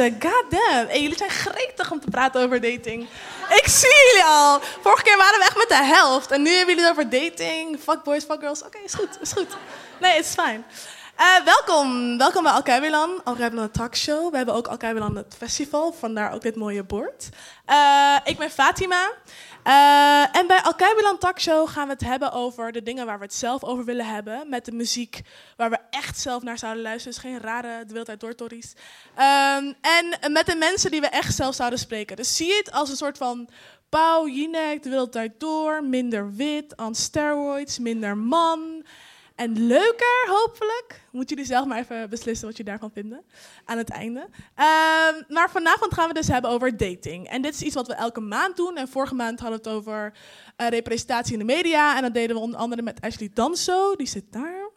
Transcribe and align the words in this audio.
mensen, 0.00 0.30
god 0.30 0.50
damn. 0.50 0.88
Hey, 0.88 1.02
jullie 1.02 1.16
zijn 1.16 1.30
gretig 1.30 1.92
om 1.92 2.00
te 2.00 2.10
praten 2.10 2.42
over 2.42 2.60
dating. 2.60 3.08
Ik 3.48 3.68
zie 3.68 3.94
jullie 4.06 4.24
al. 4.24 4.60
Vorige 4.80 5.02
keer 5.02 5.16
waren 5.16 5.38
we 5.38 5.44
echt 5.44 5.56
met 5.56 5.68
de 5.68 5.84
helft. 5.84 6.30
En 6.30 6.42
nu 6.42 6.50
hebben 6.50 6.74
jullie 6.74 6.90
het 6.90 6.98
over 6.98 7.10
dating, 7.10 7.80
fuck 7.80 8.02
boys, 8.02 8.24
fuck 8.24 8.40
girls. 8.40 8.62
Oké, 8.62 8.78
is 8.84 8.94
goed, 8.94 9.18
is 9.20 9.32
goed. 9.32 9.56
Nee, 10.00 10.16
het 10.16 10.24
is 10.24 10.32
fijn. 10.32 10.64
Uh, 11.18 11.44
welkom, 11.44 12.18
welkom 12.18 12.42
bij 12.42 12.52
Alkeiwilan, 12.52 13.20
Alkeiwilan 13.24 13.70
Talkshow. 13.70 14.30
We 14.30 14.36
hebben 14.36 14.54
ook 14.54 14.66
Alkeiwilan 14.66 15.16
het 15.16 15.34
festival, 15.38 15.92
vandaar 15.92 16.32
ook 16.32 16.42
dit 16.42 16.56
mooie 16.56 16.84
bord. 16.84 17.28
Uh, 17.70 18.16
ik 18.24 18.38
ben 18.38 18.50
Fatima. 18.50 19.10
Uh, 19.66 20.36
en 20.36 20.46
bij 20.46 20.62
Alkeiwilan 20.62 21.18
Talkshow 21.18 21.68
gaan 21.68 21.86
we 21.86 21.92
het 21.92 22.04
hebben 22.04 22.32
over 22.32 22.72
de 22.72 22.82
dingen 22.82 23.06
waar 23.06 23.18
we 23.18 23.24
het 23.24 23.34
zelf 23.34 23.64
over 23.64 23.84
willen 23.84 24.06
hebben. 24.06 24.48
Met 24.48 24.64
de 24.64 24.72
muziek 24.72 25.20
waar 25.56 25.70
we 25.70 25.78
echt 25.90 26.18
zelf 26.18 26.42
naar 26.42 26.58
zouden 26.58 26.82
luisteren. 26.82 27.14
Dus 27.14 27.30
geen 27.30 27.40
rare 27.40 27.84
de 27.84 27.92
wereld 27.92 28.20
door 28.20 28.34
Tories. 28.34 28.72
Um, 29.12 29.74
en 29.80 30.32
met 30.32 30.46
de 30.46 30.56
mensen 30.56 30.90
die 30.90 31.00
we 31.00 31.06
echt 31.06 31.34
zelf 31.34 31.54
zouden 31.54 31.78
spreken. 31.78 32.16
Dus 32.16 32.36
zie 32.36 32.56
het 32.56 32.72
als 32.72 32.90
een 32.90 32.96
soort 32.96 33.18
van 33.18 33.48
Pauw, 33.88 34.28
Jinek, 34.28 34.82
de 34.82 34.88
wereld 34.88 35.18
door, 35.38 35.84
minder 35.84 36.34
wit, 36.34 36.76
on 36.76 36.94
steroids, 36.94 37.78
minder 37.78 38.16
man... 38.16 38.84
En 39.40 39.66
leuker, 39.66 40.26
hopelijk. 40.26 41.00
Moeten 41.10 41.36
jullie 41.36 41.52
zelf 41.52 41.66
maar 41.66 41.78
even 41.78 42.10
beslissen 42.10 42.46
wat 42.48 42.56
je 42.56 42.64
daarvan 42.64 42.90
vinden 42.92 43.24
aan 43.64 43.78
het 43.78 43.90
einde. 43.90 44.28
Uh, 44.30 44.64
maar 45.28 45.50
vanavond 45.50 45.94
gaan 45.94 46.08
we 46.08 46.14
dus 46.14 46.28
hebben 46.28 46.50
over 46.50 46.76
dating. 46.76 47.28
En 47.28 47.42
dit 47.42 47.54
is 47.54 47.62
iets 47.62 47.74
wat 47.74 47.86
we 47.86 47.94
elke 47.94 48.20
maand 48.20 48.56
doen. 48.56 48.76
En 48.76 48.88
vorige 48.88 49.14
maand 49.14 49.40
hadden 49.40 49.62
we 49.62 49.68
het 49.68 49.78
over 49.78 50.12
uh, 50.56 50.68
representatie 50.68 51.32
in 51.32 51.38
de 51.38 51.44
media. 51.44 51.96
En 51.96 52.02
dat 52.02 52.14
deden 52.14 52.36
we 52.36 52.42
onder 52.42 52.60
andere 52.60 52.82
met 52.82 53.00
Ashley 53.00 53.30
Danso, 53.34 53.96
die 53.96 54.06
zit 54.06 54.32
daar. 54.32 54.70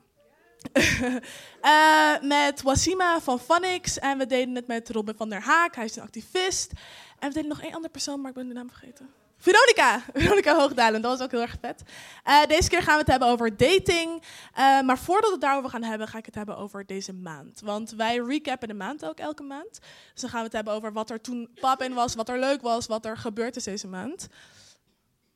uh, 1.61 2.21
met 2.37 2.61
Wasima 2.61 3.21
van 3.21 3.39
Phonics. 3.39 3.99
En 3.99 4.17
we 4.17 4.25
deden 4.25 4.55
het 4.55 4.67
met 4.67 4.89
Robin 4.89 5.15
van 5.17 5.29
der 5.29 5.41
Haak, 5.41 5.75
hij 5.75 5.85
is 5.85 5.95
een 5.95 6.03
activist. 6.03 6.71
En 7.19 7.27
we 7.27 7.33
deden 7.33 7.49
nog 7.49 7.61
één 7.61 7.73
andere 7.73 7.91
persoon, 7.91 8.21
maar 8.21 8.29
ik 8.29 8.35
ben 8.35 8.47
de 8.47 8.53
naam 8.53 8.69
vergeten. 8.69 9.22
Veronica, 9.43 10.01
Veronica 10.13 10.55
Hoogdalen, 10.55 11.01
dat 11.01 11.11
was 11.11 11.21
ook 11.21 11.31
heel 11.31 11.41
erg 11.41 11.55
vet. 11.61 11.83
Uh, 12.27 12.45
deze 12.45 12.69
keer 12.69 12.81
gaan 12.81 12.93
we 12.93 12.99
het 12.99 13.09
hebben 13.09 13.27
over 13.27 13.57
dating. 13.57 14.21
Uh, 14.21 14.81
maar 14.81 14.97
voordat 14.97 15.25
we 15.25 15.31
het 15.31 15.41
daarover 15.41 15.69
gaan 15.69 15.83
hebben, 15.83 16.07
ga 16.07 16.17
ik 16.17 16.25
het 16.25 16.35
hebben 16.35 16.57
over 16.57 16.85
deze 16.85 17.13
maand. 17.13 17.61
Want 17.61 17.91
wij 17.91 18.17
recappen 18.17 18.67
de 18.67 18.73
maand 18.73 19.05
ook 19.05 19.19
elke 19.19 19.43
maand. 19.43 19.79
Dus 20.11 20.21
dan 20.21 20.29
gaan 20.29 20.39
we 20.39 20.45
het 20.45 20.53
hebben 20.53 20.73
over 20.73 20.93
wat 20.93 21.09
er 21.09 21.21
toen 21.21 21.49
pap 21.59 21.81
in 21.81 21.93
was, 21.93 22.15
wat 22.15 22.29
er 22.29 22.39
leuk 22.39 22.61
was, 22.61 22.85
wat 22.85 23.05
er 23.05 23.17
gebeurd 23.17 23.55
is 23.55 23.63
deze 23.63 23.87
maand. 23.87 24.27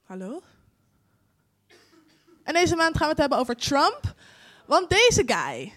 Hallo? 0.03 0.41
En 2.43 2.53
deze 2.53 2.75
maand 2.75 2.97
gaan 2.97 3.05
we 3.05 3.11
het 3.11 3.19
hebben 3.19 3.37
over 3.37 3.55
Trump. 3.55 4.01
Want 4.65 4.89
deze 4.89 5.23
guy, 5.25 5.73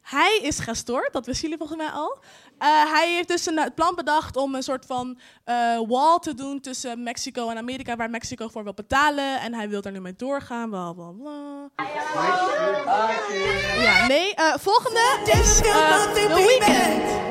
hij 0.00 0.38
is 0.42 0.58
gestoord, 0.58 1.12
dat 1.12 1.26
wisten 1.26 1.42
jullie 1.42 1.66
volgens 1.66 1.78
mij 1.78 1.90
al. 1.90 2.18
Uh, 2.58 2.92
hij 2.92 3.12
heeft 3.14 3.28
dus 3.28 3.46
een, 3.46 3.58
het 3.58 3.74
plan 3.74 3.94
bedacht 3.94 4.36
om 4.36 4.54
een 4.54 4.62
soort 4.62 4.86
van 4.86 5.18
uh, 5.46 5.80
wall 5.88 6.18
te 6.18 6.34
doen 6.34 6.60
tussen 6.60 7.02
Mexico 7.02 7.48
en 7.48 7.56
Amerika, 7.56 7.96
waar 7.96 8.10
Mexico 8.10 8.48
voor 8.48 8.64
wil 8.64 8.74
betalen. 8.74 9.40
En 9.40 9.54
hij 9.54 9.68
wil 9.68 9.80
daar 9.80 9.92
nu 9.92 10.00
mee 10.00 10.16
doorgaan, 10.16 10.70
bla 10.70 10.92
bla 10.92 11.10
bla. 11.10 11.68
Ja, 13.82 14.06
nee. 14.06 14.34
Uh, 14.36 14.54
volgende 14.56 15.00
is 15.24 15.56
The 15.58 16.32
Weeknd. 16.34 17.22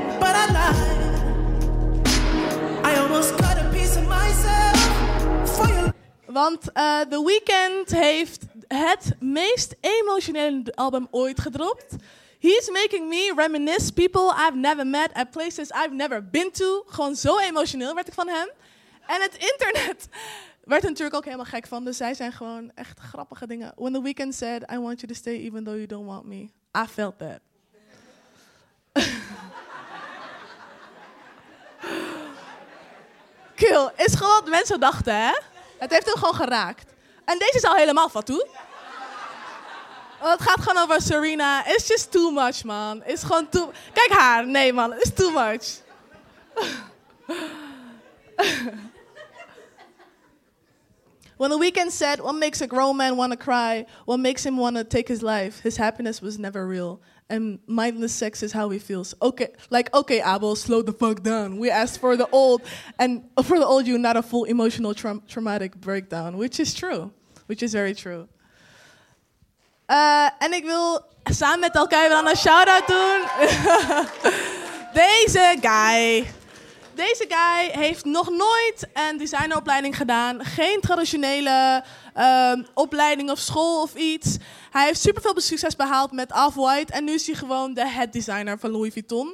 Want 6.26 6.62
The 7.10 7.24
Weeknd 7.26 7.90
heeft 7.90 8.42
het 8.68 9.16
meest 9.20 9.76
emotionele 9.80 10.76
album 10.76 11.08
ooit 11.12 11.40
gedropt. 11.40 11.96
He's 12.44 12.70
making 12.70 13.10
me 13.10 13.32
reminisce 13.36 13.94
people 13.94 14.34
I've 14.36 14.56
never 14.58 14.86
met 14.86 15.14
at 15.14 15.32
places 15.32 15.72
I've 15.72 15.94
never 15.94 16.30
been 16.30 16.52
to. 16.52 16.84
Gewoon 16.88 17.16
zo 17.16 17.38
emotioneel 17.38 17.94
werd 17.96 18.08
ik 18.08 18.14
van 18.14 18.28
hem. 18.28 18.50
En 19.08 19.22
het 19.22 19.36
internet 19.36 20.08
werd 20.74 20.84
er 20.84 20.90
natuurlijk 20.90 21.16
ook 21.16 21.26
helemaal 21.26 21.46
gek 21.46 21.68
van. 21.68 21.86
Dus 21.86 21.98
zij 21.98 22.14
zijn 22.14 22.32
gewoon 22.32 22.72
echt 22.76 23.00
grappige 23.00 23.48
dingen. 23.48 23.74
When 23.76 23.94
the 23.94 24.02
weekend 24.02 24.36
said, 24.36 24.72
I 24.72 24.78
want 24.78 25.00
you 25.00 25.14
to 25.14 25.20
stay 25.20 25.34
even 25.34 25.64
though 25.64 25.76
you 25.78 25.88
don't 25.88 26.06
want 26.06 26.26
me. 26.26 26.50
I 26.78 26.86
felt 26.90 27.18
that. 27.18 27.40
Kill, 33.56 33.92
is 33.96 34.16
gewoon 34.16 34.34
wat 34.34 34.50
mensen 34.50 34.80
dachten, 34.80 35.16
hè? 35.16 35.34
Het 35.78 35.92
heeft 35.92 36.06
hem 36.06 36.16
gewoon 36.16 36.36
geraakt. 36.36 36.94
En 37.26 37.38
deze 37.38 37.56
is 37.56 37.64
al 37.64 37.76
helemaal 37.76 38.10
fatu. 38.10 38.46
Oh, 40.26 40.32
het 40.32 40.42
gaat 40.42 40.62
gewoon 40.62 40.84
over 40.84 41.02
Serena. 41.02 41.68
It's 41.68 41.88
just 41.88 42.12
too 42.12 42.32
much, 42.32 42.64
man. 42.64 43.04
It's 43.06 43.24
gewoon 43.24 43.50
too... 43.50 43.72
Kijk 43.94 44.12
haar. 44.12 44.48
Nee, 44.48 44.74
man. 44.74 44.94
It's 44.94 45.14
too 45.14 45.32
much. 45.32 45.82
when 51.38 51.50
the 51.50 51.58
weekend 51.58 51.92
said, 51.92 52.22
what 52.22 52.36
makes 52.36 52.62
a 52.62 52.68
grown 52.68 52.96
man 52.96 53.18
want 53.18 53.34
to 53.34 53.38
cry? 53.38 53.86
What 54.06 54.20
makes 54.20 54.46
him 54.46 54.56
want 54.56 54.78
to 54.78 54.86
take 54.86 55.10
his 55.10 55.22
life? 55.22 55.60
His 55.62 55.76
happiness 55.76 56.22
was 56.22 56.40
never 56.40 56.66
real. 56.66 57.02
And 57.30 57.60
mindless 57.68 58.14
sex 58.14 58.42
is 58.44 58.54
how 58.54 58.70
he 58.70 58.80
feels. 58.80 59.14
Okay, 59.22 59.50
like, 59.70 59.94
okay, 59.94 60.22
Abel, 60.22 60.56
slow 60.56 60.82
the 60.82 60.94
fuck 60.94 61.22
down. 61.22 61.58
We 61.58 61.70
asked 61.70 62.00
for 62.00 62.16
the 62.16 62.30
old, 62.32 62.62
and 62.98 63.26
for 63.44 63.60
the 63.60 63.66
old 63.66 63.88
you, 63.88 63.98
not 63.98 64.16
a 64.16 64.22
full 64.22 64.46
emotional 64.46 64.94
tra 64.94 65.20
traumatic 65.28 65.76
breakdown, 65.76 66.38
which 66.38 66.62
is 66.62 66.74
true. 66.74 67.12
Which 67.48 67.62
is 67.62 67.74
very 67.74 67.94
true. 67.94 68.30
Uh, 69.88 70.26
en 70.40 70.54
ik 70.54 70.64
wil 70.64 71.02
samen 71.24 71.60
met 71.60 71.76
elkaar 71.76 72.10
wel 72.10 72.28
een 72.28 72.38
shout-out 72.38 72.88
doen. 72.88 73.22
Deze 75.04 75.58
guy. 75.62 76.32
Deze 76.96 77.26
guy 77.28 77.82
heeft 77.82 78.06
nog 78.06 78.30
nooit 78.30 78.88
een 78.94 79.18
designopleiding 79.18 79.98
gedaan. 79.98 80.46
Geen 80.46 80.82
traditionele 80.82 81.84
uh, 82.18 82.54
opleiding 82.74 83.32
of 83.32 83.40
school 83.40 83.82
of 83.82 83.96
iets. 83.96 84.38
Hij 84.72 84.86
heeft 84.86 85.02
superveel 85.02 85.42
succes 85.42 85.76
behaald 85.76 86.12
met 86.12 86.34
Off-White. 86.34 86.94
En 86.94 87.04
nu 87.04 87.14
is 87.14 87.26
hij 87.26 87.36
gewoon 87.36 87.74
de 87.74 87.88
head 87.88 88.14
designer 88.14 88.60
van 88.60 88.72
Louis 88.72 88.94
Vuitton. 88.94 89.28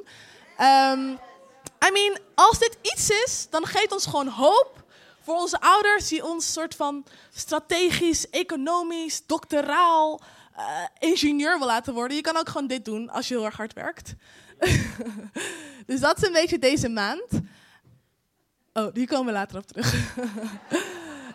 Um, 0.60 1.18
I 1.86 1.90
mean, 1.92 2.18
als 2.34 2.58
dit 2.58 2.78
iets 2.82 3.10
is, 3.10 3.46
dan 3.50 3.66
geeft 3.66 3.92
ons 3.92 4.06
gewoon 4.06 4.28
hoop 4.28 4.84
voor 5.22 5.34
onze 5.34 5.60
ouders 5.60 6.08
die 6.08 6.24
ons 6.24 6.52
soort 6.52 6.74
van 6.74 7.04
strategisch, 7.34 8.30
economisch, 8.30 9.22
doctoraal 9.26 10.20
ingenieur 11.00 11.58
wil 11.58 11.66
laten 11.66 11.94
worden. 11.94 12.16
Je 12.16 12.22
kan 12.22 12.36
ook 12.36 12.48
gewoon 12.48 12.66
dit 12.66 12.84
doen 12.84 13.10
als 13.10 13.28
je 13.28 13.34
heel 13.34 13.44
erg 13.44 13.56
hard 13.56 13.72
werkt. 13.72 14.14
dus 15.86 16.00
dat 16.00 16.16
is 16.16 16.26
een 16.26 16.32
beetje 16.32 16.58
deze 16.58 16.88
maand. 16.88 17.28
Oh, 18.72 18.94
die 18.94 19.06
komen 19.06 19.26
we 19.26 19.32
later 19.32 19.58
op 19.58 19.66
terug. 19.66 19.94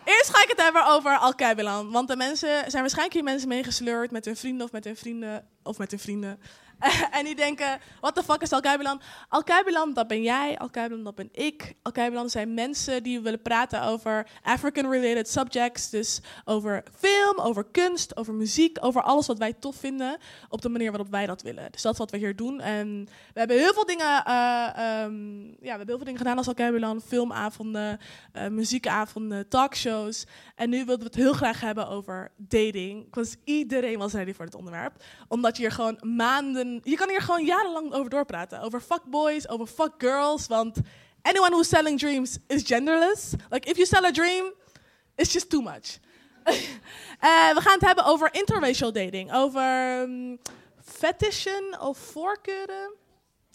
Eerst 0.05 0.29
ga 0.29 0.43
ik 0.43 0.49
het 0.49 0.61
hebben 0.61 0.85
over 0.87 1.17
Alkeibelan. 1.17 1.91
Want 1.91 2.07
de 2.07 2.15
mensen 2.15 2.49
zijn 2.49 2.81
waarschijnlijk 2.81 3.13
hier 3.13 3.23
mensen 3.23 3.47
meegesleurd 3.47 4.11
met 4.11 4.25
hun 4.25 4.35
vrienden 4.35 4.65
of 4.65 4.71
met 4.71 4.83
hun 4.83 4.97
vrienden 4.97 5.47
of 5.63 5.77
met 5.77 5.91
hun 5.91 5.99
vrienden. 5.99 6.39
en 7.17 7.25
die 7.25 7.35
denken, 7.35 7.79
what 7.99 8.15
the 8.15 8.23
fuck 8.23 8.41
is 8.41 8.51
Alkeibelan? 8.51 9.01
Alkeibelan, 9.29 9.93
dat 9.93 10.07
ben 10.07 10.21
jij. 10.21 10.57
Alkeibelan, 10.57 11.03
dat 11.03 11.15
ben 11.15 11.29
ik. 11.31 11.73
Alkeibelan 11.81 12.29
zijn 12.29 12.53
mensen 12.53 13.03
die 13.03 13.19
willen 13.19 13.41
praten 13.41 13.83
over 13.83 14.27
African-related 14.43 15.29
subjects. 15.29 15.89
Dus 15.89 16.21
over 16.45 16.83
film, 16.97 17.39
over 17.39 17.65
kunst, 17.71 18.17
over 18.17 18.33
muziek, 18.33 18.77
over 18.81 19.01
alles 19.01 19.27
wat 19.27 19.37
wij 19.37 19.53
tof 19.53 19.75
vinden. 19.75 20.17
Op 20.49 20.61
de 20.61 20.69
manier 20.69 20.91
waarop 20.91 21.11
wij 21.11 21.25
dat 21.25 21.41
willen. 21.41 21.71
Dus 21.71 21.81
dat 21.81 21.93
is 21.93 21.99
wat 21.99 22.11
we 22.11 22.17
hier 22.17 22.35
doen. 22.35 22.61
En 22.61 23.07
we 23.33 23.39
hebben 23.39 23.57
heel 23.57 23.73
veel 23.73 23.85
dingen, 23.85 24.23
uh, 24.27 25.03
um, 25.03 25.45
ja, 25.45 25.55
we 25.59 25.67
hebben 25.67 25.87
heel 25.87 25.95
veel 25.95 26.05
dingen 26.05 26.19
gedaan 26.19 26.37
als 26.37 26.47
Alkeibelan. 26.47 27.01
Filmavonden, 27.01 27.99
uh, 28.33 28.47
muziekavonden, 28.47 29.47
talkshows. 29.47 30.25
En 30.55 30.69
nu 30.69 30.77
wilden 30.77 30.97
we 30.97 31.03
het 31.05 31.15
heel 31.15 31.33
graag 31.33 31.61
hebben 31.61 31.87
over 31.87 32.31
dating. 32.37 33.07
Want 33.11 33.35
iedereen 33.43 33.97
was 33.97 34.13
ready 34.13 34.33
voor 34.33 34.45
het 34.45 34.55
onderwerp. 34.55 35.03
Omdat 35.27 35.55
je 35.55 35.61
hier 35.61 35.71
gewoon 35.71 35.97
maanden... 36.01 36.64
Je 36.83 36.95
kan 36.95 37.09
hier 37.09 37.21
gewoon 37.21 37.45
jarenlang 37.45 37.93
over 37.93 38.09
doorpraten. 38.09 38.61
Over 38.61 38.81
fuckboys, 38.81 39.49
over 39.49 39.67
fuckgirls. 39.67 40.47
Want 40.47 40.77
anyone 41.21 41.51
who's 41.51 41.69
selling 41.69 41.99
dreams 41.99 42.37
is 42.47 42.63
genderless. 42.63 43.33
Like, 43.49 43.69
if 43.69 43.75
you 43.75 43.85
sell 43.85 44.05
a 44.05 44.11
dream, 44.11 44.53
it's 45.15 45.33
just 45.33 45.49
too 45.49 45.61
much. 45.61 45.99
uh, 46.45 46.53
we 47.57 47.61
gaan 47.61 47.73
het 47.73 47.85
hebben 47.85 48.05
over 48.05 48.33
interracial 48.33 48.91
dating. 48.91 49.33
Over 49.33 50.01
um, 50.01 50.39
fetishen 50.83 51.81
of 51.81 51.97
voorkeuren. 51.97 52.93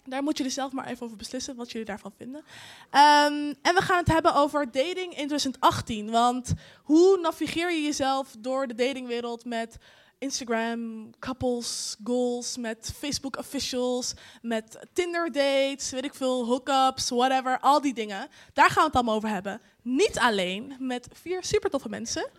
Daar 0.05 0.23
moeten 0.23 0.43
jullie 0.43 0.59
zelf 0.59 0.71
maar 0.71 0.87
even 0.87 1.05
over 1.05 1.17
beslissen 1.17 1.55
wat 1.55 1.71
jullie 1.71 1.87
daarvan 1.87 2.13
vinden. 2.17 2.39
Um, 2.39 3.55
en 3.61 3.75
we 3.75 3.81
gaan 3.81 3.97
het 3.97 4.07
hebben 4.07 4.35
over 4.35 4.65
dating 4.71 5.17
in 5.17 5.27
2018. 5.27 6.11
Want 6.11 6.53
hoe 6.83 7.19
navigeer 7.19 7.71
je 7.71 7.81
jezelf 7.81 8.35
door 8.39 8.67
de 8.67 8.75
datingwereld 8.75 9.45
met 9.45 9.77
Instagram, 10.21 11.09
couples, 11.19 11.95
goals, 12.03 12.57
met 12.57 12.93
Facebook 12.97 13.37
officials, 13.37 14.13
met 14.41 14.79
Tinder 14.93 15.31
dates, 15.31 15.91
weet 15.91 16.05
ik 16.05 16.13
veel, 16.13 16.45
hookups, 16.45 17.09
whatever, 17.09 17.59
al 17.59 17.81
die 17.81 17.93
dingen. 17.93 18.27
Daar 18.53 18.69
gaan 18.69 18.81
we 18.81 18.87
het 18.87 18.95
allemaal 18.95 19.15
over 19.15 19.29
hebben. 19.29 19.61
Niet 19.81 20.19
alleen 20.19 20.75
met 20.79 21.07
vier 21.13 21.43
super 21.43 21.69
toffe 21.69 21.89
mensen. 21.89 22.29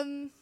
Um, 0.00 0.32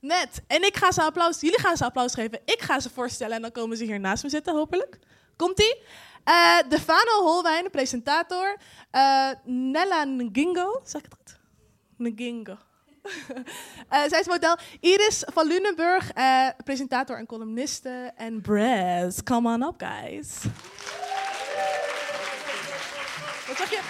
Net. 0.00 0.42
En 0.46 0.64
ik 0.64 0.76
ga 0.76 0.92
ze 0.92 1.02
applaus, 1.02 1.40
jullie 1.40 1.60
gaan 1.60 1.76
ze 1.76 1.84
applaus 1.84 2.14
geven. 2.14 2.40
Ik 2.44 2.62
ga 2.62 2.80
ze 2.80 2.90
voorstellen 2.90 3.36
en 3.36 3.42
dan 3.42 3.52
komen 3.52 3.76
ze 3.76 3.84
hier 3.84 4.00
naast 4.00 4.22
me 4.22 4.28
zitten, 4.28 4.54
hopelijk. 4.54 4.98
Komt-ie? 5.36 5.82
Eh 6.24 6.58
Defano 6.68 7.22
Holwijn, 7.22 7.70
presentator. 7.70 8.56
Eh, 8.90 9.30
Nella 9.44 10.04
Ngingo, 10.04 10.80
zeg 10.84 11.02
ik 11.02 11.10
het 11.10 11.18
goed? 11.18 11.38
Ngingo. 11.96 12.56
Eh, 13.88 14.00
zij 14.08 14.20
is 14.20 14.26
model. 14.26 14.58
Iris 14.80 15.22
van 15.32 15.46
Lunenburg, 15.46 16.10
eh, 16.10 16.48
presentator 16.64 17.18
en 17.18 17.26
columniste. 17.26 18.12
En 18.16 18.40
Brez, 18.40 19.22
come 19.22 19.52
on 19.52 19.62
up, 19.62 19.74
guys. 19.76 20.28
Wat 23.46 23.56
zeg 23.56 23.70
je? 23.70 23.80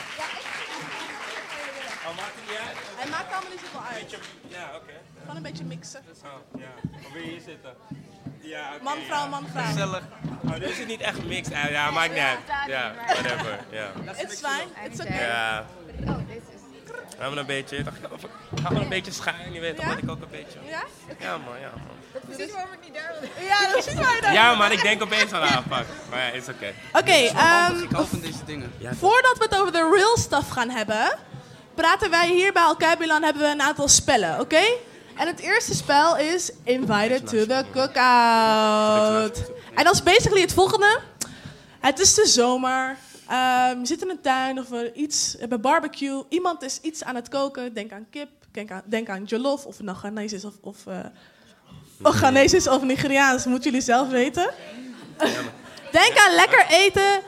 Oh, 2.06 2.16
maakt 2.16 2.34
het 2.34 2.48
niet 2.48 2.58
uit? 2.58 2.76
Hij 2.96 3.10
maakt 3.10 3.32
allemaal 3.32 3.50
niet 3.50 3.60
zoveel 3.60 3.80
uit. 3.90 4.00
Beetje, 4.00 4.18
ja, 4.48 4.70
oké. 4.74 4.92
Gewoon 5.20 5.36
een 5.36 5.42
beetje 5.42 5.64
mixen. 5.64 6.00
Oh, 6.24 6.60
ja. 6.60 6.72
Je 7.12 7.18
hier 7.18 7.40
zitten? 7.40 7.74
Ja, 8.40 8.74
oké. 8.74 8.82
Man, 8.82 8.98
vrouw, 8.98 9.22
ja. 9.22 9.26
man, 9.26 9.46
vrouw. 9.46 9.64
Gezellig. 9.64 10.02
Oh, 10.44 10.54
dit 10.54 10.70
is 10.70 10.78
het 10.78 10.86
niet 10.88 11.00
echt 11.00 11.24
mixed. 11.24 11.70
Ja, 11.70 11.90
maakt 11.90 12.12
niet 12.12 12.22
uit. 12.22 12.38
Ja, 12.66 12.94
whatever. 12.94 13.64
Ja. 13.70 13.92
It's 14.16 14.40
fine. 14.40 14.88
It's 14.90 15.00
okay. 15.00 15.26
Ja. 15.26 15.66
Gaan 16.04 16.26
we 17.18 17.24
een 17.36 17.46
beetje, 17.46 17.82
dacht 17.82 17.96
ik, 17.96 18.02
ik- 18.04 18.60
gaan 18.62 18.74
we 18.74 18.80
een 18.80 18.88
beetje 18.88 19.12
schuin, 19.12 19.52
je 19.52 19.60
weet 19.60 19.80
Ja? 19.80 19.88
wat 19.88 19.98
ik 19.98 20.10
ook 20.10 20.22
een 20.22 20.28
beetje. 20.30 20.58
Ja? 20.68 20.82
Ja 21.20 21.36
man, 21.38 21.60
ja 21.60 21.70
man. 21.86 21.92
Ja, 23.48 23.68
dat 23.72 23.86
is 23.86 23.94
waar 23.94 24.20
dan. 24.20 24.32
Ja 24.32 24.54
man, 24.54 24.72
ik 24.72 24.82
denk 24.82 25.02
opeens 25.02 25.32
aan 25.32 25.42
aanpak. 25.42 25.84
Maar 26.10 26.18
ja, 26.18 26.26
is 26.32 26.48
oké. 26.48 26.72
Oké, 26.92 27.12
ehm, 27.12 27.82
Ik 27.82 27.90
hou 27.90 28.06
van 28.06 28.20
deze 28.20 28.44
dingen. 28.46 28.72
voordat 28.98 29.38
we 29.38 29.44
het 29.44 29.58
over 29.60 29.72
de 29.72 29.90
real 29.94 30.16
stuff 30.18 30.48
gaan 30.48 30.70
hebben, 30.70 31.18
praten 31.74 32.10
wij 32.10 32.28
hier 32.28 32.52
bij 32.52 32.62
Alkaibilan 32.62 33.22
hebben 33.22 33.42
we 33.42 33.48
een 33.48 33.62
aantal 33.62 33.88
spellen, 33.88 34.40
oké? 34.40 34.62
En 35.16 35.26
het 35.26 35.40
eerste 35.40 35.74
spel 35.74 36.16
is 36.16 36.50
Invited 36.64 37.26
to 37.26 37.46
the 37.46 37.64
Cookout. 37.72 39.50
En 39.74 39.84
dat 39.84 39.94
is 39.94 40.02
basically 40.02 40.40
het 40.40 40.52
volgende. 40.54 41.00
Het 41.80 41.98
is 41.98 42.14
de 42.14 42.26
zomer. 42.26 42.96
Ehm, 43.28 43.78
je 43.78 43.86
zit 43.86 44.02
in 44.02 44.10
een 44.10 44.20
tuin 44.20 44.58
of 44.58 44.72
eh, 44.72 44.90
iets 44.94 45.36
bij 45.48 45.60
barbecue. 45.60 46.22
Iemand 46.28 46.62
is 46.62 46.80
iets 46.80 47.04
aan 47.04 47.14
het 47.14 47.28
koken. 47.28 47.74
Denk 47.74 47.92
aan 47.92 48.06
kip, 48.10 48.28
denk 48.50 48.70
aan, 48.70 48.82
denk 48.84 49.08
aan 49.08 49.24
jollof 49.24 49.66
of 49.66 49.76
het 49.76 49.86
nou 49.86 49.98
Ghanese 49.98 50.34
is 50.34 50.44
of, 50.44 50.54
of, 50.60 50.86
eh, 50.86 50.98
of 52.02 52.14
Ghanese 52.14 52.70
of 52.70 52.82
Nigeriaans. 52.82 53.44
Moeten 53.44 53.70
jullie 53.70 53.84
zelf 53.84 54.08
weten. 54.08 54.50
Denk 55.90 56.18
aan 56.18 56.34
lekker 56.34 56.66
eten, 56.68 57.20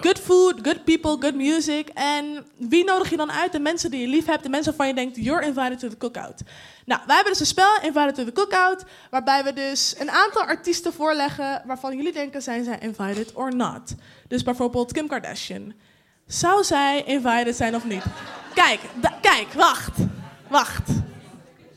good 0.00 0.18
food, 0.18 0.58
good 0.62 0.84
people, 0.84 1.16
good 1.20 1.34
music. 1.34 1.88
En 1.88 2.46
wie 2.56 2.84
nodig 2.84 3.10
je 3.10 3.16
dan 3.16 3.32
uit? 3.32 3.52
De 3.52 3.58
mensen 3.58 3.90
die 3.90 4.00
je 4.00 4.08
lief 4.08 4.26
hebt, 4.26 4.42
de 4.42 4.48
mensen 4.48 4.76
waarvan 4.76 4.86
je 4.86 4.94
denkt, 4.94 5.16
you're 5.16 5.46
invited 5.46 5.78
to 5.78 5.88
the 5.88 5.96
cookout. 5.96 6.42
Nou, 6.86 7.00
wij 7.06 7.14
hebben 7.14 7.32
dus 7.32 7.40
een 7.40 7.46
spel, 7.46 7.80
Invited 7.82 8.14
to 8.14 8.24
the 8.24 8.32
Cookout, 8.32 8.84
waarbij 9.10 9.44
we 9.44 9.52
dus 9.52 9.94
een 9.98 10.10
aantal 10.10 10.42
artiesten 10.42 10.92
voorleggen 10.92 11.62
waarvan 11.64 11.96
jullie 11.96 12.12
denken, 12.12 12.42
zijn 12.42 12.64
zij 12.64 12.78
invited 12.78 13.32
or 13.32 13.54
not? 13.54 13.94
Dus 14.28 14.42
bijvoorbeeld 14.42 14.92
Kim 14.92 15.08
Kardashian. 15.08 15.74
Zou 16.26 16.64
zij 16.64 17.02
invited 17.06 17.56
zijn 17.56 17.74
of 17.74 17.84
niet? 17.84 18.02
Kijk, 18.54 18.80
kijk, 19.20 19.52
wacht, 19.52 19.98
wacht. 20.48 20.90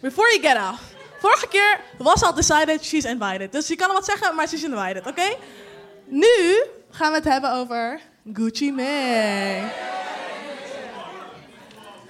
Before 0.01 0.39
you 0.39 0.41
get 0.41 0.71
off. 0.71 0.81
Vorige 1.19 1.47
keer 1.47 1.79
was 1.97 2.23
al 2.23 2.33
decided, 2.33 2.85
she's 2.85 3.03
invited. 3.03 3.51
Dus 3.51 3.67
je 3.67 3.75
kan 3.75 3.87
er 3.87 3.93
wat 3.93 4.05
zeggen, 4.05 4.35
maar 4.35 4.47
she's 4.47 4.63
invited, 4.63 5.07
oké? 5.07 5.35
Nu 6.05 6.63
gaan 6.91 7.09
we 7.11 7.15
het 7.17 7.25
hebben 7.25 7.51
over 7.53 7.99
Gucci 8.33 8.71
Mane. 8.71 9.69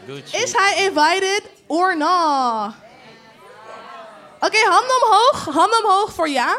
Gucci. 0.05 0.37
Is 0.37 0.53
hij 0.55 0.75
invited 0.77 1.41
or 1.67 1.97
not? 1.97 2.73
Oké, 4.39 4.57
handen 4.57 5.03
omhoog. 5.03 5.45
Handen 5.55 5.83
omhoog 5.83 6.13
voor 6.13 6.29
ja. 6.29 6.57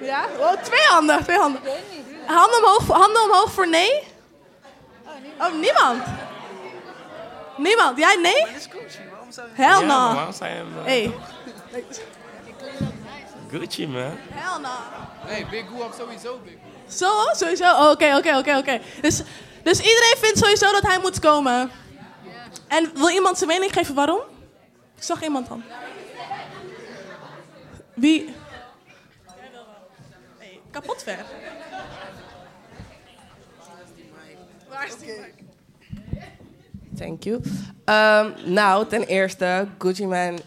Ja? 0.00 0.26
Oh, 0.38 0.52
twee 0.62 0.86
handen, 0.88 1.22
twee 1.22 1.36
handen. 1.38 1.60
Handen 2.26 2.58
omhoog, 2.58 2.82
voor- 2.84 2.94
handen 2.96 3.22
omhoog 3.22 3.52
voor 3.52 3.68
nee. 3.68 4.02
Oh, 5.38 5.52
niemand. 5.52 6.02
Niemand. 7.56 7.98
Jij 7.98 8.16
nee? 8.22 8.40
Dat 8.40 8.48
is 8.56 8.66
Gucci, 8.70 8.98
waarom 9.10 9.32
zou 9.32 9.48
je... 9.56 9.62
Ja, 9.62 9.68
Hell 9.78 9.86
no. 9.86 10.14
waarom 10.14 10.32
zei 10.32 10.50
je 10.50 10.56
hem? 10.56 10.84
Hey, 10.84 11.14
Gucci 13.50 13.86
man. 13.88 14.18
hell 14.30 14.60
no. 14.60 14.68
Nee, 15.26 15.46
Big 15.50 15.64
Guap 15.76 15.92
sowieso 15.98 16.38
Big. 16.44 16.56
Zo, 16.88 17.10
sowieso. 17.32 17.64
Oh, 17.64 17.90
Oké, 17.90 18.16
oké, 18.16 18.36
oké, 18.36 18.56
oké. 18.56 18.80
Dus, 19.00 19.22
dus 19.62 19.78
iedereen 19.78 20.16
vindt 20.18 20.38
sowieso 20.38 20.72
dat 20.72 20.82
hij 20.82 20.98
moet 20.98 21.18
komen. 21.18 21.70
En 22.68 22.90
wil 22.94 23.08
iemand 23.08 23.36
zijn 23.38 23.50
mening 23.50 23.72
geven 23.72 23.94
waarom? 23.94 24.20
Ik 24.96 25.02
zag 25.02 25.22
iemand 25.22 25.48
dan. 25.48 25.62
Wie? 27.94 28.34
Hey, 30.38 30.60
kapot 30.70 31.02
ver. 31.02 31.24
Waar 34.68 34.86
is 34.86 34.96
die 34.96 35.12
mic? 35.20 35.34
Thank 36.98 37.22
you. 37.22 37.40
Ehm, 37.84 38.30
nou, 38.52 38.86
ten 38.86 39.04
eerste, 39.04 39.68
Gucci 39.78 40.06
Man. 40.06 40.38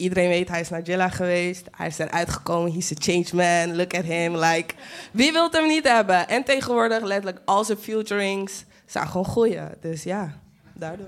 Iedereen 0.00 0.28
weet, 0.28 0.48
hij 0.48 0.60
is 0.60 0.68
naar 0.68 0.82
Jilla 0.82 1.08
geweest. 1.08 1.66
Hij 1.76 1.86
is 1.86 1.98
eruit 1.98 2.30
gekomen. 2.30 2.72
He's 2.72 2.92
a 2.92 2.94
changed 2.98 3.32
man. 3.32 3.76
Look 3.76 3.94
at 3.94 4.04
him. 4.04 4.36
Like, 4.36 4.74
wie 5.10 5.32
wil 5.32 5.50
hem 5.50 5.66
niet 5.66 5.88
hebben? 5.88 6.28
En 6.28 6.44
tegenwoordig, 6.44 7.02
letterlijk, 7.02 7.40
al 7.44 7.64
zijn 7.64 7.78
featurings 7.78 8.64
zijn 8.86 9.08
gewoon 9.08 9.24
goeie. 9.24 9.60
Dus 9.80 10.02
ja, 10.02 10.32
daardoor. 10.72 11.06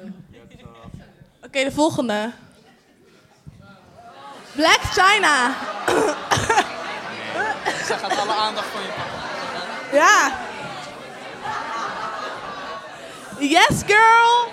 Oké, 1.45 1.65
de 1.65 1.73
volgende. 1.73 2.31
Black 4.53 4.81
China. 4.81 5.55
Zij 7.85 7.99
gaat 7.99 8.19
alle 8.19 8.33
aandacht 8.33 8.67
van 8.67 8.83
je 8.83 8.89
pakken. 8.89 9.99
Ja. 9.99 10.33
Yes, 13.39 13.83
girl. 13.87 14.49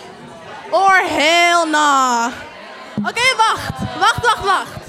Or 0.71 1.03
hell 1.07 1.69
no. 1.69 2.29
Oké, 3.07 3.35
wacht. 3.37 3.69
Wacht, 3.99 4.25
wacht, 4.25 4.43
wacht. 4.43 4.87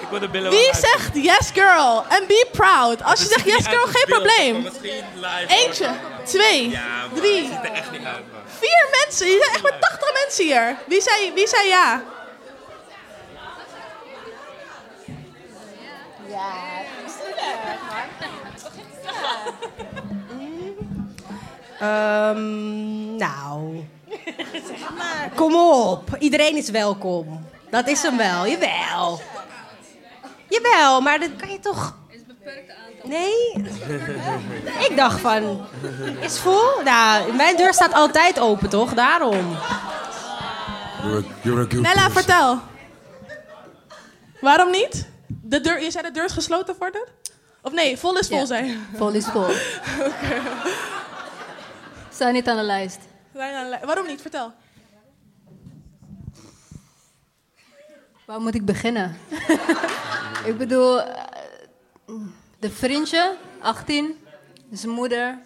Ik, 0.00 0.08
wil 0.10 0.20
de 0.20 0.28
billen 0.28 0.50
Wie 0.50 0.66
uit- 0.66 0.76
zegt 0.76 1.14
yes, 1.14 1.50
girl? 1.54 2.04
En 2.08 2.24
be 2.26 2.48
proud. 2.52 3.02
Als 3.02 3.20
je 3.20 3.26
zegt 3.26 3.44
yes, 3.44 3.66
girl, 3.66 3.84
geen 3.86 4.04
probleem. 4.08 4.62
Misschien 4.62 5.04
live. 5.14 5.46
Eentje, 5.64 5.90
twee, 6.24 6.70
Ja, 6.70 6.80
drie, 7.14 7.42
Het 7.44 7.52
ziet 7.52 7.70
er 7.70 7.76
echt 7.76 7.90
niet 7.90 8.04
uit, 8.04 8.32
man. 8.32 8.40
vier 8.58 8.88
mensen. 9.04 9.26
Je 9.26 9.38
zijn 9.42 9.54
echt 9.54 9.62
maar 9.62 9.78
80 9.78 10.12
mensen 10.24 10.44
hier. 10.44 10.76
Wie 10.86 11.00
zei, 11.02 11.32
wie 11.34 11.48
zei 11.48 11.68
ja? 11.68 12.02
Ehm, 21.80 23.16
nou. 23.16 23.84
Kom 25.34 25.54
op. 25.56 26.16
Iedereen 26.18 26.56
is 26.56 26.70
welkom. 26.70 27.46
Dat 27.70 27.88
is 27.88 28.02
hem 28.02 28.16
wel. 28.16 28.46
Jawel. 28.46 29.20
Jawel, 30.48 31.00
maar 31.00 31.20
dat 31.20 31.30
kan 31.36 31.48
je 31.50 31.60
toch... 31.60 31.96
Nee? 33.04 33.52
Ik 34.88 34.92
dacht 34.96 35.20
van... 35.20 35.66
Is 36.20 36.38
vol? 36.38 36.82
Nou, 36.84 37.32
mijn 37.32 37.56
deur 37.56 37.74
staat 37.74 37.92
altijd 37.92 38.40
open, 38.40 38.68
toch? 38.68 38.94
Daarom. 38.94 39.56
You're 41.02 41.18
a, 41.18 41.22
you're 41.42 41.60
a 41.60 41.66
good 41.70 41.72
Nella, 41.82 41.92
person. 41.94 42.10
vertel. 42.12 42.58
Waarom 44.40 44.70
niet? 44.70 45.08
De 45.26 45.60
deur, 45.60 45.82
je 45.82 45.90
zei 45.90 46.04
de 46.06 46.10
deur 46.12 46.24
is 46.24 46.32
gesloten 46.32 46.74
voor 46.78 46.90
de? 46.90 47.06
Of 47.62 47.72
nee, 47.72 47.98
vol 47.98 48.18
is 48.18 48.26
vol 48.28 48.38
Ja. 48.38 48.44
zijn. 48.44 48.86
Vol 48.96 49.10
is 49.10 49.24
vol. 49.26 49.46
Sta 52.14 52.30
niet 52.30 52.48
aan 52.48 52.56
de 52.56 52.62
lijst. 52.62 52.98
Waarom 53.38 54.06
niet? 54.06 54.20
Vertel. 54.20 54.52
Waar 58.26 58.40
moet 58.40 58.54
ik 58.54 58.64
beginnen? 58.64 59.16
ik 60.50 60.54
bedoel, 60.58 61.00
eh, 61.02 61.24
de 62.58 62.70
vriendje, 62.70 63.36
18, 63.60 64.16
zijn 64.70 64.92
moeder 64.92 65.38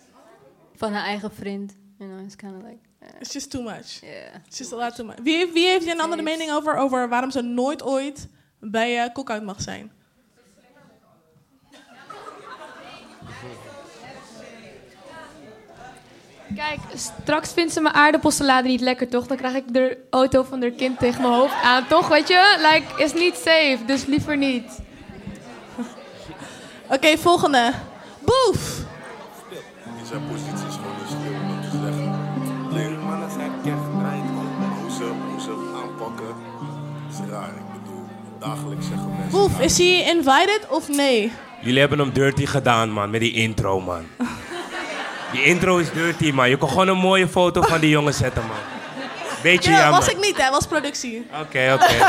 van 0.77 0.93
haar 0.93 1.05
eigen 1.05 1.33
vriend. 1.35 1.77
You 1.99 2.11
know, 2.11 2.25
it's 2.25 2.37
kind 2.37 2.53
of 2.57 2.63
like, 2.63 2.79
eh, 2.99 3.09
It's 3.21 3.33
just 3.33 3.51
too 3.51 3.63
much. 3.63 4.01
yeah. 4.01 4.35
It's 4.47 4.59
just 4.59 4.73
a 4.73 4.77
lot 4.77 4.95
too 4.95 5.07
much. 5.07 5.19
Wie, 5.23 5.53
wie 5.53 5.67
heeft 5.67 5.85
hier 5.85 5.95
een 5.95 6.01
andere 6.01 6.23
mening 6.23 6.53
over, 6.53 6.77
over 6.77 7.09
waarom 7.09 7.31
ze 7.31 7.41
nooit 7.41 7.83
ooit 7.83 8.29
bij 8.61 9.05
uh, 9.05 9.13
Cookout 9.13 9.43
mag 9.43 9.61
zijn? 9.63 9.93
Kijk, 16.57 16.79
straks 16.95 17.53
vindt 17.53 17.73
ze 17.73 17.81
mijn 17.81 17.95
aardappelsalade 17.95 18.69
niet 18.69 18.81
lekker, 18.81 19.09
toch? 19.09 19.27
Dan 19.27 19.37
krijg 19.37 19.55
ik 19.55 19.73
de 19.73 19.99
auto 20.11 20.43
van 20.43 20.61
haar 20.61 20.71
kind 20.71 20.99
tegen 20.99 21.23
mijn 21.23 21.35
hoofd 21.35 21.55
aan, 21.63 21.87
toch? 21.87 22.09
Weet 22.09 22.29
je? 22.29 22.69
Like, 22.73 23.03
is 23.03 23.13
niet 23.13 23.35
safe, 23.35 23.79
dus 23.87 24.05
liever 24.05 24.37
niet. 24.37 24.79
Oké, 26.87 27.19
volgende. 27.19 27.73
Boef! 28.19 28.79
In 29.99 30.07
zijn 30.07 30.23
positie 30.27 30.69
is 30.69 30.75
gewoon 30.75 30.97
een 31.01 31.07
stil 31.07 31.33
om 31.33 31.61
te 31.61 31.79
zeggen. 31.85 32.13
Alleen 32.71 33.01
mannen 33.01 33.31
zijn 33.31 33.51
gedraaid 33.63 34.21
om 34.21 34.73
hoe 34.81 34.91
ze, 34.91 35.05
hoe 35.31 35.41
ze 35.41 35.49
hem 35.49 35.75
aanpakken. 35.83 36.35
Is 37.11 37.31
raar. 37.31 37.71
Is 39.61 39.79
hij 39.79 40.05
invited 40.15 40.67
of 40.69 40.89
nee? 40.89 41.33
Jullie 41.61 41.81
hebben 41.81 41.99
hem 41.99 42.13
dirty 42.13 42.47
gedaan, 42.47 42.91
man, 42.91 43.11
met 43.11 43.21
die 43.21 43.33
intro, 43.33 43.81
man. 43.81 44.07
Die 45.33 45.43
intro 45.45 45.77
is 45.79 45.93
dirty, 45.93 46.31
man. 46.31 46.49
Je 46.49 46.57
kon 46.57 46.69
gewoon 46.69 46.89
een 46.89 46.97
mooie 46.97 47.29
foto 47.29 47.63
van 47.63 47.81
die 47.81 47.91
jongen 47.91 48.15
zetten, 48.15 48.43
man. 48.47 48.57
Beetje 49.43 49.71
Ja, 49.71 49.79
jammer. 49.79 49.99
was 50.01 50.09
ik 50.09 50.19
niet, 50.21 50.43
hè? 50.43 50.51
Was 50.51 50.67
productie. 50.67 51.27
Oké, 51.41 51.73
oké. 51.75 51.95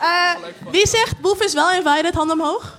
Eh, 0.00 0.30
wie 0.70 0.88
zegt 0.88 1.20
Boef 1.20 1.40
is 1.42 1.52
wel 1.54 1.70
invited? 1.72 2.14
Hand 2.14 2.30
omhoog. 2.32 2.78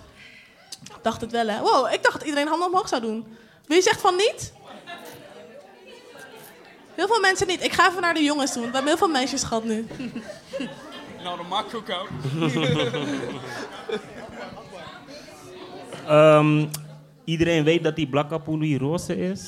Ik 0.83 0.91
dacht 1.01 1.21
het 1.21 1.31
wel, 1.31 1.47
hè? 1.47 1.59
Wow, 1.59 1.93
ik 1.93 2.03
dacht 2.03 2.17
dat 2.17 2.23
iedereen 2.27 2.47
handen 2.47 2.67
omhoog 2.67 2.87
zou 2.87 3.01
doen. 3.01 3.37
Wie 3.67 3.81
zegt 3.81 4.01
van 4.01 4.15
niet? 4.15 4.53
Heel 6.95 7.07
veel 7.07 7.19
mensen 7.19 7.47
niet. 7.47 7.63
Ik 7.63 7.73
ga 7.73 7.89
even 7.89 8.01
naar 8.01 8.13
de 8.13 8.23
jongens 8.23 8.53
doen. 8.53 8.61
We 8.63 8.69
hebben 8.71 8.87
heel 8.87 8.97
veel 8.97 9.07
meisjes 9.07 9.43
gehad 9.43 9.63
nu. 9.63 9.87
Nou, 11.23 11.37
dat 11.37 11.47
maakt 11.47 11.75
ook 11.75 11.89
uit. 11.89 12.09
Iedereen 17.25 17.63
weet 17.63 17.83
dat 17.83 17.95
die 17.95 18.07
Blakkapoelie 18.07 18.77
roze 18.79 19.17
is. 19.29 19.41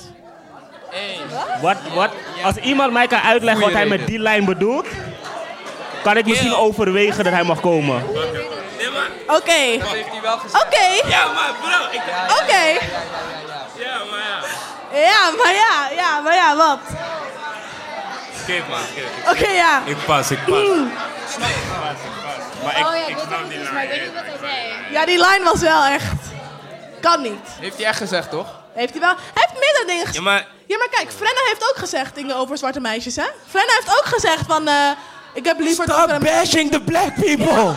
Wat, 1.62 1.78
wat, 1.94 2.10
als 2.44 2.56
iemand 2.56 2.92
mij 2.92 3.08
kan 3.08 3.20
uitleggen 3.22 3.64
wat 3.64 3.74
hij 3.74 3.86
met 3.86 4.08
die 4.08 4.20
lijn 4.20 4.46
bedoelt, 4.46 4.88
kan 6.04 6.18
ik 6.18 6.26
misschien 6.26 6.56
overwegen 6.56 7.24
dat 7.24 7.34
hij 7.34 7.44
mag 7.44 7.60
komen. 7.60 8.04
Oké. 9.28 9.78
Dat 9.80 9.90
heeft 9.90 10.10
hij 10.12 10.22
wel 10.22 10.38
gezegd. 10.38 10.64
Oké. 10.66 11.08
Ja, 11.10 11.26
maar 11.26 11.52
bro, 11.62 11.92
ik... 11.92 12.02
Oké. 12.42 12.64
Ja, 13.84 13.98
maar 14.12 14.20
ja. 14.20 15.00
Ja, 15.00 15.32
maar 15.44 15.54
ja. 15.54 15.90
Ja, 15.96 16.20
maar 16.22 16.36
ja, 16.36 16.56
wat? 16.56 16.80
Man, 18.70 18.80
skip. 18.94 19.08
Oké, 19.30 19.50
ja. 19.50 19.82
Ik 19.86 19.98
pas, 20.06 20.32
ik 20.32 20.40
pas. 20.46 20.58
Mm. 20.68 20.92
Maar 22.64 22.78
ik, 22.80 22.86
Oh 22.86 22.96
ja, 22.96 23.02
ik 23.02 23.08
ik 23.08 23.16
weet 23.16 23.24
snap 23.28 23.50
die 23.50 23.58
niet, 23.58 23.72
maar 23.74 23.84
ik 23.84 23.90
weet 23.90 23.98
lijn. 23.98 24.04
niet 24.04 24.14
wat 24.14 24.24
hij 24.26 24.50
zei. 24.50 24.92
Ja, 24.94 25.06
die 25.06 25.18
line 25.18 25.42
was 25.44 25.60
wel 25.62 25.86
echt... 25.86 26.06
Kan 27.08 27.22
niet. 27.22 27.48
Heeft 27.60 27.78
hij 27.78 27.86
echt 27.86 27.98
gezegd, 27.98 28.30
toch? 28.30 28.48
Heeft 28.74 28.92
hij 28.92 29.02
wel... 29.02 29.16
Hij 29.34 29.44
heeft 29.48 29.60
meerdere 29.60 29.86
dingen 29.86 30.06
gezegd. 30.06 30.16
Ja, 30.16 30.22
maar 30.32 30.46
Ja, 30.68 30.78
maar 30.78 30.90
kijk, 30.90 31.10
Frenna 31.12 31.42
heeft 31.48 31.64
ook 31.70 31.78
gezegd 31.78 32.16
dingen 32.16 32.36
over 32.36 32.58
zwarte 32.58 32.80
meisjes, 32.80 33.16
hè? 33.16 33.28
Frenna 33.50 33.74
heeft 33.74 33.98
ook 33.98 34.06
gezegd 34.06 34.44
van... 34.48 34.68
eh, 34.68 34.90
ik 35.34 35.46
heb 35.46 35.60
liever... 35.60 35.84
Stop 35.84 36.20
bashing 36.20 36.72
the 36.72 36.82
black 36.82 37.14
people! 37.16 37.76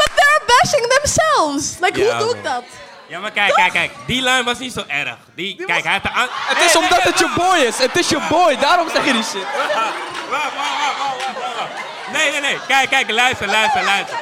But 0.00 0.10
they're 0.18 0.42
bashing 0.46 0.86
themselves. 0.94 1.78
Like, 1.80 2.00
Ja, 2.00 2.16
hoe 2.16 2.26
doe 2.26 2.36
ik 2.36 2.44
dat? 2.44 2.62
Ja, 3.06 3.18
maar 3.18 3.30
kijk, 3.30 3.54
kijk, 3.54 3.72
kijk. 3.72 3.90
Die 4.06 4.22
lijn 4.22 4.44
was 4.44 4.58
niet 4.58 4.72
zo 4.72 4.84
erg. 4.86 5.16
Die, 5.34 5.64
kijk, 5.66 5.82
hij 5.82 5.92
had 5.92 6.02
de 6.02 6.10
aan... 6.10 6.28
Het 6.30 6.64
is 6.64 6.76
omdat 6.76 7.02
het 7.02 7.18
je 7.18 7.32
boy 7.36 7.56
is. 7.58 7.78
Het 7.78 7.96
is 7.96 8.08
je 8.08 8.20
boy. 8.28 8.56
Daarom 8.58 8.88
zeg 8.90 9.04
je 9.04 9.12
die 9.12 9.22
shit. 9.22 9.42
Wacht, 9.42 9.74
wacht, 9.74 9.92
wacht, 10.30 10.54
wacht, 10.54 10.98
wacht, 10.98 11.36
wacht, 11.38 11.56
wacht. 11.58 11.72
Nee, 12.12 12.30
nee, 12.30 12.40
nee. 12.40 12.58
Kijk, 12.66 12.88
kijk, 12.90 13.10
luister, 13.10 13.46
luister, 13.46 13.82
luister. 13.84 14.18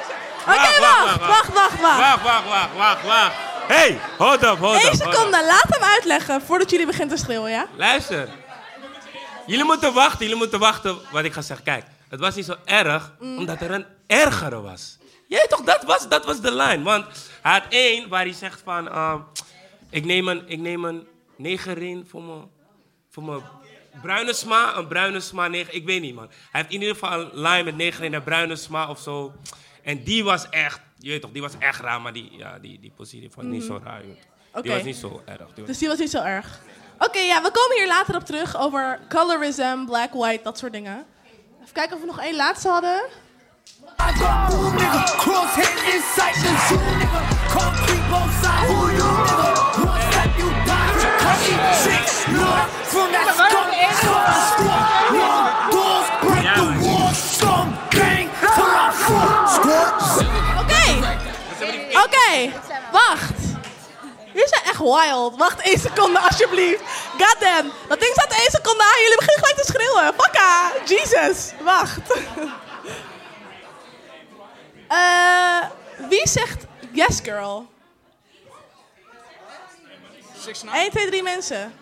Oké, 0.47 0.80
wacht, 0.80 1.18
wacht, 1.18 1.52
wacht, 1.52 1.80
wacht. 1.80 1.99
Wacht, 1.99 2.23
wacht, 2.23 2.45
wacht, 2.49 2.75
wacht, 2.76 3.02
wacht. 3.02 3.33
Hey, 3.68 3.99
hold 4.18 4.42
up, 4.42 4.58
hold 4.58 4.76
up. 4.76 4.82
Eén 4.82 4.88
up. 4.88 4.94
seconde, 4.94 5.44
laat 5.46 5.66
hem 5.68 5.82
uitleggen 5.82 6.42
voordat 6.42 6.70
jullie 6.70 6.87
beginnen 6.87 7.16
te 7.16 7.23
schreeuwen, 7.23 7.50
ja? 7.50 7.66
Luister. 7.76 8.28
Jullie 9.46 9.64
moeten 9.64 9.92
wachten, 9.94 10.20
jullie 10.20 10.37
moeten 10.37 10.58
wachten 10.58 10.96
wat 11.12 11.25
ik 11.25 11.32
ga 11.32 11.40
zeggen. 11.40 11.64
Kijk, 11.64 11.85
het 12.08 12.20
was 12.20 12.35
niet 12.35 12.44
zo 12.44 12.54
erg, 12.64 13.12
Mm. 13.18 13.38
omdat 13.38 13.61
er 13.61 13.70
een 13.70 13.87
ergere 14.06 14.61
was. 14.61 14.99
Jij 15.28 15.46
toch, 15.49 15.62
dat 15.62 15.82
was, 15.85 16.08
dat 16.08 16.25
was 16.25 16.40
de 16.40 16.52
lijn. 16.52 16.82
Want 16.82 17.06
hij 17.42 17.52
had 17.52 17.62
één 17.68 18.08
waar 18.08 18.23
hij 18.23 18.32
zegt 18.32 18.61
van... 18.64 18.88
ehm, 18.88 19.18
ik, 19.90 20.04
neem 20.04 20.28
een, 20.28 20.42
ik 20.46 20.58
neem 20.58 20.85
een 20.85 21.06
negerin 21.37 22.06
voor 22.11 22.23
mijn, 22.23 22.50
voor 23.11 23.23
mijn 23.23 23.40
bruine 24.02 24.32
sma. 24.32 24.76
Een 24.76 24.87
bruine 24.87 25.20
sma 25.20 25.49
neger. 25.49 25.75
Ik 25.75 25.85
weet 25.85 26.00
niet, 26.00 26.14
man. 26.14 26.26
Hij 26.50 26.61
heeft 26.61 26.73
in 26.73 26.80
ieder 26.80 26.94
geval 26.94 27.20
een 27.20 27.30
lijn 27.32 27.64
met 27.64 27.76
negerin 27.76 28.14
en 28.14 28.23
bruine 28.23 28.56
sma 28.56 28.88
of 28.88 29.00
zo. 29.00 29.32
En 29.82 30.02
die 30.04 30.25
was 30.25 30.49
echt... 30.49 30.80
Je 31.07 31.13
weet 31.13 31.21
toch, 31.21 31.31
die 31.31 31.43
was 31.43 31.53
echt 31.59 31.81
raar. 31.81 32.01
Maar 32.01 32.13
die, 32.13 32.29
ja, 32.37 32.59
die, 32.59 32.81
die 32.81 32.93
positie 32.97 33.31
was 33.35 33.45
niet 33.45 33.65
zo 33.65 33.81
raar. 33.85 34.01
joh. 34.07 34.15
Die 34.15 34.25
Mm. 34.53 34.59
Oké. 34.59 34.69
was 34.69 34.83
niet 34.83 34.97
zo 34.97 35.23
erg. 35.25 35.55
Die 35.55 35.65
Dus 35.65 35.79
die 35.79 35.89
was 35.89 35.99
niet 35.99 36.11
zo 36.11 36.23
erg. 36.23 36.61
Oké, 36.99 37.19
ja, 37.19 37.43
we 37.43 37.51
komen 37.51 37.77
hier 37.77 37.87
later 37.87 38.17
op 38.17 38.25
terug 38.25 38.57
over 38.57 39.01
colorism, 39.09 39.85
black, 39.85 40.13
white, 40.13 40.43
dat 40.43 40.59
soort 40.59 40.73
dingen. 40.73 41.07
Even 41.63 41.73
kijken 41.73 41.95
of 41.97 42.01
we 42.01 42.07
nog 42.07 42.21
één 42.21 42.37
laatste 42.37 42.69
hadden. 42.69 43.03
Oké, 62.07 62.53
wacht. 62.93 63.35
Jullie 64.33 64.49
zijn 64.49 64.63
echt 64.65 64.79
wild. 64.79 65.37
Wacht 65.37 65.61
één 65.61 65.79
seconde, 65.79 66.21
alsjeblieft. 66.21 66.83
Goddamn, 67.11 67.73
dat 67.89 68.01
ding 68.01 68.13
staat 68.13 68.33
één 68.33 68.51
seconde 68.51 68.83
aan. 68.83 69.01
Jullie 69.03 69.17
beginnen 69.17 69.45
gelijk 69.47 69.57
te 69.57 69.73
schreeuwen. 69.73 70.15
Fakka, 70.17 70.73
Jesus. 70.85 71.53
Wacht. 71.61 72.01
Eh, 74.89 75.65
wie 76.09 76.29
zegt 76.29 76.65
yes, 76.93 77.21
girl? 77.23 77.67
1, 80.73 80.91
2, 80.91 81.07
3 81.07 81.23
mensen. 81.23 81.73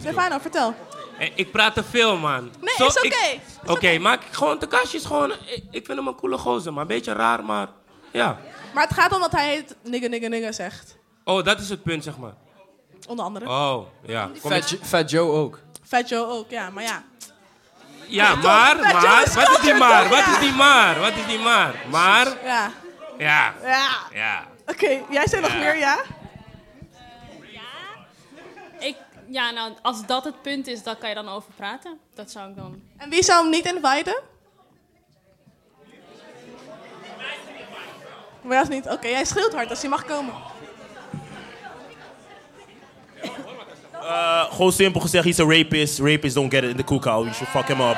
Stefano, 0.00 0.38
vertel. 0.38 0.74
Hey, 1.16 1.32
ik 1.34 1.50
praat 1.52 1.74
te 1.74 1.84
veel, 1.84 2.16
man. 2.16 2.50
Nee, 2.60 2.74
Zo, 2.76 2.86
is 2.86 2.96
oké. 2.96 3.06
ik- 3.06 3.40
Oké, 3.66 3.98
maar 3.98 4.18
gewoon, 4.30 4.58
Takashi 4.58 4.96
is 4.96 5.04
gewoon... 5.04 5.30
Ik, 5.32 5.64
ik 5.70 5.86
vind 5.86 5.98
hem 5.98 6.06
een 6.06 6.14
coole 6.14 6.38
gozer, 6.38 6.72
maar 6.72 6.82
een 6.82 6.88
beetje 6.88 7.12
raar, 7.12 7.44
maar... 7.44 7.68
Ja. 8.12 8.38
Maar 8.74 8.82
het 8.84 8.92
gaat 8.94 9.12
om 9.12 9.20
dat 9.20 9.32
hij 9.32 9.48
heet 9.48 9.76
nigga, 9.82 10.06
nigga, 10.08 10.28
nigga 10.28 10.52
zegt. 10.52 10.96
Oh, 11.24 11.44
dat 11.44 11.60
is 11.60 11.68
het 11.68 11.82
punt, 11.82 12.04
zeg 12.04 12.18
maar. 12.18 12.34
Onder 13.08 13.24
andere. 13.24 13.48
Oh, 13.48 13.86
ja. 14.06 14.30
Kom 14.40 14.50
Fat, 14.50 14.76
Fat 14.82 15.10
Joe 15.10 15.30
ook. 15.32 15.58
Fat 15.86 16.08
Joe 16.08 16.26
ook, 16.26 16.50
ja, 16.50 16.70
maar 16.70 16.82
ja. 16.82 17.02
Ja, 18.06 18.34
maar, 18.34 18.76
maar... 18.76 19.22
is 19.26 19.34
Wat 19.34 19.50
is 19.50 19.60
die 19.60 19.74
maar? 19.74 20.08
Wat 20.08 20.18
Ja. 20.18 20.32
is 20.32 20.38
die 20.40 20.52
maar? 20.52 21.00
Wat 21.00 21.12
is 21.14 21.26
die 21.26 21.38
maar? 21.38 21.74
Maar... 21.90 22.26
Ja. 22.44 22.70
Ja. 23.18 23.54
Ja. 23.62 23.88
Ja. 24.12 24.46
Oké, 24.66 25.00
jij 25.10 25.26
zei 25.28 25.42
nog 25.42 25.52
Ja. 25.52 25.58
meer, 25.58 25.76
ja? 25.76 25.98
Ik, 28.78 28.96
ja, 29.28 29.50
nou, 29.50 29.72
als 29.82 30.06
dat 30.06 30.24
het 30.24 30.42
punt 30.42 30.66
is, 30.66 30.82
dan 30.82 30.98
kan 30.98 31.08
je 31.08 31.14
dan 31.14 31.28
over 31.28 31.52
praten. 31.56 31.98
Dat 32.14 32.30
zou 32.30 32.50
ik 32.50 32.56
dan... 32.56 32.82
En 32.96 33.10
wie 33.10 33.22
zou 33.22 33.40
hem 33.42 33.50
niet 33.50 33.64
inviten? 33.64 34.20
Maar 38.42 38.56
dat 38.56 38.68
is 38.68 38.74
niet. 38.74 38.88
Oké, 38.88 39.08
jij 39.08 39.24
schreeuwt 39.24 39.54
hard, 39.54 39.68
dus 39.68 39.80
je 39.80 39.88
mag 39.88 40.04
komen. 40.04 40.34
Uh, 43.94 44.52
gewoon 44.52 44.72
simpel 44.72 45.00
gezegd, 45.00 45.24
he's 45.24 45.38
a 45.38 45.44
rapist. 45.44 45.98
Rapists 45.98 46.34
don't 46.34 46.52
get 46.54 46.62
it 46.62 46.70
in 46.70 46.76
the 46.76 46.84
cookout. 46.84 47.24
You 47.24 47.34
should 47.34 47.50
fuck 47.50 47.66
him 47.66 47.80
up. 47.80 47.96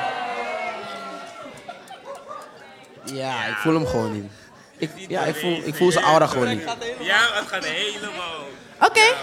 Ja, 3.03 3.45
ik 3.45 3.55
voel 3.55 3.73
hem 3.73 3.85
gewoon 3.85 4.11
niet. 4.11 4.31
Ik, 4.77 4.91
ja, 5.07 5.21
ik 5.21 5.35
voel, 5.35 5.61
ik 5.63 5.75
voel 5.75 5.91
zijn 5.91 6.05
aura 6.05 6.27
gewoon 6.27 6.47
niet. 6.47 6.63
Ja, 6.99 7.29
het 7.33 7.47
gaat 7.47 7.65
helemaal... 7.65 8.45
Oké. 8.79 9.15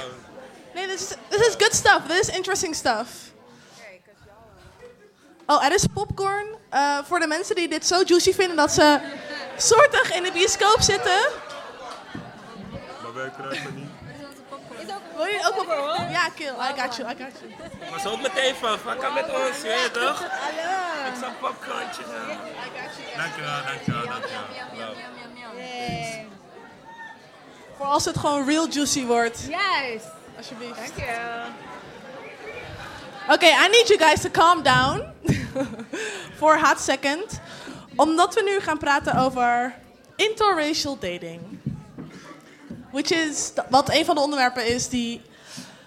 Nee, 0.75 0.87
this 0.87 1.01
is, 1.01 1.17
this 1.29 1.49
is 1.49 1.55
good 1.59 1.75
stuff. 1.75 2.01
This 2.07 2.29
is 2.29 2.37
interesting 2.37 2.75
stuff. 2.75 3.09
Oh, 5.47 5.65
er 5.65 5.75
is 5.75 5.85
popcorn. 5.95 6.47
Eh, 6.69 6.99
voor 7.07 7.21
de 7.21 7.27
mensen 7.27 7.55
die 7.55 7.69
dit 7.69 7.87
zo 7.87 8.03
juicy 8.05 8.33
vinden 8.33 8.57
dat 8.57 8.73
ze 8.73 9.01
soortig 9.61 10.13
in 10.13 10.23
de 10.23 10.33
bioscoop 10.33 10.81
zitten. 10.81 11.21
Maar 13.03 13.15
wij 13.15 13.31
krijgen 13.39 13.75
niet. 13.75 13.89
Wil 15.17 15.27
je 15.27 15.41
ook 15.47 15.55
popcorn? 15.55 16.11
Ja, 16.11 16.29
kill. 16.35 16.47
I 16.47 16.81
got 16.81 16.97
you, 16.97 17.11
I 17.11 17.15
got 17.19 17.33
you. 17.41 17.91
Maar 17.91 18.01
zo 18.01 18.17
meteen 18.17 18.55
van, 18.55 18.79
fuck 18.79 19.13
met 19.15 19.25
ons, 19.25 19.57
je 19.63 19.69
weet 19.69 19.93
toch? 19.93 20.21
Ik 20.21 21.21
zal 21.21 21.31
popcornje 21.41 22.03
gaan. 22.11 22.39
Dankjewel, 23.17 23.63
dankjewel, 23.67 24.07
dankjewel. 24.07 24.95
Voor 27.77 27.87
als 27.87 28.05
het 28.05 28.19
gewoon 28.19 28.47
real 28.47 28.69
juicy 28.69 29.05
wordt. 29.05 29.41
Juist. 29.49 30.07
Alsjeblieft. 30.37 30.77
Dank 30.77 30.97
je. 30.97 31.43
Oké, 33.29 33.47
I 33.47 33.69
need 33.71 33.89
you 33.89 33.99
guys 33.99 34.21
to 34.21 34.31
calm 34.31 34.63
down. 34.63 35.03
For 36.39 36.55
a 36.55 36.59
hot 36.59 36.81
second. 36.81 37.41
Omdat 38.01 38.35
we 38.35 38.43
nu 38.43 38.61
gaan 38.61 38.79
praten 38.79 39.15
over 39.15 39.75
interracial 40.17 40.99
dating. 40.99 41.41
Which 42.91 43.11
is 43.11 43.53
wat 43.71 43.95
een 43.95 44.05
van 44.05 44.15
de 44.15 44.21
onderwerpen 44.21 44.67
is 44.67 44.89
die 44.89 45.21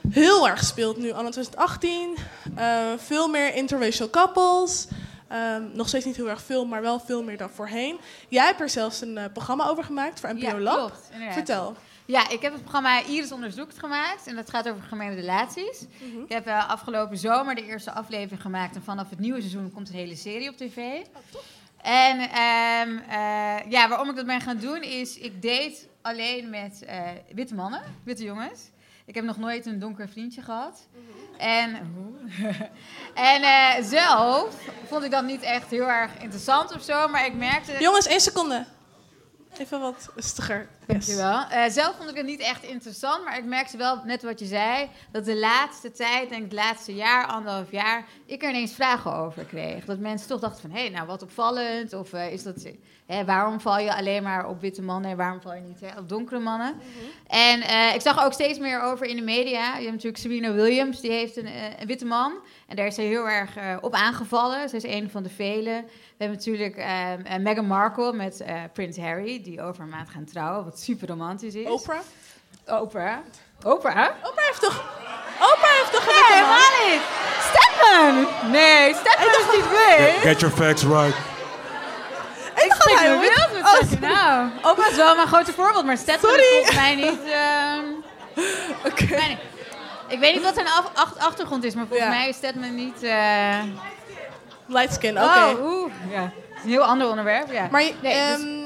heel 0.09 0.47
erg 0.47 0.63
speelt 0.63 0.97
nu 0.97 1.11
anno 1.11 1.29
2018. 1.29 2.15
Eh, 2.55 2.91
veel 2.97 3.27
meer 3.27 3.55
interracial 3.55 4.09
couples. 4.09 4.87
Ehm, 5.27 5.63
nog 5.73 5.87
steeds 5.87 6.05
niet 6.05 6.15
heel 6.15 6.29
erg 6.29 6.41
veel, 6.41 6.65
maar 6.65 6.81
wel 6.81 6.99
veel 6.99 7.23
meer 7.23 7.37
dan 7.37 7.49
voorheen. 7.49 7.99
Jij 8.29 8.45
hebt 8.45 8.59
er 8.61 8.69
zelfs 8.69 9.01
een 9.01 9.17
eh, 9.17 9.25
programma 9.33 9.67
over 9.67 9.83
gemaakt 9.83 10.19
voor 10.19 10.33
NPO 10.33 10.45
Ja, 10.45 10.59
Lab. 10.59 10.77
klopt. 10.77 11.09
Vertel. 11.31 11.75
Ja, 12.05 12.29
ik 12.29 12.41
heb 12.41 12.51
het 12.51 12.61
programma 12.61 13.03
Iris 13.03 13.31
onderzoekt 13.31 13.79
gemaakt. 13.79 14.27
En 14.27 14.35
dat 14.35 14.49
gaat 14.49 14.69
over 14.69 14.83
gemengde 14.83 15.15
relaties. 15.15 15.81
Ik 16.25 16.31
heb 16.31 16.47
eh, 16.47 16.69
afgelopen 16.69 17.17
zomer 17.17 17.55
de 17.55 17.65
eerste 17.65 17.91
aflevering 17.91 18.41
gemaakt. 18.41 18.75
En 18.75 18.83
vanaf 18.83 19.09
het 19.09 19.19
nieuwe 19.19 19.39
seizoen 19.39 19.71
komt 19.73 19.89
een 19.89 19.95
hele 19.95 20.15
serie 20.15 20.49
op 20.49 20.57
tv. 20.57 21.01
En 21.83 22.19
ehm, 22.19 22.97
eh, 23.09 23.71
ja, 23.71 23.87
waarom 23.87 24.09
ik 24.09 24.15
dat 24.15 24.25
ben 24.25 24.41
gaan 24.41 24.57
doen 24.57 24.81
is, 24.81 25.17
ik 25.17 25.41
date 25.41 25.77
alleen 26.01 26.49
met 26.49 26.83
eh, 26.85 27.01
witte 27.33 27.55
mannen, 27.55 27.81
witte 28.03 28.23
jongens. 28.23 28.71
Ik 29.05 29.15
heb 29.15 29.23
nog 29.23 29.37
nooit 29.37 29.65
een 29.65 29.79
donker 29.79 30.09
vriendje 30.09 30.41
gehad. 30.41 30.87
En, 31.37 31.75
en 33.31 33.41
eh, 33.41 33.83
zelf 33.83 34.55
vond 34.87 35.03
ik 35.03 35.11
dat 35.11 35.23
niet 35.23 35.41
echt 35.41 35.69
heel 35.69 35.89
erg 35.89 36.11
interessant 36.21 36.75
of 36.75 36.81
zo, 36.83 37.07
maar 37.07 37.25
ik 37.25 37.33
merkte... 37.33 37.75
Jongens, 37.79 38.07
één 38.07 38.21
seconde. 38.21 38.65
Even 39.57 39.79
wat 39.79 40.09
rustiger. 40.15 40.67
Dankjewel. 40.85 41.43
Eh, 41.49 41.69
zelf 41.69 41.95
vond 41.97 42.09
ik 42.09 42.15
het 42.15 42.25
niet 42.25 42.39
echt 42.39 42.63
interessant, 42.63 43.23
maar 43.23 43.37
ik 43.37 43.45
merkte 43.45 43.77
wel, 43.77 44.01
net 44.05 44.23
wat 44.23 44.39
je 44.39 44.45
zei, 44.45 44.89
dat 45.11 45.25
de 45.25 45.37
laatste 45.37 45.91
tijd, 45.91 46.29
denk 46.29 46.43
ik 46.43 46.51
het 46.51 46.59
laatste 46.59 46.95
jaar, 46.95 47.25
anderhalf 47.25 47.71
jaar, 47.71 48.05
ik 48.25 48.43
er 48.43 48.49
ineens 48.49 48.73
vragen 48.73 49.13
over 49.13 49.43
kreeg. 49.45 49.85
Dat 49.85 49.99
mensen 49.99 50.27
toch 50.27 50.39
dachten 50.39 50.61
van, 50.61 50.71
hé, 50.71 50.79
hey, 50.79 50.89
nou 50.89 51.07
wat 51.07 51.21
opvallend, 51.21 51.93
of 51.93 52.13
eh, 52.13 52.31
is 52.31 52.43
dat, 52.43 52.67
hè, 53.05 53.25
waarom 53.25 53.59
val 53.59 53.79
je 53.79 53.95
alleen 53.95 54.23
maar 54.23 54.47
op 54.47 54.61
witte 54.61 54.81
mannen 54.81 55.11
en 55.11 55.17
waarom 55.17 55.41
val 55.41 55.53
je 55.53 55.61
niet 55.61 55.79
hè, 55.79 55.99
op 55.99 56.09
donkere 56.09 56.39
mannen? 56.39 56.75
En 57.27 57.61
eh, 57.61 57.95
ik 57.95 58.01
zag 58.01 58.25
ook 58.25 58.33
steeds 58.33 58.59
meer 58.59 58.81
over 58.81 59.05
in 59.05 59.15
de 59.15 59.21
media. 59.21 59.67
Je 59.67 59.81
hebt 59.81 59.91
natuurlijk 59.91 60.17
Serena 60.17 60.51
Williams, 60.51 61.01
die 61.01 61.11
heeft 61.11 61.37
een, 61.37 61.49
een 61.79 61.87
witte 61.87 62.05
man. 62.05 62.33
En 62.67 62.75
daar 62.75 62.85
is 62.85 62.95
zij 62.95 63.05
heel 63.05 63.29
erg 63.29 63.55
eh, 63.55 63.75
op 63.81 63.93
aangevallen. 63.93 64.69
Zij 64.69 64.77
is 64.77 64.85
een 64.95 65.09
van 65.09 65.23
de 65.23 65.29
velen. 65.29 65.85
We 65.85 66.23
hebben 66.23 66.37
natuurlijk 66.37 66.75
eh, 66.75 67.13
eh, 67.13 67.41
Meghan 67.41 67.65
Markle 67.65 68.13
met 68.13 68.41
eh, 68.41 68.55
Prins 68.73 68.97
Harry, 68.97 69.41
die 69.43 69.61
over 69.61 69.83
een 69.83 69.89
maand 69.89 70.09
gaan 70.09 70.25
trouwen, 70.25 70.63
wat 70.63 70.79
super 70.79 71.07
romantisch 71.07 71.55
is. 71.55 71.67
Oprah? 71.69 71.99
Oprah. 72.67 73.17
Oprah? 73.63 74.07
Oprah 74.23 74.45
heeft 74.45 74.61
toch... 74.61 74.83
Oprah 75.39 75.71
heeft 75.79 75.91
toch 75.91 76.05
Nee, 76.05 76.37
helemaal 76.37 76.89
niet. 76.89 77.01
Stedman! 77.49 78.51
Nee, 78.51 78.93
Stedman 78.93 79.27
is 79.27 79.55
niet 79.55 79.65
gay. 79.77 80.11
Get 80.19 80.39
your 80.39 80.55
facts 80.55 80.83
right. 80.83 81.15
Ik 82.55 82.73
spreek 82.73 82.97
wit- 82.99 83.19
wild 83.19 83.53
met 83.53 83.89
zeggen. 83.89 83.99
Nou, 84.01 84.49
Oprah 84.71 84.87
is 84.89 84.95
wel 84.95 85.15
mijn 85.15 85.27
grote 85.27 85.53
voorbeeld, 85.53 85.85
maar 85.85 85.97
Stedman 85.97 86.31
Sorry. 86.31 86.43
is 86.43 86.49
volgens 86.49 86.75
mij 86.75 86.95
niet... 86.95 87.19
ehm, 87.23 87.85
mij 89.19 89.27
niet. 89.27 89.39
Ik 90.13 90.19
weet 90.19 90.33
niet 90.33 90.43
wat 90.43 90.53
zijn 90.53 90.67
af- 90.67 91.17
achtergrond 91.17 91.63
is, 91.63 91.75
maar 91.75 91.85
volgens 91.87 92.09
Ja. 92.09 92.15
mij 92.15 92.29
is 92.29 92.35
Stedman 92.35 92.75
niet... 92.75 93.03
eh, 93.03 93.59
Light 94.67 94.93
skin, 94.93 95.17
oké. 95.23 95.25
Oh, 95.39 95.63
oeh, 95.65 95.91
ja. 96.09 96.21
Dat 96.21 96.31
is 96.57 96.63
een 96.63 96.69
heel 96.69 96.83
ander 96.83 97.09
onderwerp, 97.09 97.51
ja. 97.51 97.67
Maar, 97.71 97.81
Nee, 97.81 97.95
dus- 98.01 98.11
ehm, 98.13 98.62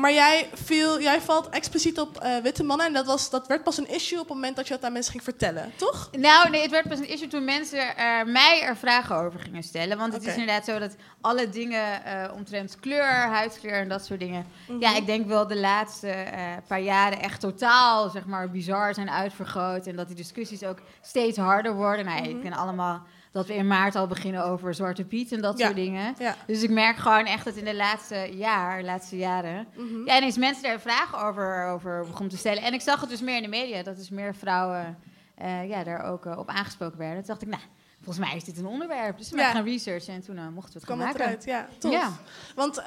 maar 0.00 0.12
jij, 0.12 0.48
viel, 0.52 1.00
jij 1.00 1.20
valt 1.20 1.48
expliciet 1.48 2.00
op 2.00 2.16
eh, 2.18 2.36
witte 2.36 2.62
mannen. 2.64 2.86
En 2.86 2.92
dat, 2.92 3.06
was, 3.06 3.30
dat 3.30 3.46
werd 3.46 3.62
pas 3.62 3.78
een 3.78 3.88
issue 3.88 4.18
op 4.20 4.24
het 4.24 4.34
moment 4.34 4.56
dat 4.56 4.68
je 4.68 4.74
dat 4.74 4.84
aan 4.84 4.92
mensen 4.92 5.12
ging 5.12 5.24
vertellen, 5.24 5.72
toch? 5.76 6.08
Nou, 6.18 6.50
nee, 6.50 6.62
het 6.62 6.70
werd 6.70 6.88
pas 6.88 6.98
een 6.98 7.08
issue 7.08 7.28
toen 7.28 7.44
mensen 7.44 7.96
er 7.96 8.26
mij 8.26 8.62
er 8.62 8.76
vragen 8.76 9.16
over 9.16 9.40
gingen 9.40 9.62
stellen. 9.62 9.98
Want 9.98 10.12
het 10.12 10.26
is 10.26 10.32
inderdaad 10.32 10.64
zo 10.64 10.78
dat 10.78 10.96
alle 11.20 11.48
dingen 11.48 12.04
eh, 12.04 12.32
omtrent 12.34 12.76
kleur, 12.80 13.04
huidskleur 13.12 13.72
en 13.80 13.88
dat 13.88 14.04
soort 14.04 14.20
dingen... 14.20 14.46
Mhm. 14.68 14.80
Ja, 14.80 14.96
ik 14.96 15.06
denk 15.06 15.26
wel 15.26 15.46
de 15.46 15.56
laatste 15.58 16.08
eh, 16.10 16.42
paar 16.66 16.80
jaren 16.80 17.20
echt 17.20 17.40
totaal, 17.40 18.08
zeg 18.10 18.26
maar, 18.26 18.50
bizar 18.50 18.94
zijn 18.94 19.10
uitvergroot. 19.10 19.86
En 19.86 19.96
dat 19.96 20.06
die 20.06 20.16
discussies 20.16 20.64
ook 20.64 20.78
steeds 21.02 21.36
harder 21.38 21.74
worden. 21.74 22.04
Nou, 22.04 22.20
Mhm. 22.20 22.30
ik 22.30 22.40
ken 22.42 22.52
allemaal 22.52 23.02
dat 23.30 23.46
we 23.46 23.54
in 23.54 23.66
maart 23.66 23.96
al 23.96 24.06
beginnen 24.06 24.44
over 24.44 24.74
Zwarte 24.74 25.04
Piet 25.04 25.32
en 25.32 25.40
dat 25.40 25.58
Ja. 25.58 25.64
soort 25.64 25.76
dingen. 25.76 26.14
Ja. 26.18 26.36
Dus 26.46 26.62
ik 26.62 26.70
merk 26.70 26.96
gewoon 26.96 27.24
echt 27.26 27.44
dat 27.44 27.54
in 27.56 27.64
de 27.64 27.74
laatste 27.74 28.30
jaar, 28.36 28.82
laatste 28.82 29.16
jaren... 29.16 29.66
Mhm. 29.76 30.04
Ja, 30.06 30.16
ineens 30.16 30.36
mensen 30.38 30.62
daar 30.62 30.80
vragen 30.80 31.18
over, 31.26 31.66
over 31.66 32.00
begonnen 32.00 32.28
te 32.28 32.36
stellen. 32.36 32.62
En 32.62 32.72
ik 32.72 32.80
zag 32.80 33.00
het 33.00 33.10
dus 33.10 33.20
meer 33.20 33.36
in 33.36 33.42
de 33.42 33.48
media, 33.48 33.82
dat 33.82 33.96
dus 33.96 34.10
meer 34.10 34.34
vrouwen 34.34 34.98
eh, 35.34 35.68
ja, 35.68 35.84
daar 35.84 36.02
ook 36.04 36.26
eh, 36.26 36.38
op 36.38 36.48
aangesproken 36.48 36.98
werden. 36.98 37.16
Toen 37.18 37.26
dacht 37.26 37.42
ik, 37.42 37.48
nou, 37.48 37.62
volgens 38.02 38.26
mij 38.26 38.36
is 38.36 38.44
dit 38.44 38.58
een 38.58 38.66
onderwerp. 38.66 39.18
Dus 39.18 39.30
we 39.30 39.36
Ja. 39.36 39.50
gaan 39.50 39.64
researchen 39.64 40.14
en 40.14 40.20
toen 40.22 40.36
eh, 40.38 40.48
mochten 40.48 40.72
we 40.72 40.78
het 40.78 40.84
kwam 40.86 40.98
gaan 40.98 41.08
het 41.08 41.18
maken. 41.18 41.26
eruit, 41.26 41.44
ja. 41.44 41.68
Tof. 41.78 41.92
Ja. 41.92 42.10
Want 42.54 42.82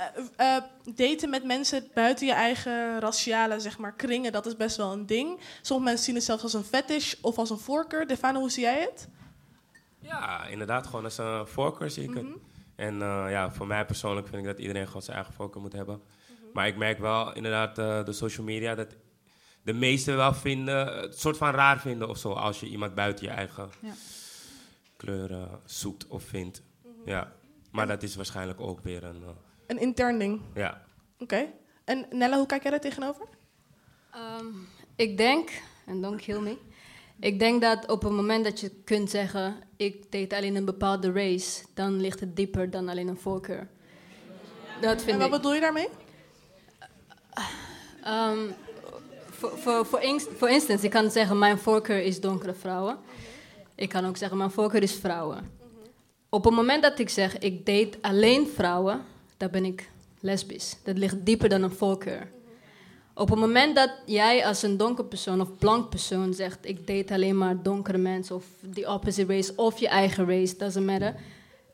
daten 0.95 1.29
met 1.29 1.43
mensen 1.43 1.87
buiten 1.93 2.25
je 2.27 2.33
eigen 2.33 2.99
raciale 2.99 3.59
zeg 3.59 3.77
maar, 3.77 3.93
kringen, 3.93 4.31
dat 4.31 4.45
is 4.45 4.55
best 4.55 4.77
wel 4.77 4.91
een 4.91 5.05
ding. 5.05 5.39
Sommige 5.61 5.87
mensen 5.89 6.05
zien 6.05 6.15
het 6.15 6.23
zelfs 6.23 6.43
als 6.43 6.53
een 6.53 6.63
fetish 6.63 7.13
of 7.21 7.37
als 7.37 7.49
een 7.49 7.57
voorkeur. 7.59 8.07
Defano, 8.07 8.39
hoe 8.39 8.51
zie 8.51 8.63
jij 8.63 8.79
het? 8.81 9.07
Ja, 10.03 10.45
inderdaad, 10.47 10.85
gewoon 10.87 11.03
als 11.03 11.17
een 11.17 11.47
voorkeur 11.47 11.89
zie 11.89 12.03
ik 12.09 12.13
het. 12.13 12.25
En 12.75 13.01
eh, 13.01 13.25
ja, 13.29 13.51
voor 13.51 13.67
mij 13.67 13.85
persoonlijk 13.85 14.27
vind 14.27 14.39
ik 14.41 14.47
dat 14.47 14.59
iedereen 14.59 14.87
gewoon 14.87 15.01
zijn 15.01 15.15
eigen 15.15 15.33
voorkeur 15.33 15.61
moet 15.61 15.73
hebben. 15.73 16.01
Maar 16.53 16.67
ik 16.67 16.77
merk 16.77 16.99
wel 16.99 17.33
inderdaad 17.33 17.77
eh, 17.77 18.03
de 18.05 18.11
social 18.13 18.45
media 18.45 18.75
dat 18.75 18.95
de 19.63 19.73
meesten 19.73 20.15
wel 20.15 20.33
vinden, 20.33 21.01
het 21.01 21.19
soort 21.19 21.37
van 21.37 21.51
raar 21.51 21.79
vinden 21.79 22.09
of 22.09 22.17
zo, 22.17 22.31
als 22.31 22.59
je 22.59 22.67
iemand 22.67 22.95
buiten 22.95 23.25
je 23.25 23.31
eigen 23.31 23.69
Ja. 23.81 23.93
kleur 24.97 25.31
eh, 25.31 25.53
zoekt 25.65 26.07
of 26.07 26.23
vindt. 26.23 26.63
Ja, 27.05 27.33
maar 27.71 27.87
dat 27.87 28.03
is 28.03 28.15
waarschijnlijk 28.15 28.59
ook 28.61 28.79
weer 28.79 29.03
een, 29.03 29.23
eh, 29.23 29.29
Een 29.67 29.79
intern 29.79 30.19
ding. 30.19 30.41
ja. 30.53 30.81
Oké. 31.19 31.45
En 31.85 32.05
Nella, 32.11 32.37
hoe 32.37 32.45
kijk 32.45 32.61
jij 32.61 32.71
daar 32.71 32.79
tegenover? 32.79 33.25
Ehm, 34.11 34.45
ik 34.95 35.17
denk, 35.17 35.61
en 35.85 36.01
don't 36.01 36.21
kill 36.21 36.39
me. 36.39 36.57
Ik 37.23 37.39
denk 37.39 37.61
dat 37.61 37.91
op 37.91 38.01
het 38.03 38.11
moment 38.11 38.43
dat 38.43 38.59
je 38.59 38.71
kunt 38.83 39.09
zeggen: 39.09 39.55
ik 39.77 40.11
date 40.11 40.35
alleen 40.35 40.55
een 40.55 40.65
bepaalde 40.65 41.11
race, 41.11 41.63
dan 41.73 42.01
ligt 42.01 42.19
het 42.19 42.35
dieper 42.35 42.69
dan 42.69 42.89
alleen 42.89 43.07
een 43.07 43.17
voorkeur. 43.17 43.67
Dat 44.81 45.01
vind 45.01 45.11
en 45.11 45.17
wat 45.17 45.27
ik. 45.27 45.33
bedoel 45.33 45.53
je 45.53 45.59
daarmee? 45.59 45.87
Ehm, 48.03 48.37
voor- 49.29 49.57
voor- 49.57 49.85
voor 49.85 50.01
Voor 50.37 50.49
instance, 50.49 50.85
ik 50.85 50.91
kan 50.91 51.11
zeggen: 51.11 51.37
mijn 51.39 51.57
voorkeur 51.57 52.01
is 52.01 52.19
donkere 52.21 52.53
vrouwen. 52.53 52.97
Ik 53.75 53.89
kan 53.89 54.05
ook 54.05 54.17
zeggen: 54.17 54.37
mijn 54.37 54.51
voorkeur 54.51 54.83
is 54.83 54.93
vrouwen. 54.93 55.51
Op 56.29 56.43
het 56.43 56.53
moment 56.53 56.83
dat 56.83 56.99
ik 56.99 57.09
zeg: 57.09 57.37
ik 57.37 57.65
date 57.65 57.97
alleen 58.01 58.47
vrouwen, 58.47 59.01
dan 59.37 59.51
ben 59.51 59.65
ik 59.65 59.89
lesbisch. 60.19 60.77
Dat 60.83 60.97
ligt 60.97 61.25
dieper 61.25 61.49
dan 61.49 61.63
een 61.63 61.71
voorkeur. 61.71 62.31
Op 63.15 63.29
het 63.29 63.39
moment 63.39 63.75
dat 63.75 63.91
jij 64.05 64.45
als 64.45 64.61
een 64.61 64.77
donker 64.77 65.05
persoon 65.05 65.41
of 65.41 65.57
blank 65.57 65.89
persoon 65.89 66.33
zegt: 66.33 66.57
ik 66.61 66.87
date 66.87 67.13
alleen 67.13 67.37
maar 67.37 67.63
donkere 67.63 67.97
mensen 67.97 68.35
of 68.35 68.45
the 68.73 68.89
opposite 68.89 69.33
race 69.33 69.53
of 69.55 69.79
je 69.79 69.87
eigen 69.87 70.25
race, 70.25 70.57
doesn't 70.57 70.85
matter. 70.85 71.15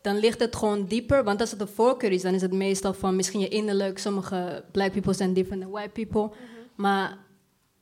Dan 0.01 0.17
ligt 0.17 0.39
het 0.39 0.55
gewoon 0.55 0.85
dieper, 0.85 1.23
want 1.23 1.41
als 1.41 1.51
het 1.51 1.61
een 1.61 1.67
voorkeur 1.67 2.11
is, 2.11 2.21
dan 2.21 2.33
is 2.33 2.41
het 2.41 2.53
meestal 2.53 2.93
van 2.93 3.15
misschien 3.15 3.39
je 3.39 3.47
innerlijk. 3.47 3.99
Sommige 3.99 4.63
black 4.71 4.91
people 4.91 5.13
zijn 5.13 5.33
different 5.33 5.61
than 5.61 5.71
white 5.71 5.89
people, 5.89 6.37
maar 6.75 7.17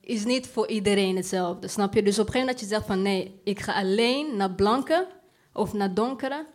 is 0.01 0.25
niet 0.25 0.47
voor 0.47 0.67
iedereen 0.67 1.15
hetzelfde, 1.15 1.67
snap 1.67 1.93
je? 1.93 2.03
Dus 2.03 2.19
op 2.19 2.25
een 2.25 2.31
gegeven 2.33 2.39
moment 2.39 2.59
dat 2.59 2.69
je 2.69 2.75
zegt 2.75 2.87
van 2.87 3.01
nee, 3.01 3.41
ik 3.43 3.59
ga 3.59 3.73
alleen 3.73 4.37
naar 4.37 4.51
blanke 4.51 5.07
of 5.53 5.73
naar 5.73 5.93
donkere, 5.93 6.45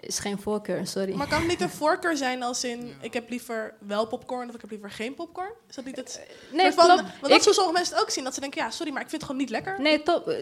is 0.00 0.18
geen 0.18 0.38
voorkeur, 0.40 0.86
sorry. 0.86 1.14
Maar 1.14 1.26
kan 1.28 1.38
het 1.38 1.48
niet 1.48 1.60
een 1.60 1.70
voorkeur 1.84 2.16
zijn 2.16 2.42
als 2.42 2.64
in... 2.64 2.96
ik 3.00 3.12
heb 3.12 3.30
liever 3.30 3.74
wel 3.78 4.06
popcorn 4.06 4.48
of 4.48 4.54
ik 4.54 4.60
heb 4.60 4.70
liever 4.70 4.90
geen 4.90 5.14
popcorn? 5.14 5.50
Is 5.68 5.74
dat 5.74 5.84
niet 5.84 5.96
het... 5.96 6.20
nee, 6.52 6.60
soort 6.60 6.74
van- 6.74 6.84
klopt. 6.86 7.02
Want 7.02 7.20
dat 7.20 7.30
Ik- 7.36 7.42
zo 7.42 7.52
sommige 7.52 7.76
mensen 7.76 7.94
het 7.94 8.02
ook 8.02 8.10
zien. 8.10 8.24
Dat 8.24 8.34
ze 8.34 8.40
denken, 8.40 8.62
ja, 8.64 8.70
sorry, 8.70 8.92
maar 8.92 9.02
ik 9.02 9.08
vind 9.08 9.20
het 9.22 9.30
gewoon 9.30 9.46
niet 9.46 9.50
lekker. 9.50 9.80
Nee, 9.80 10.02
top. 10.02 10.34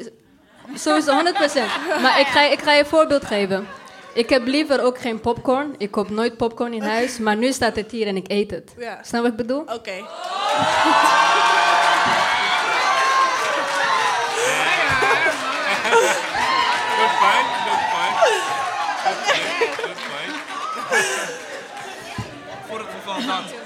Sowieso 0.74 1.10
100%. 1.12 1.22
Maar 2.02 2.20
ik 2.20 2.26
ga, 2.26 2.42
ik 2.42 2.58
ga 2.60 2.72
je 2.72 2.80
een 2.80 2.86
voorbeeld 2.86 3.24
geven. 3.24 3.66
Ik 4.14 4.28
heb 4.28 4.46
liever 4.46 4.82
ook 4.82 4.98
geen 4.98 5.20
popcorn. 5.20 5.74
Ik 5.78 5.90
koop 5.90 6.10
nooit 6.10 6.36
popcorn 6.36 6.72
in 6.72 6.82
huis. 6.82 7.18
Maar 7.18 7.36
nu 7.36 7.52
staat 7.52 7.76
het 7.76 7.90
hier 7.90 8.06
en 8.06 8.16
ik 8.16 8.28
eet 8.30 8.50
het. 8.50 8.74
Ja. 8.78 9.02
Snap 9.02 9.22
wat 9.22 9.30
ik 9.30 9.36
bedoel? 9.36 9.60
Oké. 9.60 9.92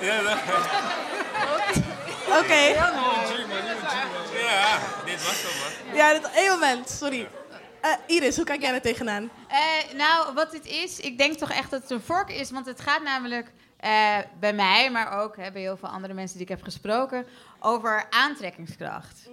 dat. 0.09 0.23
Ja, 0.23 0.23
dat... 0.23 1.77
Oké. 2.43 2.55
Ja, 4.35 4.79
dit 5.05 5.25
was 5.25 5.43
hem, 5.43 5.87
man. 5.87 5.97
Ja, 5.97 6.13
dit, 6.13 6.31
één 6.31 6.51
moment, 6.51 6.91
sorry. 6.91 7.29
Eh, 7.81 7.91
Iris, 8.07 8.37
hoe 8.37 8.45
kijk 8.45 8.61
jij 8.61 8.75
er 8.75 8.81
tegenaan? 8.81 9.31
Eh, 9.49 9.95
nou, 9.97 10.35
wat 10.35 10.53
het 10.53 10.67
is, 10.67 11.01
ik 11.01 11.19
denk 11.19 11.35
toch 11.35 11.51
echt 11.51 11.71
dat 11.71 11.83
het 11.83 11.91
een 11.91 12.01
vork 12.01 12.31
is. 12.31 12.51
Want 12.51 12.67
het 12.67 12.81
gaat 12.81 13.03
namelijk 13.03 13.53
eh, 13.77 14.19
bij 14.41 14.53
mij, 14.53 14.91
maar 14.91 15.21
ook 15.21 15.37
hè, 15.37 15.53
bij 15.53 15.61
heel 15.61 15.77
veel 15.77 15.89
andere 15.89 16.15
mensen 16.15 16.37
die 16.37 16.47
ik 16.47 16.53
heb 16.53 16.63
gesproken, 16.63 17.27
over 17.61 18.07
aantrekkingskracht. 18.11 19.29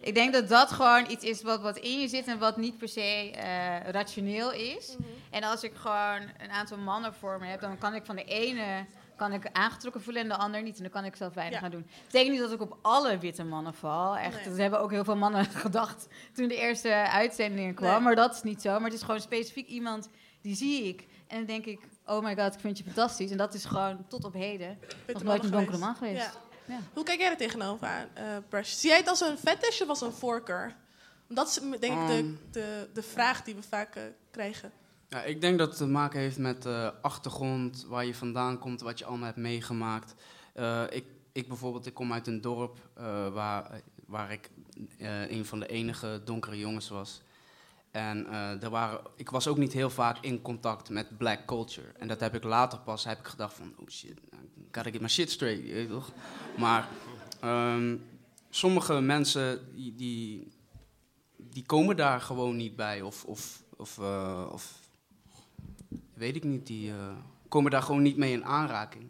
Ik 0.00 0.14
denk 0.14 0.32
dat 0.32 0.48
dat 0.48 0.72
gewoon 0.72 1.10
iets 1.10 1.24
is 1.24 1.42
wat, 1.42 1.60
wat 1.60 1.76
in 1.76 2.00
je 2.00 2.08
zit 2.08 2.26
en 2.26 2.38
wat 2.38 2.56
niet 2.56 2.78
per 2.78 2.88
se 2.88 3.30
eh, 3.30 3.90
rationeel 3.90 4.52
is. 4.52 4.96
En 5.30 5.42
als 5.42 5.62
ik 5.62 5.72
gewoon 5.74 6.20
een 6.38 6.50
aantal 6.50 6.78
mannen 6.78 7.14
voor 7.14 7.38
me 7.40 7.46
heb, 7.46 7.60
dan 7.60 7.78
kan 7.78 7.94
ik 7.94 8.04
van 8.04 8.16
de 8.16 8.24
ene 8.24 8.84
kan 9.16 9.32
ik 9.32 9.48
aangetrokken 9.52 10.02
voelen 10.02 10.22
en 10.22 10.28
de 10.28 10.36
ander 10.36 10.62
niet. 10.62 10.76
En 10.76 10.82
dan 10.82 10.90
kan 10.92 11.04
ik 11.04 11.16
zelf 11.16 11.34
weinig 11.34 11.54
Ja. 11.54 11.60
gaan 11.60 11.70
doen. 11.70 11.86
Het 11.90 12.04
betekent 12.04 12.30
niet 12.32 12.40
dat 12.40 12.52
ik 12.52 12.60
op 12.60 12.78
alle 12.82 13.18
witte 13.18 13.44
mannen 13.44 13.74
val. 13.74 14.16
Echt, 14.16 14.34
Nee. 14.34 14.44
dat 14.48 14.56
hebben 14.56 14.80
ook 14.80 14.90
heel 14.90 15.04
veel 15.04 15.16
mannen 15.16 15.44
gedacht 15.66 16.06
toen 16.32 16.48
de 16.48 16.56
eerste 16.56 16.92
uitzending 16.94 17.74
kwam. 17.74 17.90
Nee. 17.90 18.00
Maar 18.00 18.14
dat 18.14 18.34
is 18.34 18.42
niet 18.42 18.62
zo. 18.62 18.72
Maar 18.74 18.84
het 18.90 18.92
is 18.92 19.02
gewoon 19.02 19.20
specifiek 19.20 19.66
iemand 19.68 20.08
die 20.40 20.56
zie 20.56 20.84
ik. 20.88 21.06
En 21.26 21.36
dan 21.36 21.46
denk 21.46 21.64
ik, 21.64 21.80
oh 22.06 22.22
my 22.24 22.36
god, 22.36 22.54
ik 22.54 22.60
vind 22.60 22.78
je 22.78 22.84
fantastisch. 22.84 23.30
En 23.30 23.36
dat 23.36 23.54
is 23.54 23.64
gewoon 23.64 24.04
tot 24.08 24.24
op 24.24 24.32
heden 24.32 24.78
nog 25.06 25.22
nooit 25.22 25.44
een 25.44 25.50
donkere 25.50 25.78
man 25.78 25.94
geweest. 25.96 26.22
Ja. 26.22 26.30
Ja. 26.74 26.78
Hoe 26.94 27.04
kijk 27.04 27.18
jij 27.20 27.30
er 27.30 27.36
tegenover 27.36 27.86
aan, 27.86 28.06
eh 28.14 28.24
Brush? 28.48 28.72
Zie 28.72 28.88
jij 28.88 28.98
het 28.98 29.08
als 29.08 29.20
een 29.20 29.38
fetish 29.38 29.80
of 29.80 29.88
als 29.88 30.00
een 30.00 30.12
voorkeur? 30.12 30.74
Dat 31.28 31.48
is 31.48 31.54
denk 31.80 32.00
ik 32.00 32.06
de, 32.06 32.12
Ehm. 32.14 32.32
de, 32.50 32.88
de 32.92 33.02
vraag 33.02 33.42
die 33.42 33.54
we 33.54 33.62
vaak 33.62 33.94
eh, 33.96 34.02
krijgen. 34.30 34.72
Ja, 35.16 35.22
ik 35.22 35.40
denk 35.40 35.58
dat 35.58 35.68
het 35.68 35.76
te 35.76 35.86
maken 35.86 36.20
heeft 36.20 36.38
met 36.38 36.62
de 36.62 36.92
achtergrond, 37.02 37.86
waar 37.88 38.04
je 38.04 38.14
vandaan 38.14 38.58
komt, 38.58 38.80
wat 38.80 38.98
je 38.98 39.04
allemaal 39.04 39.26
hebt 39.26 39.38
meegemaakt. 39.38 40.14
Eh, 40.54 40.82
ik, 40.90 41.04
ik 41.32 41.48
bijvoorbeeld, 41.48 41.86
ik 41.86 41.94
kom 41.94 42.12
uit 42.12 42.26
een 42.26 42.40
dorp 42.40 42.78
eh, 42.94 43.28
waar, 43.28 43.80
waar 44.06 44.32
ik 44.32 44.50
eh, 44.98 45.30
een 45.30 45.44
van 45.44 45.60
de 45.60 45.66
enige 45.66 46.20
donkere 46.24 46.58
jongens 46.58 46.88
was. 46.88 47.22
En 47.90 48.26
er 48.60 48.70
waren, 48.70 49.00
ik 49.14 49.30
was 49.30 49.46
ook 49.46 49.56
niet 49.56 49.72
heel 49.72 49.90
vaak 49.90 50.18
in 50.20 50.42
contact 50.42 50.90
met 50.90 51.18
black 51.18 51.46
culture. 51.46 51.92
En 51.98 52.08
dat 52.08 52.20
heb 52.20 52.34
ik 52.34 52.44
later 52.44 52.78
pas, 52.78 53.04
heb 53.04 53.18
ik 53.18 53.26
gedacht 53.26 53.54
van, 53.54 53.74
oh 53.76 53.88
shit, 53.88 54.20
gotta 54.70 54.90
get 54.90 55.00
my 55.00 55.08
shit 55.08 55.30
straight, 55.30 55.88
toch? 55.88 56.12
Maar 56.58 56.88
ehm, 57.40 57.96
sommige 58.50 59.00
mensen, 59.00 59.74
die, 59.74 60.48
die, 61.36 61.66
komen 61.66 61.96
daar 61.96 62.20
gewoon 62.20 62.56
niet 62.56 62.76
bij. 62.76 63.02
Of, 63.02 63.24
of, 63.24 63.62
of, 63.76 63.98
of 64.50 64.84
weet 66.16 66.36
ik 66.36 66.44
niet, 66.44 66.66
die 66.66 66.90
eh, 66.90 67.16
komen 67.48 67.70
daar 67.70 67.82
gewoon 67.82 68.02
niet 68.02 68.16
mee 68.16 68.32
in 68.32 68.44
aanraking. 68.44 69.08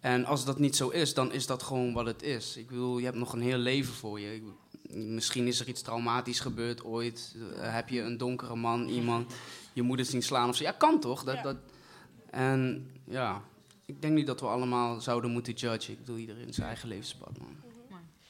En 0.00 0.24
als 0.24 0.44
dat 0.44 0.58
niet 0.58 0.76
zo 0.76 0.88
is, 0.88 1.14
dan 1.14 1.32
is 1.32 1.46
dat 1.46 1.62
gewoon 1.62 1.92
wat 1.92 2.06
het 2.06 2.22
is. 2.22 2.56
Ik 2.56 2.66
bedoel, 2.66 2.98
je 2.98 3.04
hebt 3.04 3.16
nog 3.16 3.32
een 3.32 3.40
heel 3.40 3.58
leven 3.58 3.94
voor 3.94 4.20
je. 4.20 4.34
Ik 4.34 4.42
misschien 4.88 5.46
is 5.46 5.60
er 5.60 5.68
iets 5.68 5.82
traumatisch 5.82 6.40
gebeurd 6.40 6.84
ooit. 6.84 7.36
Eh, 7.56 7.74
heb 7.74 7.88
je 7.88 8.00
een 8.00 8.16
donkere 8.16 8.56
man, 8.56 8.88
iemand, 8.88 9.34
je 9.72 9.82
moeder 9.82 10.06
zien 10.06 10.22
slaan 10.22 10.48
of 10.48 10.56
zo. 10.56 10.64
Ja, 10.64 10.72
kan 10.72 11.00
toch? 11.00 11.24
Dat, 11.24 11.42
dat... 11.42 11.56
En 12.30 12.90
ja, 13.04 13.42
ik 13.86 14.02
denk 14.02 14.14
niet 14.14 14.26
dat 14.26 14.40
we 14.40 14.46
allemaal 14.46 15.00
zouden 15.00 15.30
moeten 15.30 15.52
judgen. 15.52 15.92
Ik 15.92 15.98
bedoel, 15.98 16.16
iedereen 16.16 16.54
zijn 16.54 16.66
eigen 16.66 16.88
levenspad, 16.88 17.38
man. 17.38 17.56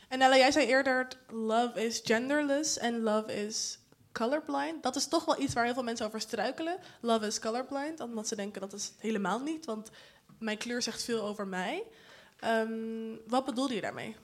En 0.08 0.20
Ella, 0.20 0.37
jij 0.37 0.50
zei 0.50 0.66
eerder, 0.66 1.08
love 1.30 1.84
is 1.84 2.00
genderless 2.04 2.78
en 2.78 3.02
love 3.02 3.34
is 3.34 3.77
colorblind. 4.18 4.83
Dat 4.83 4.96
is 4.96 5.09
toch 5.09 5.24
wel 5.24 5.40
iets 5.40 5.54
waar 5.54 5.64
heel 5.64 5.74
veel 5.74 5.83
mensen 5.83 6.07
over 6.07 6.20
struikelen. 6.20 6.78
Love 7.00 7.26
is 7.26 7.38
colorblind, 7.38 8.00
omdat 8.00 8.28
ze 8.28 8.37
denken 8.37 8.61
dat 8.61 8.72
is 8.72 8.85
het 8.85 8.94
helemaal 8.98 9.38
niet, 9.38 9.64
want 9.64 9.90
mijn 10.38 10.59
kleur 10.59 10.83
zegt 10.83 11.02
veel 11.02 11.22
over 11.22 11.46
mij. 11.46 11.83
Ehm, 12.38 12.70
wat 13.26 13.44
bedoelde 13.44 13.74
je 13.74 13.81
daarmee? 13.81 14.16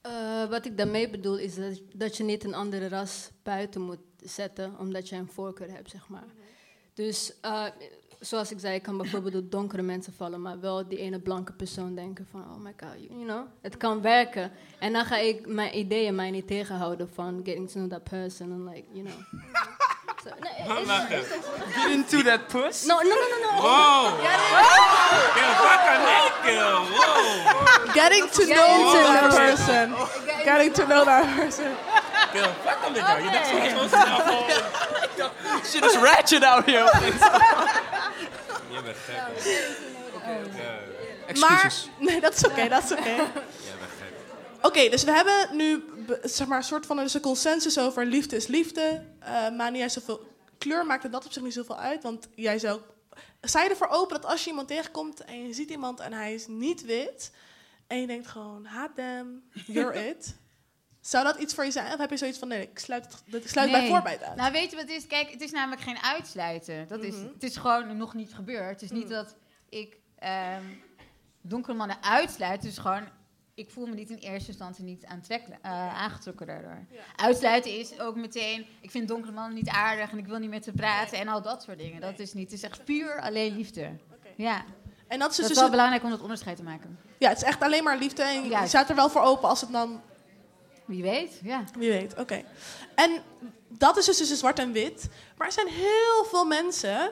Eh, 0.00 0.48
wat 0.48 0.64
ik 0.64 0.76
daarmee 0.76 1.10
bedoel 1.10 1.38
is 1.38 1.54
dat, 1.54 1.80
dat 1.92 2.16
je 2.16 2.24
niet 2.24 2.44
een 2.44 2.54
andere 2.54 2.88
ras 2.88 3.30
buiten 3.42 3.80
moet 3.80 3.98
zetten 4.22 4.78
omdat 4.78 5.08
je 5.08 5.16
een 5.16 5.30
voorkeur 5.32 5.70
hebt, 5.70 5.90
zeg 5.90 6.08
maar. 6.08 6.26
Dus 6.94 7.32
eh, 7.40 7.64
zoals 8.20 8.50
ik 8.50 8.60
zei, 8.60 8.74
ik 8.74 8.82
kan 8.82 8.96
bijvoorbeeld 8.96 9.34
op 9.34 9.50
donkere 9.50 9.82
mensen 9.82 10.12
vallen, 10.16 10.42
maar 10.42 10.60
wel 10.60 10.88
die 10.88 10.98
ene 10.98 11.18
blanke 11.18 11.52
persoon 11.52 11.94
denken 11.94 12.26
van, 12.30 12.40
oh 12.40 12.56
my 12.64 12.74
god, 12.80 12.90
you 13.08 13.24
know, 13.24 13.46
het 13.62 13.76
kan 13.76 14.02
werken. 14.02 14.52
En 14.78 14.92
dan 14.92 15.04
ga 15.04 15.16
ik 15.16 15.46
mijn 15.46 15.78
ideeën 15.78 16.14
mij 16.14 16.30
niet 16.30 16.46
tegenhouden 16.46 17.08
van 17.14 17.40
getting 17.44 17.70
to 17.70 17.74
know 17.74 17.90
that 17.90 18.04
person 18.04 18.52
and 18.52 18.74
like, 18.74 18.84
you 18.92 19.04
know. 19.06 19.16
So, 20.24 20.30
nee, 20.40 20.50
it's- 20.82 21.30
it's- 21.30 21.46
Get 21.74 21.90
into 21.90 22.22
that 22.22 22.46
puss? 22.48 22.84
No, 22.86 22.94
no, 22.96 23.02
no, 23.02 23.14
no, 23.14 23.38
no. 23.50 23.62
Wow. 23.62 24.18
Wow. 24.18 24.18
Getting 27.94 28.28
to 28.30 28.44
know 28.46 28.92
that 28.92 29.30
person. 29.30 29.94
Getting 30.44 30.72
to 30.72 30.84
know 30.86 31.04
that 31.04 31.24
person. 31.36 31.70
Je 32.32 33.30
dacht 33.32 33.48
zo 33.48 33.88
snel 33.88 34.20
gewoon. 34.20 34.44
Shit 35.64 35.84
is 35.84 35.96
ratchet 35.96 36.44
out 36.44 36.64
here. 36.64 36.84
Je 38.78 38.84
bent 38.84 38.96
gek. 38.96 39.16
Maar, 41.40 41.74
nee, 42.08 42.20
dat 42.20 42.34
is 42.34 42.44
oké, 42.44 42.68
dat 42.68 42.84
is 42.84 42.92
oké. 42.92 43.02
Jij 43.68 43.76
bent 43.78 43.90
gek. 43.98 44.12
Oké, 44.62 44.88
dus 44.88 45.04
we 45.04 45.10
hebben 45.10 45.56
nu 45.56 45.84
zeg 46.22 46.46
maar, 46.46 46.58
een 46.58 46.64
soort 46.64 46.86
van 46.86 46.96
dus 46.96 47.14
een 47.14 47.20
consensus 47.20 47.78
over 47.78 48.06
liefde 48.06 48.36
is 48.36 48.46
liefde. 48.46 49.04
Eh 49.20 49.50
maar 49.50 49.70
niet 49.70 49.78
juist 49.78 49.94
zoveel 49.94 50.26
kleur 50.58 50.86
maakt 50.86 51.12
dat 51.12 51.24
op 51.24 51.32
zich 51.32 51.42
niet 51.42 51.52
zoveel 51.52 51.78
uit. 51.78 52.02
Want 52.02 52.28
jij 52.34 52.58
zou. 52.58 52.80
Sta 53.40 53.62
je 53.62 53.68
ervoor 53.68 53.88
open 53.88 54.20
dat 54.20 54.30
als 54.30 54.44
je 54.44 54.50
iemand 54.50 54.68
tegenkomt 54.68 55.24
en 55.24 55.46
je 55.46 55.52
ziet 55.52 55.70
iemand 55.70 56.00
en 56.00 56.12
hij 56.12 56.34
is 56.34 56.46
niet 56.46 56.84
wit. 56.84 57.30
En 57.86 58.00
je 58.00 58.06
denkt 58.06 58.26
gewoon, 58.26 58.64
haat 58.64 58.94
them, 58.94 59.42
you're 59.66 60.06
it. 60.08 60.36
Zou 61.00 61.24
dat 61.24 61.36
iets 61.38 61.54
voor 61.54 61.64
je 61.64 61.70
zijn? 61.70 61.92
Of 61.92 61.98
heb 61.98 62.10
je 62.10 62.16
zoiets 62.16 62.38
van, 62.38 62.48
nee, 62.48 62.62
ik 62.62 62.78
sluit, 62.78 63.04
het- 63.30 63.42
ik 63.44 63.48
sluit 63.48 63.70
bij 63.70 63.88
voorbaat 63.88 64.22
uit? 64.22 64.36
Nou, 64.36 64.52
weet 64.52 64.70
je 64.70 64.76
wat 64.76 64.84
het 64.88 64.96
is? 64.96 65.06
Kijk, 65.06 65.30
het 65.30 65.40
is 65.40 65.50
namelijk 65.50 65.82
geen 65.82 65.98
uitsluiten. 66.02 66.88
Dat 66.88 67.02
is, 67.02 67.14
Mhm. 67.14 67.26
Het 67.32 67.42
is 67.42 67.56
gewoon 67.56 67.96
nog 67.96 68.14
niet 68.14 68.34
gebeurd. 68.34 68.70
Het 68.70 68.82
is 68.82 68.90
niet 68.90 69.04
Mhm. 69.04 69.12
dat 69.12 69.36
ik 69.68 69.96
ehm, 70.18 70.62
donkere 71.42 71.76
mannen 71.76 72.02
uitsluit. 72.02 72.62
Het 72.62 72.70
is 72.70 72.78
gewoon, 72.78 73.08
ik 73.54 73.70
voel 73.70 73.86
me 73.86 73.94
niet 73.94 74.10
in 74.10 74.16
eerste 74.16 74.48
instantie 74.48 74.84
niet 74.84 75.04
aantrekkelijk, 75.06 75.60
eh, 75.64 76.02
aangetrokken 76.02 76.46
daardoor. 76.46 76.86
Uitsluiten 77.16 77.78
is 77.78 78.00
ook 78.00 78.16
meteen, 78.16 78.66
ik 78.80 78.90
vind 78.90 79.08
donkere 79.08 79.32
mannen 79.32 79.54
niet 79.54 79.68
aardig 79.68 80.10
en 80.10 80.18
ik 80.18 80.26
wil 80.26 80.38
niet 80.38 80.50
met 80.50 80.64
ze 80.64 80.72
praten 80.72 81.18
en 81.18 81.28
al 81.28 81.42
dat 81.42 81.62
soort 81.62 81.78
dingen. 81.78 82.00
Dat 82.00 82.18
is 82.18 82.32
niet, 82.32 82.50
het 82.50 82.58
is 82.58 82.62
echt 82.62 82.84
puur 82.84 83.20
alleen 83.20 83.56
liefde. 83.56 83.90
Ja. 84.36 84.64
En 85.08 85.18
dat 85.18 85.30
is 85.30 85.36
dus 85.36 85.44
dat 85.46 85.54
is 85.56 85.62
wel 85.62 85.70
belangrijk 85.70 86.02
om 86.02 86.10
dat 86.10 86.20
onderscheid 86.20 86.56
te 86.56 86.62
maken. 86.62 86.98
Ja, 87.18 87.28
het 87.28 87.36
is 87.38 87.44
echt 87.44 87.62
alleen 87.62 87.84
maar 87.84 87.98
liefde. 87.98 88.22
En 88.22 88.44
je 88.48 88.66
staat 88.66 88.88
er 88.88 88.94
wel 88.96 89.10
voor 89.10 89.22
open 89.22 89.48
als 89.48 89.60
het 89.60 89.72
dan... 89.72 90.00
Wie 90.88 91.02
weet, 91.02 91.40
ja. 91.42 91.64
Wie 91.78 91.90
weet, 91.90 92.18
oké. 92.18 92.44
En 92.94 93.22
dat 93.68 93.96
is 93.96 94.04
dus 94.04 94.16
tussen 94.16 94.36
zwart 94.36 94.58
en 94.58 94.72
wit. 94.72 95.08
Maar 95.36 95.46
er 95.46 95.52
zijn 95.52 95.66
heel 95.66 96.24
veel 96.30 96.44
mensen 96.44 97.10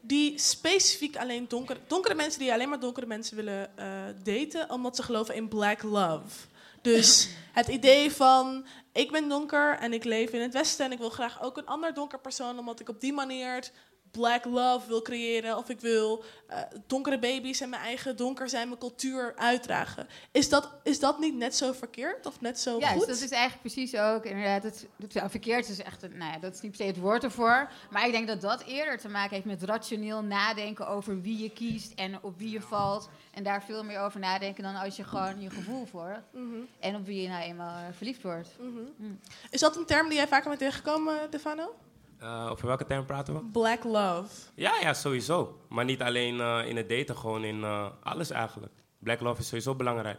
die 0.00 0.38
specifiek 0.38 1.16
alleen 1.16 1.48
donkere... 1.48 1.80
Donkere 1.86 2.14
mensen 2.14 2.40
die 2.40 2.52
alleen 2.52 2.68
maar 2.68 2.80
donkere 2.80 3.06
mensen 3.06 3.36
willen 3.36 3.78
eh, 3.78 3.86
daten... 4.22 4.70
omdat 4.70 4.96
ze 4.96 5.02
geloven 5.02 5.34
in 5.34 5.48
black 5.48 5.82
love. 5.82 6.46
Dus 6.82 7.28
het 7.52 7.68
idee 7.68 8.12
van... 8.12 8.66
ik 8.92 9.10
ben 9.10 9.28
donker 9.28 9.78
en 9.78 9.92
ik 9.92 10.04
leef 10.04 10.30
in 10.30 10.40
het 10.40 10.52
westen... 10.52 10.84
en 10.84 10.92
ik 10.92 10.98
wil 10.98 11.10
graag 11.10 11.42
ook 11.42 11.56
een 11.56 11.66
ander 11.66 11.94
donker 11.94 12.18
persoon... 12.18 12.58
omdat 12.58 12.80
ik 12.80 12.88
op 12.88 13.00
die 13.00 13.12
manier 13.12 13.70
black 14.18 14.44
love 14.44 14.88
wil 14.88 15.02
creëren... 15.02 15.56
of 15.56 15.68
ik 15.68 15.80
wil 15.80 16.24
eh, 16.46 16.58
donkere 16.86 17.18
baby's 17.18 17.60
en 17.60 17.68
mijn 17.68 17.82
eigen 17.82 18.16
donker 18.16 18.48
zijn... 18.48 18.68
mijn 18.68 18.80
cultuur 18.80 19.34
uitdragen. 19.36 20.06
Is 20.30 20.48
dat, 20.48 20.70
is 20.82 21.00
dat 21.00 21.18
niet 21.18 21.34
net 21.34 21.56
zo 21.56 21.72
verkeerd 21.72 22.26
of 22.26 22.40
net 22.40 22.60
zo 22.60 22.78
Ja, 22.78 22.88
goed? 22.88 23.06
dat 23.06 23.20
is 23.20 23.30
eigenlijk 23.30 23.60
precies 23.60 23.96
ook 23.96 24.24
inderdaad. 24.24 24.62
Het, 24.62 24.86
het, 25.00 25.12
ja, 25.12 25.30
verkeerd 25.30 25.68
is 25.68 25.82
echt, 25.82 26.02
nou 26.02 26.32
ja, 26.32 26.38
dat 26.38 26.54
is 26.54 26.60
niet 26.60 26.70
per 26.76 26.80
se 26.80 26.86
het 26.86 26.98
woord 27.00 27.24
ervoor. 27.24 27.70
Maar 27.90 28.06
ik 28.06 28.12
denk 28.12 28.26
dat 28.26 28.40
dat 28.40 28.62
eerder 28.62 28.98
te 28.98 29.08
maken 29.08 29.34
heeft 29.34 29.46
met 29.46 29.62
rationeel 29.62 30.22
nadenken 30.22 30.88
over 30.88 31.20
wie 31.20 31.42
je 31.42 31.50
kiest 31.50 31.92
en 31.94 32.22
op 32.22 32.38
wie 32.38 32.50
je 32.50 32.60
valt. 32.60 33.08
En 33.30 33.42
daar 33.42 33.62
veel 33.62 33.84
meer 33.84 34.00
over 34.00 34.20
nadenken 34.20 34.62
dan 34.62 34.74
als 34.74 34.96
je 34.96 35.04
gewoon 35.04 35.40
je 35.40 35.50
gevoel 35.50 35.86
volgt. 35.86 36.20
Mhm. 36.30 36.56
En 36.80 36.96
op 36.96 37.06
wie 37.06 37.22
je 37.22 37.28
nou 37.28 37.42
eenmaal 37.42 37.78
eh, 37.78 37.84
verliefd 37.96 38.22
wordt. 38.22 38.48
Mm. 38.58 39.20
Is 39.50 39.60
dat 39.60 39.76
een 39.76 39.86
term 39.86 40.08
die 40.08 40.16
jij 40.16 40.28
vaker 40.28 40.48
bent 40.48 40.60
tegengekomen, 40.60 41.30
Defano? 41.30 41.74
Eh, 42.18 42.48
over 42.50 42.66
welke 42.66 42.86
term 42.86 43.06
praten 43.06 43.34
we? 43.34 43.40
Black 43.52 43.84
love. 43.84 44.28
Ja, 44.54 44.72
ja, 44.80 44.94
sowieso. 44.94 45.60
Maar 45.68 45.84
niet 45.84 46.02
alleen 46.02 46.40
eh, 46.40 46.60
in 46.66 46.76
het 46.76 46.88
daten, 46.88 47.16
gewoon 47.16 47.44
in 47.44 47.64
eh, 47.64 47.86
alles 48.02 48.30
eigenlijk. 48.30 48.72
Black 48.98 49.20
love 49.20 49.40
is 49.40 49.46
sowieso 49.46 49.74
belangrijk. 49.74 50.18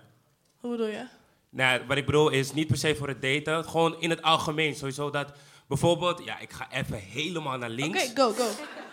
Hoe 0.57 0.71
bedoel 0.71 0.88
je? 0.88 1.05
Nou, 1.49 1.81
wat 1.88 1.97
ik 1.97 2.05
bedoel 2.05 2.29
is 2.29 2.53
niet 2.53 2.67
per 2.67 2.77
se 2.77 2.95
voor 2.95 3.07
het 3.07 3.21
daten, 3.21 3.65
gewoon 3.65 4.01
in 4.01 4.10
het 4.10 4.21
algemeen. 4.21 4.75
Sowieso 4.75 5.10
dat 5.10 5.31
bijvoorbeeld, 5.67 6.23
ja, 6.25 6.39
ik 6.39 6.51
ga 6.53 6.71
even 6.71 6.97
helemaal 6.97 7.57
naar 7.57 7.71
Oké, 7.71 7.81
links. 7.81 8.12
go, 8.15 8.31
go. 8.31 8.49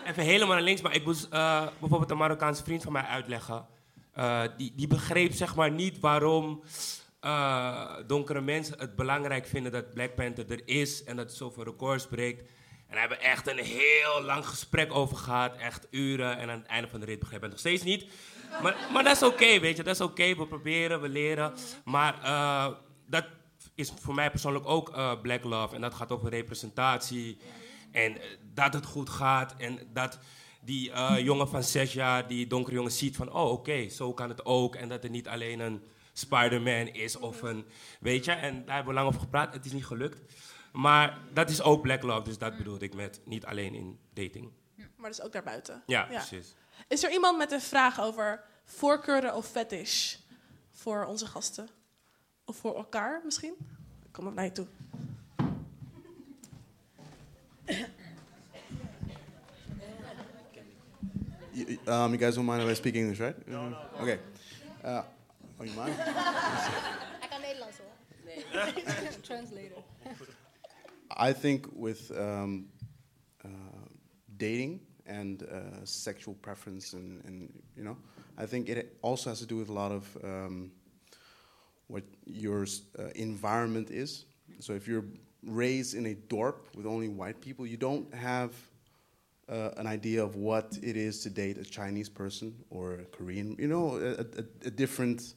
Even 0.07 0.23
helemaal 0.23 0.55
naar 0.55 0.65
links, 0.65 0.81
maar 0.81 0.95
ik 0.95 1.05
moest 1.05 1.31
bijvoorbeeld 1.31 2.11
een 2.11 2.17
Marokkaanse 2.17 2.65
vriend 2.65 2.83
van 2.83 2.93
mij 2.93 3.03
uitleggen. 3.03 3.67
Die, 4.57 4.73
die 4.77 4.87
begreep 4.87 5.33
zeg 5.33 5.55
maar 5.55 5.71
niet 5.71 6.01
waarom 6.01 6.63
donkere 8.07 8.41
mensen 8.41 8.79
het 8.79 8.97
belangrijk 8.97 9.47
vinden 9.47 9.73
dat 9.73 9.95
Black 9.95 10.15
Panther 10.15 10.51
er 10.51 10.63
is 10.65 11.05
en 11.05 11.17
dat 11.17 11.27
het 11.27 11.35
zoveel 11.37 11.65
records 11.65 12.07
breekt. 12.07 12.43
En 12.95 13.01
daar 13.01 13.09
hebben 13.09 13.31
echt 13.31 13.49
een 13.49 13.65
heel 13.65 14.23
lang 14.23 14.47
gesprek 14.47 14.95
over 14.95 15.17
gehad, 15.17 15.57
echt 15.57 15.87
uren. 15.91 16.39
En 16.39 16.51
aan 16.51 16.59
het 16.59 16.67
einde 16.67 16.89
van 16.89 17.01
de 17.01 17.07
rit 17.07 17.19
begreep 17.19 17.37
ik 17.37 17.43
het 17.43 17.51
nog 17.51 17.61
steeds 17.61 17.83
niet. 17.83 18.07
Maar, 18.63 18.77
maar 18.93 19.05
dat 19.05 19.17
is 19.17 19.23
oké, 19.23 19.61
weet 19.61 19.77
je, 19.77 19.83
dat 19.83 19.95
is 19.95 20.01
oké. 20.01 20.35
We 20.37 20.47
proberen, 20.47 21.01
we 21.01 21.09
leren. 21.09 21.53
Maar 21.85 22.23
eh, 22.23 22.69
dat 23.07 23.25
is 23.75 23.93
voor 24.01 24.15
mij 24.15 24.31
persoonlijk 24.31 24.69
ook 24.69 24.91
eh, 24.91 25.21
Black 25.21 25.45
Love. 25.45 25.75
En 25.75 25.81
dat 25.81 25.95
gaat 25.95 26.13
over 26.13 26.31
representatie. 26.31 27.39
En 27.93 28.21
eh, 28.21 28.27
dat 28.55 28.75
het 28.75 28.87
goed 28.87 29.11
gaat. 29.11 29.55
En 29.59 29.79
dat 29.93 30.19
die 30.61 30.93
jongen 31.23 31.49
van 31.49 31.63
zes 31.63 31.93
jaar, 31.93 32.29
die 32.29 32.47
donkere 32.47 32.77
jongen, 32.77 32.93
ziet 32.93 33.17
van... 33.17 33.33
oh, 33.33 33.51
oké, 33.51 33.89
zo 33.89 34.13
kan 34.13 34.29
het 34.29 34.45
ook. 34.45 34.75
En 34.75 34.89
dat 34.89 35.03
het 35.03 35.13
niet 35.13 35.29
alleen 35.29 35.61
een 35.61 35.83
Spider-Man 36.13 36.87
is 36.87 37.17
of 37.17 37.43
een... 37.43 37.65
Weet 38.01 38.25
je, 38.25 38.33
en 38.33 38.65
daar 38.65 38.75
hebben 38.75 38.95
we 38.95 39.01
lang 39.01 39.09
over 39.09 39.21
gepraat. 39.21 39.55
Het 39.55 39.65
is 39.65 39.73
niet 39.73 39.87
gelukt. 39.87 40.21
Maar 40.75 41.19
dat 41.33 41.51
is 41.51 41.63
ook 41.63 41.83
Black 41.83 42.03
Love, 42.03 42.23
dus 42.23 42.39
dat 42.39 42.57
bedoelde 42.57 42.85
ik 42.85 42.95
met 42.95 43.21
niet 43.25 43.47
alleen 43.47 43.75
in 43.75 43.99
dating. 44.13 44.51
Maar 44.97 45.11
dus 45.11 45.23
ook 45.23 45.33
daarbuiten. 45.33 45.83
Ja, 45.87 46.03
precies. 46.05 46.55
Is 46.89 47.05
er 47.05 47.11
iemand 47.11 47.39
met 47.39 47.53
een 47.53 47.61
vraag 47.61 48.01
over 48.01 48.45
voorkeuren 48.65 49.35
of 49.35 49.47
fetish 49.47 50.17
voor 50.71 51.05
onze 51.05 51.27
gasten? 51.27 51.69
Of 52.45 52.57
voor 52.57 52.77
elkaar 52.77 53.21
misschien? 53.25 53.55
Ik 54.05 54.13
kom 54.13 54.27
op 54.27 54.35
naar 54.35 54.45
je 54.45 54.53
toe. 54.53 54.67
You, 61.51 61.79
um, 61.87 62.11
you 62.11 62.19
guys 62.19 62.35
don't 62.35 62.47
mind 62.47 62.63
if 62.63 62.69
I 62.69 62.75
speak 62.75 62.95
English, 62.95 63.19
right? 63.19 63.47
No, 63.47 63.69
no. 63.69 63.77
Okay. 64.01 64.21
Uh, 64.85 65.03
oh, 65.59 65.67
you 65.67 65.81
mind? 65.81 65.97
Hij 67.21 67.29
kan 67.29 67.41
Nederlands 67.41 67.77
hoor. 67.79 67.93
Nee. 68.25 68.83
Translator. 69.21 69.83
I 71.17 71.33
think 71.33 71.67
with 71.73 72.11
um, 72.19 72.67
uh, 73.45 73.49
dating 74.37 74.81
and 75.07 75.43
uh, 75.43 75.85
sexual 75.85 76.35
preference, 76.35 76.93
and, 76.93 77.25
and 77.25 77.53
you 77.77 77.85
know, 77.85 77.97
I 78.37 78.47
think 78.47 78.69
it 78.69 78.97
also 79.03 79.31
has 79.31 79.39
to 79.41 79.47
do 79.47 79.57
with 79.57 79.69
a 79.69 79.73
lot 79.73 79.93
of 79.93 80.17
um, 80.25 80.73
what 81.87 82.05
your 82.27 82.67
uh, 82.99 83.05
environment 83.15 83.91
is. 83.91 84.25
So 84.61 84.73
if 84.73 84.89
you're 84.89 85.05
raised 85.47 85.95
in 85.95 86.07
a 86.07 86.15
dorp 86.15 86.57
with 86.75 86.87
only 86.87 87.09
white 87.09 87.41
people, 87.41 87.67
you 87.67 87.77
don't 87.77 88.13
have 88.15 88.53
uh, 89.49 89.71
an 89.77 89.87
idea 89.87 90.25
of 90.25 90.37
what 90.37 90.79
it 90.83 90.97
is 90.97 91.23
to 91.23 91.31
date 91.31 91.59
a 91.59 91.65
Chinese 91.65 92.09
person 92.09 92.55
or 92.71 92.95
a 92.95 93.05
Korean, 93.05 93.57
you 93.59 93.69
know, 93.69 93.97
a, 93.97 94.21
a, 94.21 94.45
a 94.67 94.71
different 94.71 95.35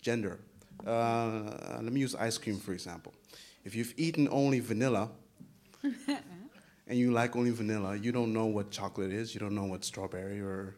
gender. 0.00 0.38
Uh, 0.86 1.78
let 1.82 1.92
me 1.92 2.00
use 2.00 2.14
ice 2.14 2.38
cream, 2.38 2.58
for 2.58 2.72
example. 2.72 3.12
If 3.64 3.74
you've 3.74 3.94
eaten 3.96 4.28
only 4.30 4.60
vanilla 4.60 5.10
and 6.86 6.98
you 6.98 7.10
like 7.10 7.36
only 7.36 7.50
vanilla, 7.50 7.96
you 7.96 8.12
don't 8.12 8.32
know 8.32 8.46
what 8.46 8.70
chocolate 8.70 9.12
is, 9.12 9.34
you 9.34 9.40
don't 9.40 9.54
know 9.54 9.64
what 9.64 9.84
strawberry 9.84 10.40
or 10.40 10.76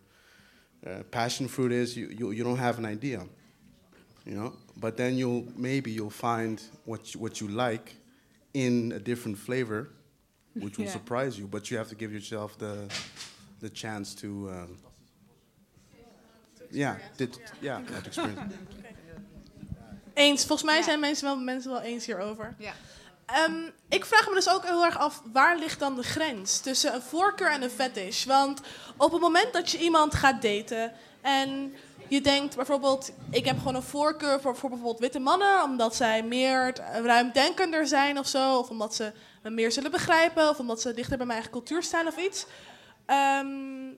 uh, 0.87 1.03
passion 1.11 1.47
fruit 1.49 1.73
is, 1.73 1.97
you, 1.97 2.09
you, 2.09 2.31
you 2.33 2.43
don't 2.45 2.57
have 2.59 2.79
an 2.79 2.87
idea. 2.87 3.23
You 4.27 4.35
know, 4.35 4.53
but 4.77 4.97
then 4.97 5.17
you'll 5.17 5.47
maybe 5.57 5.91
you'll 5.91 6.11
find 6.11 6.63
what 6.85 7.15
you, 7.15 7.21
what 7.21 7.41
you 7.41 7.49
like 7.49 7.95
in 8.53 8.93
a 8.93 8.99
different 8.99 9.39
flavor, 9.39 9.89
which 10.55 10.77
will 10.79 10.85
Yeah. 10.87 10.93
surprise 10.93 11.39
you. 11.39 11.47
But 11.47 11.71
you 11.71 11.79
have 11.79 11.89
to 11.89 11.95
give 11.95 12.13
yourself 12.13 12.59
the 12.59 12.89
the 13.61 13.71
chance 13.71 14.15
to, 14.17 14.51
um, 14.51 14.77
yeah, 16.71 16.97
dit, 17.17 17.39
yeah, 17.63 17.81
to 17.81 18.07
experience. 18.07 18.41
Eens. 20.15 20.45
Volgens 20.45 20.71
mij 20.71 20.83
zijn 20.83 21.01
mensen 21.01 21.25
wel, 21.25 21.37
mensen 21.37 21.71
wel 21.71 21.81
eens 21.81 22.07
hierover. 22.07 22.55
Ja. 22.59 22.73
Ehm, 23.27 23.71
ik 23.89 24.05
vraag 24.05 24.29
me 24.29 24.35
dus 24.35 24.49
ook 24.49 24.65
heel 24.65 24.85
erg 24.85 24.99
af, 24.99 25.23
waar 25.33 25.59
ligt 25.59 25.79
dan 25.79 25.97
de 25.97 26.03
grens 26.03 26.61
tussen 26.61 26.95
een 26.95 27.03
voorkeur 27.03 27.51
en 27.51 27.63
een 27.63 27.71
fetish? 27.71 28.25
Want 28.25 28.61
op 28.97 29.13
het 29.13 29.21
moment 29.21 29.53
dat 29.53 29.71
je 29.71 29.79
iemand 29.79 30.15
gaat 30.15 30.43
daten 30.43 30.93
en 31.21 31.75
je 32.09 32.21
denkt 32.21 32.57
bijvoorbeeld, 32.57 33.13
ik 33.31 33.45
heb 33.45 33.59
gewoon 33.59 33.75
een 33.75 33.83
voorkeur 33.83 34.41
voor, 34.41 34.57
voor 34.57 34.69
bijvoorbeeld 34.69 35.01
witte 35.01 35.19
mannen, 35.19 35.63
omdat 35.63 35.97
zij 35.97 36.23
meer 36.23 36.73
ruimdenkender 37.03 37.87
zijn 37.87 38.19
of 38.19 38.27
zo, 38.27 38.59
of 38.59 38.69
omdat 38.69 38.95
ze 38.95 39.13
me 39.43 39.51
meer 39.51 39.73
zullen 39.73 39.91
begrijpen, 39.91 40.49
of 40.49 40.59
omdat 40.59 40.81
ze 40.81 40.95
dichter 40.95 41.17
bij 41.17 41.27
mijn 41.27 41.39
eigen 41.39 41.59
cultuur 41.59 41.83
staan 41.83 42.07
of 42.07 42.17
iets. 42.17 42.47
Ehm, 43.07 43.90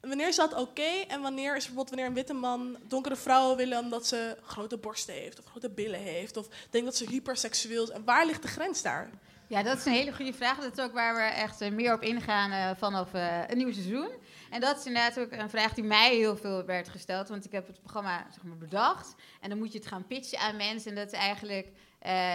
wanneer 0.00 0.28
is 0.28 0.36
dat 0.36 0.54
oké 0.54 1.04
en 1.08 1.20
wanneer 1.20 1.56
is 1.56 1.64
bijvoorbeeld 1.64 1.88
wanneer 1.88 2.06
een 2.06 2.14
witte 2.14 2.32
man 2.32 2.76
donkere 2.88 3.16
vrouwen 3.16 3.56
willen 3.56 3.78
omdat 3.78 4.06
ze 4.06 4.36
grote 4.42 4.76
borsten 4.76 5.14
heeft 5.14 5.38
of 5.38 5.44
grote 5.44 5.70
billen 5.70 6.00
heeft 6.00 6.36
of 6.36 6.48
denkt 6.70 6.86
dat 6.86 6.96
ze 6.96 7.10
hyperseksueel 7.10 7.82
is 7.82 7.90
en 7.90 8.04
waar 8.04 8.26
ligt 8.26 8.42
de 8.42 8.48
grens 8.48 8.82
daar? 8.82 9.10
Ja, 9.50 9.62
dat 9.62 9.78
is 9.78 9.84
een 9.84 9.92
hele 9.92 10.14
goede 10.14 10.32
vraag. 10.32 10.58
Dat 10.58 10.78
is 10.78 10.84
ook 10.84 10.92
waar 10.92 11.14
we 11.14 11.20
echt 11.20 11.60
eh, 11.60 11.70
meer 11.70 11.94
op 11.94 12.02
ingaan 12.02 12.50
eh, 12.50 12.76
vanaf 12.76 13.14
eh, 13.14 13.38
een 13.46 13.56
nieuw 13.56 13.72
seizoen. 13.72 14.10
En 14.50 14.60
dat 14.60 14.78
is 14.78 14.86
inderdaad 14.86 15.18
ook 15.18 15.32
een 15.32 15.50
vraag 15.50 15.74
die 15.74 15.84
mij 15.84 16.14
heel 16.14 16.36
veel 16.36 16.64
werd 16.64 16.88
gesteld. 16.88 17.28
Want 17.28 17.44
ik 17.44 17.52
heb 17.52 17.66
het 17.66 17.80
programma 17.80 18.26
zeg 18.34 18.42
maar, 18.42 18.56
bedacht. 18.56 19.14
En 19.40 19.48
dan 19.48 19.58
moet 19.58 19.72
je 19.72 19.78
het 19.78 19.86
gaan 19.86 20.06
pitchen 20.06 20.38
aan 20.38 20.56
mensen. 20.56 20.90
En 20.90 20.96
dat 20.96 21.12
is 21.12 21.18
eigenlijk 21.18 21.68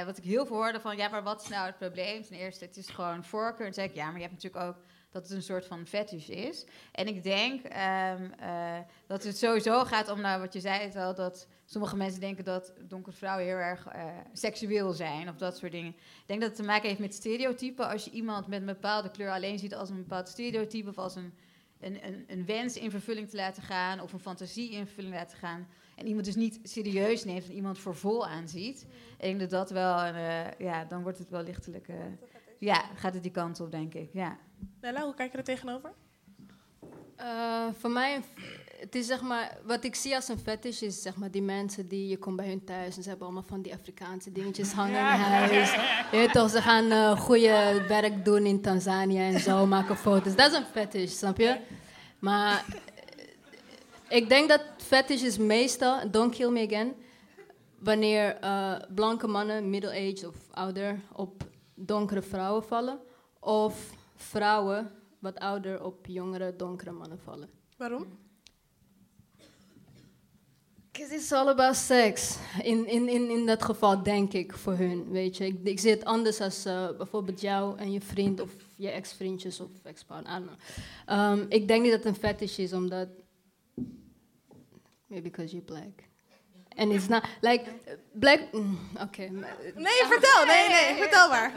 wat 0.05 0.17
ik 0.17 0.23
heel 0.23 0.45
veel 0.45 0.55
hoorde 0.55 0.79
van... 0.79 0.97
ja, 0.97 1.07
maar 1.07 1.23
wat 1.23 1.41
is 1.41 1.47
nou 1.47 1.65
het 1.65 1.77
probleem? 1.77 2.23
Ten 2.23 2.35
eerste, 2.35 2.65
het 2.65 2.77
is 2.77 2.89
gewoon 2.89 3.23
voorkeur. 3.23 3.65
En 3.65 3.65
toen 3.65 3.73
zei 3.73 3.87
ik, 3.87 3.95
ja, 3.95 4.05
maar 4.05 4.15
je 4.15 4.27
hebt 4.27 4.43
natuurlijk 4.43 4.65
ook 4.65 4.83
dat 5.15 5.23
het 5.23 5.37
een 5.37 5.43
soort 5.43 5.65
van 5.65 5.85
fetish 5.85 6.27
is. 6.29 6.65
En 6.91 7.07
ik 7.07 7.23
denk 7.23 7.63
ehm, 7.63 8.31
eh, 8.39 8.77
dat 9.07 9.23
het 9.23 9.37
sowieso 9.37 9.83
gaat 9.83 10.09
om, 10.09 10.21
nou, 10.21 10.41
wat 10.41 10.53
je 10.53 10.59
zei 10.59 10.83
het 10.83 10.95
al... 10.95 11.15
dat 11.15 11.47
sommige 11.65 11.95
mensen 11.95 12.19
denken 12.19 12.43
dat 12.43 12.73
donkere 12.87 13.15
vrouwen 13.15 13.45
heel 13.45 13.55
erg 13.55 13.87
eh, 13.87 14.03
seksueel 14.33 14.93
zijn... 14.93 15.29
of 15.29 15.35
dat 15.35 15.57
soort 15.57 15.71
dingen. 15.71 15.91
Ik 15.91 16.23
denk 16.25 16.39
dat 16.39 16.49
het 16.49 16.59
te 16.59 16.65
maken 16.65 16.87
heeft 16.87 16.99
met 16.99 17.13
stereotypen. 17.13 17.89
Als 17.89 18.05
je 18.05 18.11
iemand 18.11 18.47
met 18.47 18.59
een 18.59 18.65
bepaalde 18.65 19.11
kleur 19.11 19.31
alleen 19.31 19.59
ziet 19.59 19.75
als 19.75 19.89
een 19.89 19.95
bepaald 19.95 20.29
stereotype... 20.29 20.89
of 20.89 20.97
als 20.97 21.15
een, 21.15 21.33
een, 21.79 22.25
een, 22.27 22.45
wens 22.45 22.77
in 22.77 22.91
vervulling 22.91 23.29
te 23.29 23.35
laten 23.35 23.63
gaan... 23.63 24.01
of 24.01 24.13
een 24.13 24.19
fantasie 24.19 24.71
in 24.71 24.85
vervulling 24.85 25.13
te 25.13 25.19
laten 25.19 25.37
gaan... 25.37 25.67
en 25.95 26.07
iemand 26.07 26.25
dus 26.25 26.35
niet 26.35 26.59
serieus 26.63 27.23
neemt 27.23 27.45
en 27.45 27.53
iemand 27.53 27.79
voor 27.79 27.95
vol 27.95 28.27
aanziet... 28.27 28.85
ik 29.17 29.21
denk 29.21 29.39
dat 29.39 29.49
dat 29.49 29.69
wel, 29.69 29.97
eh, 29.97 30.51
ja, 30.57 30.85
dan 30.85 31.01
wordt 31.03 31.17
het 31.17 31.29
wel 31.29 31.43
lichtelijk... 31.43 31.87
ja, 32.59 32.83
gaat 32.95 33.13
het 33.13 33.23
die 33.23 33.31
kant 33.31 33.59
op, 33.59 33.71
denk 33.71 33.93
ik, 33.93 34.09
ja. 34.13 34.37
Nella, 34.81 35.03
hoe 35.03 35.13
kijk 35.13 35.31
je 35.31 35.37
er 35.37 35.43
tegenover? 35.43 35.93
Eh, 37.15 37.65
voor 37.79 37.89
mij, 37.89 38.21
het 38.79 38.95
is 38.95 39.05
zeg 39.05 39.21
maar, 39.21 39.57
wat 39.65 39.83
ik 39.83 39.95
zie 39.95 40.15
als 40.15 40.27
een 40.27 40.37
fetish 40.37 40.81
is 40.81 41.01
zeg 41.01 41.15
maar 41.15 41.31
die 41.31 41.41
mensen 41.41 41.87
die, 41.87 42.07
je 42.07 42.17
komt 42.17 42.35
bij 42.35 42.47
hun 42.47 42.63
thuis 42.63 42.97
en 42.97 43.03
ze 43.03 43.09
hebben 43.09 43.27
allemaal 43.27 43.47
van 43.47 43.61
die 43.61 43.73
Afrikaanse 43.73 44.31
dingetjes 44.31 44.71
hangen 44.71 44.99
in 44.99 45.21
huis. 45.21 45.71
Je 46.11 46.17
weet 46.17 46.31
toch, 46.31 46.49
ze 46.49 46.61
gaan 46.61 46.91
eh 46.91 47.19
goede 47.19 47.83
werk 47.87 48.25
doen 48.25 48.45
in 48.45 48.61
Tanzania 48.61 49.21
en 49.21 49.39
zo, 49.39 49.65
maken 49.65 49.97
foto's. 49.97 50.35
Dat 50.35 50.51
is 50.51 50.57
een 50.57 50.65
fetish, 50.65 51.11
snap 51.11 51.37
je? 51.37 51.57
Maar 52.19 52.65
eh, 54.07 54.17
ik 54.17 54.29
denk 54.29 54.49
dat 54.49 54.61
fetish 54.77 55.21
is 55.21 55.37
meestal, 55.37 56.11
don't 56.11 56.35
kill 56.35 56.49
me 56.49 56.65
again, 56.65 56.93
wanneer 57.79 58.37
eh, 58.39 58.75
blanke 58.95 59.27
mannen, 59.27 59.69
middle-aged 59.69 60.27
of 60.27 60.35
ouder, 60.51 60.99
op 61.11 61.43
donkere 61.75 62.21
vrouwen 62.21 62.63
vallen. 62.63 62.99
Of 63.39 63.93
vrouwen, 64.15 64.91
wat 65.19 65.39
ouder, 65.39 65.83
op 65.83 66.05
jongere, 66.05 66.55
donkere 66.55 66.91
mannen 66.91 67.19
vallen. 67.19 67.49
Waarom? 67.77 68.05
Because 70.91 71.15
it's 71.15 71.31
all 71.31 71.49
about 71.49 71.75
sex. 71.75 72.37
In, 72.63 72.87
in, 72.87 73.09
in, 73.09 73.29
in 73.29 73.45
dat 73.45 73.63
geval 73.63 74.03
denk 74.03 74.33
ik 74.33 74.53
voor 74.53 74.73
hun, 74.73 75.09
weet 75.11 75.37
je. 75.37 75.45
Ik, 75.45 75.59
ik 75.63 75.79
zie 75.79 75.89
het 75.89 76.05
anders 76.05 76.41
als 76.41 76.65
eh, 76.65 76.89
bijvoorbeeld 76.97 77.41
jou 77.41 77.77
en 77.77 77.91
je 77.91 78.01
vriend 78.01 78.39
of 78.39 78.51
je 78.75 78.89
ex-vriendjes 78.89 79.59
of 79.59 79.69
ex-partner. 79.83 80.41
Ehm, 81.05 81.45
ik 81.49 81.67
denk 81.67 81.81
niet 81.81 81.91
dat 81.91 82.03
het 82.03 82.13
een 82.13 82.19
fetish 82.19 82.57
is, 82.57 82.73
omdat... 82.73 83.07
Maybe 85.07 85.29
because 85.29 85.51
you're 85.51 85.65
black. 85.65 86.03
And 86.75 86.91
it's 86.91 87.07
not, 87.07 87.23
like, 87.41 87.65
black... 88.13 88.39
mm, 88.51 88.79
Oké. 89.01 89.21
Nee, 89.75 90.03
vertel. 90.07 90.45
Nee, 90.45 90.69
nee, 90.69 91.01
vertel 91.01 91.29
maar. 91.29 91.51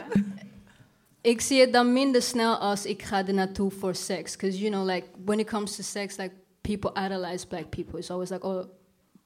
ik 1.20 1.40
zie 1.40 1.60
het 1.60 1.72
dan 1.72 1.92
minder 1.92 2.22
snel 2.22 2.56
als 2.56 2.84
ik 2.84 3.02
ga 3.02 3.26
er 3.26 3.34
naartoe 3.34 3.70
voor 3.70 3.94
seks. 3.94 4.36
Because, 4.36 4.58
you 4.58 4.70
know, 4.70 4.86
like, 4.86 5.06
when 5.24 5.38
it 5.38 5.46
comes 5.46 5.76
to 5.76 5.82
sex, 5.82 6.16
like, 6.16 6.34
people 6.60 6.90
idolize 7.04 7.46
black 7.46 7.68
people. 7.68 7.98
It's 7.98 8.10
always 8.10 8.30
like, 8.30 8.46
oh, 8.46 8.64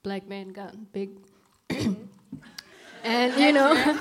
black 0.00 0.22
man 0.28 0.54
got 0.54 0.74
big... 0.90 1.08
En, 3.02 3.38
you 3.38 3.52
know... 3.52 3.96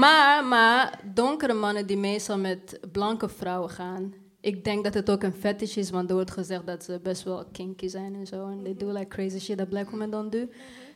maar, 0.00 0.44
maar, 0.44 1.00
donkere 1.14 1.52
mannen 1.54 1.86
die 1.86 1.96
meestal 1.96 2.38
met 2.38 2.80
blanke 2.92 3.28
vrouwen 3.28 3.70
gaan... 3.70 4.14
Ik 4.40 4.64
denk 4.64 4.84
dat 4.84 4.94
het 4.94 5.10
ook 5.10 5.22
een 5.22 5.32
fetish 5.32 5.76
is, 5.76 5.90
want 5.90 6.08
er 6.08 6.14
wordt 6.14 6.30
gezegd 6.30 6.66
dat 6.66 6.84
ze 6.84 7.00
best 7.02 7.22
wel 7.22 7.44
kinky 7.52 7.88
zijn 7.88 8.14
en 8.14 8.26
zo. 8.26 8.48
En 8.48 8.62
they 8.62 8.74
do 8.76 8.92
like 8.92 9.08
crazy 9.08 9.38
shit 9.38 9.58
that 9.58 9.68
black 9.68 9.90
women 9.90 10.10
don't 10.10 10.32
do. 10.32 10.48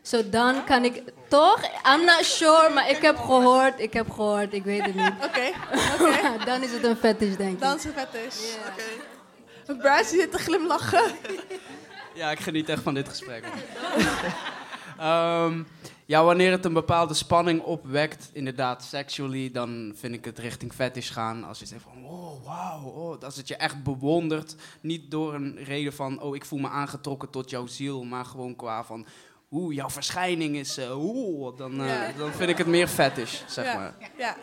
So 0.06 0.28
dan 0.28 0.64
kan 0.64 0.84
ik... 0.84 1.02
Toch? 1.28 1.60
I'm 1.62 2.04
not 2.04 2.24
sure, 2.24 2.70
maar 2.74 2.90
ik 2.90 3.02
heb 3.02 3.18
gehoord, 3.18 3.80
ik 3.80 3.92
heb 3.92 4.10
gehoord, 4.10 4.52
ik 4.52 4.64
weet 4.64 4.84
het 4.84 4.94
niet. 4.94 5.12
Oké, 5.26 6.44
dan 6.44 6.62
is 6.62 6.72
het 6.72 6.84
een 6.84 6.96
fetish, 6.96 7.36
denk 7.36 7.52
ik. 7.52 7.60
Dan 7.60 7.76
is 7.76 7.84
het 7.84 7.94
fetish. 7.94 8.54
Oké. 9.66 9.78
Bryce 9.78 10.16
zit 10.16 10.30
te 10.30 10.38
glimlachen. 10.38 11.04
Ja, 12.14 12.30
ik 12.30 12.40
geniet 12.40 12.68
echt 12.68 12.82
van 12.82 12.94
dit 12.94 13.08
gesprek. 13.08 13.44
Ehm, 14.98 15.62
ja, 16.04 16.24
wanneer 16.24 16.50
het 16.50 16.64
een 16.64 16.72
bepaalde 16.72 17.14
spanning 17.14 17.62
opwekt, 17.62 18.30
inderdaad, 18.32 18.84
sexually, 18.84 19.50
dan 19.50 19.92
vind 19.96 20.14
ik 20.14 20.24
het 20.24 20.38
richting 20.38 20.72
fetish 20.72 21.12
gaan. 21.12 21.44
Als 21.44 21.58
je 21.58 21.66
zegt 21.66 21.82
van, 21.82 22.04
oh, 22.04 22.44
wauw, 22.44 22.82
oh, 22.82 23.22
als 23.22 23.36
het 23.36 23.48
je 23.48 23.56
echt 23.56 23.82
bewondert. 23.82 24.56
Niet 24.80 25.10
door 25.10 25.34
een 25.34 25.56
reden 25.64 25.92
van, 25.92 26.20
oh, 26.20 26.36
ik 26.36 26.44
voel 26.44 26.58
me 26.58 26.68
aangetrokken 26.68 27.30
tot 27.30 27.50
jouw 27.50 27.66
ziel, 27.66 28.04
maar 28.04 28.24
gewoon 28.24 28.56
qua 28.56 28.84
van, 28.84 29.06
oeh, 29.54 29.74
jouw 29.74 29.90
verschijning 29.90 30.56
is, 30.56 30.78
eh, 30.78 30.96
oeh, 31.04 31.56
dan, 31.58 31.80
eh, 31.80 31.86
Ja. 31.86 32.12
dan 32.18 32.32
vind 32.32 32.50
ik 32.50 32.58
het 32.58 32.66
meer 32.66 32.88
fetish, 32.88 33.40
zeg 33.46 33.64
ja. 33.64 33.74
maar. 33.74 33.94
Ja. 34.18 34.36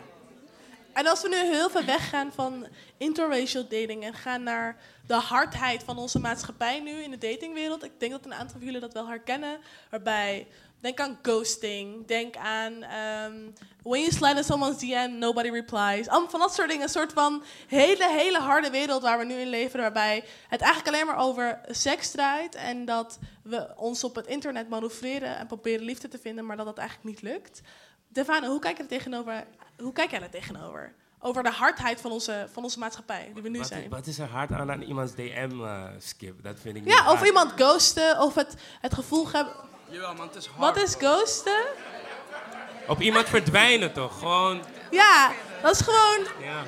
En 0.92 1.06
als 1.06 1.22
we 1.22 1.28
nu 1.28 1.36
heel 1.36 1.70
ver 1.70 1.84
weggaan 1.84 2.32
van 2.34 2.66
interracial 2.96 3.62
dating 3.62 4.04
en 4.04 4.14
gaan 4.14 4.42
naar 4.42 4.76
de 5.06 5.14
hardheid 5.14 5.82
van 5.82 5.98
onze 5.98 6.18
maatschappij 6.18 6.80
nu 6.80 6.90
in 7.02 7.10
de 7.10 7.18
datingwereld. 7.18 7.84
Ik 7.84 7.92
denk 7.98 8.12
dat 8.12 8.24
een 8.24 8.34
aantal 8.34 8.56
van 8.56 8.64
jullie 8.64 8.80
dat 8.80 8.92
wel 8.92 9.08
herkennen. 9.08 9.58
Waarbij, 9.90 10.46
denk 10.82 11.00
aan 11.00 11.18
ghosting, 11.22 12.06
denk 12.06 12.36
aan 12.36 12.82
ehm 12.82 13.34
when 13.82 14.00
you 14.00 14.12
slide 14.12 14.36
in 14.36 14.44
someone's 14.44 14.78
DM, 14.78 15.18
nobody 15.18 15.50
replies. 15.50 16.08
Allemaal 16.08 16.30
van 16.30 16.40
dat 16.40 16.54
soort 16.54 16.68
dingen. 16.68 16.82
Een 16.82 16.88
soort 16.88 17.12
van 17.12 17.42
hele, 17.68 18.08
hele 18.10 18.38
harde 18.38 18.70
wereld 18.70 19.02
waar 19.02 19.18
we 19.18 19.24
nu 19.24 19.34
in 19.34 19.48
leven. 19.48 19.80
Waarbij 19.80 20.24
het 20.48 20.60
eigenlijk 20.60 20.94
alleen 20.94 21.06
maar 21.06 21.24
over 21.24 21.60
seks 21.68 22.10
draait. 22.10 22.54
En 22.54 22.84
dat 22.84 23.18
we 23.42 23.72
ons 23.76 24.04
op 24.04 24.14
het 24.14 24.26
internet 24.26 24.68
manoeuvreren 24.68 25.36
en 25.36 25.46
proberen 25.46 25.84
liefde 25.84 26.08
te 26.08 26.18
vinden, 26.18 26.46
maar 26.46 26.56
dat 26.56 26.66
dat 26.66 26.78
eigenlijk 26.78 27.08
niet 27.08 27.22
lukt. 27.32 27.60
Devane, 28.08 28.48
hoe 28.48 28.58
kijk 28.60 28.76
je 28.76 28.82
er 28.82 28.88
tegenover? 28.88 29.44
Hoe 29.78 29.92
kijk 29.92 30.10
jij 30.10 30.22
er 30.22 30.30
tegenover? 30.30 30.94
Over 31.18 31.42
de 31.42 31.50
hardheid 31.50 32.00
van 32.00 32.10
onze, 32.10 32.46
van 32.52 32.62
onze 32.62 32.78
maatschappij, 32.78 33.30
die 33.34 33.42
we 33.42 33.48
nu 33.48 33.58
Wat, 33.58 33.66
zijn. 33.66 33.88
wat 33.90 34.06
is 34.06 34.18
er 34.18 34.28
hard 34.28 34.52
aan 34.52 34.70
aan 34.70 34.82
iemands 34.82 35.14
DM 35.14 35.50
eh, 35.62 35.84
skip? 35.98 36.42
Dat 36.42 36.56
vind 36.60 36.76
ik 36.76 36.86
Ja, 36.88 36.98
of 36.98 37.04
hard. 37.16 37.26
iemand 37.26 37.52
ghosten, 37.56 38.20
of 38.20 38.34
het, 38.34 38.54
het 38.80 38.94
gevoel 38.94 39.30
hebben. 39.30 39.54
Jawel, 39.92 40.14
man, 40.14 40.26
het 40.26 40.36
is 40.36 40.48
Wat 40.56 40.76
is 40.76 40.94
ghosten? 40.98 41.62
Op 42.86 43.00
iemand 43.00 43.28
verdwijnen 43.28 43.92
toch? 43.92 44.18
Gewoon, 44.18 44.62
Ja, 44.90 45.30
dat 45.62 45.70
is 45.70 45.80
gewoon. 45.80 46.26
ja. 46.40 46.62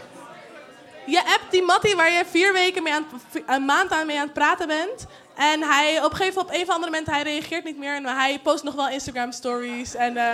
je 1.07 1.19
appt 1.19 1.51
die 1.51 1.63
Mattie 1.63 1.97
waar 1.97 2.11
je 2.11 2.25
vier 2.31 2.53
weken 2.53 2.83
mee 2.83 2.93
aan, 2.95 3.07
een 3.47 3.65
maand 3.65 3.93
aan 3.93 4.07
mee 4.07 4.17
aan 4.17 4.25
het 4.25 4.33
praten 4.33 4.67
bent. 4.67 5.07
En 5.35 5.63
hij 5.63 6.05
op 6.05 6.11
een 6.11 6.17
gegeven 6.17 6.35
moment, 6.35 6.55
op 6.55 6.61
een 6.61 6.69
of 6.69 6.75
andere 6.75 6.91
moment, 6.91 7.11
hij 7.11 7.23
reageert 7.23 7.65
niet 7.65 7.79
meer. 7.79 7.95
En 7.95 8.07
hij 8.07 8.41
post 8.43 8.63
nog 8.65 8.75
wel 8.75 8.89
Instagram 8.89 9.33
stories. 9.33 9.95
En 9.95 10.17
eh 10.17 10.33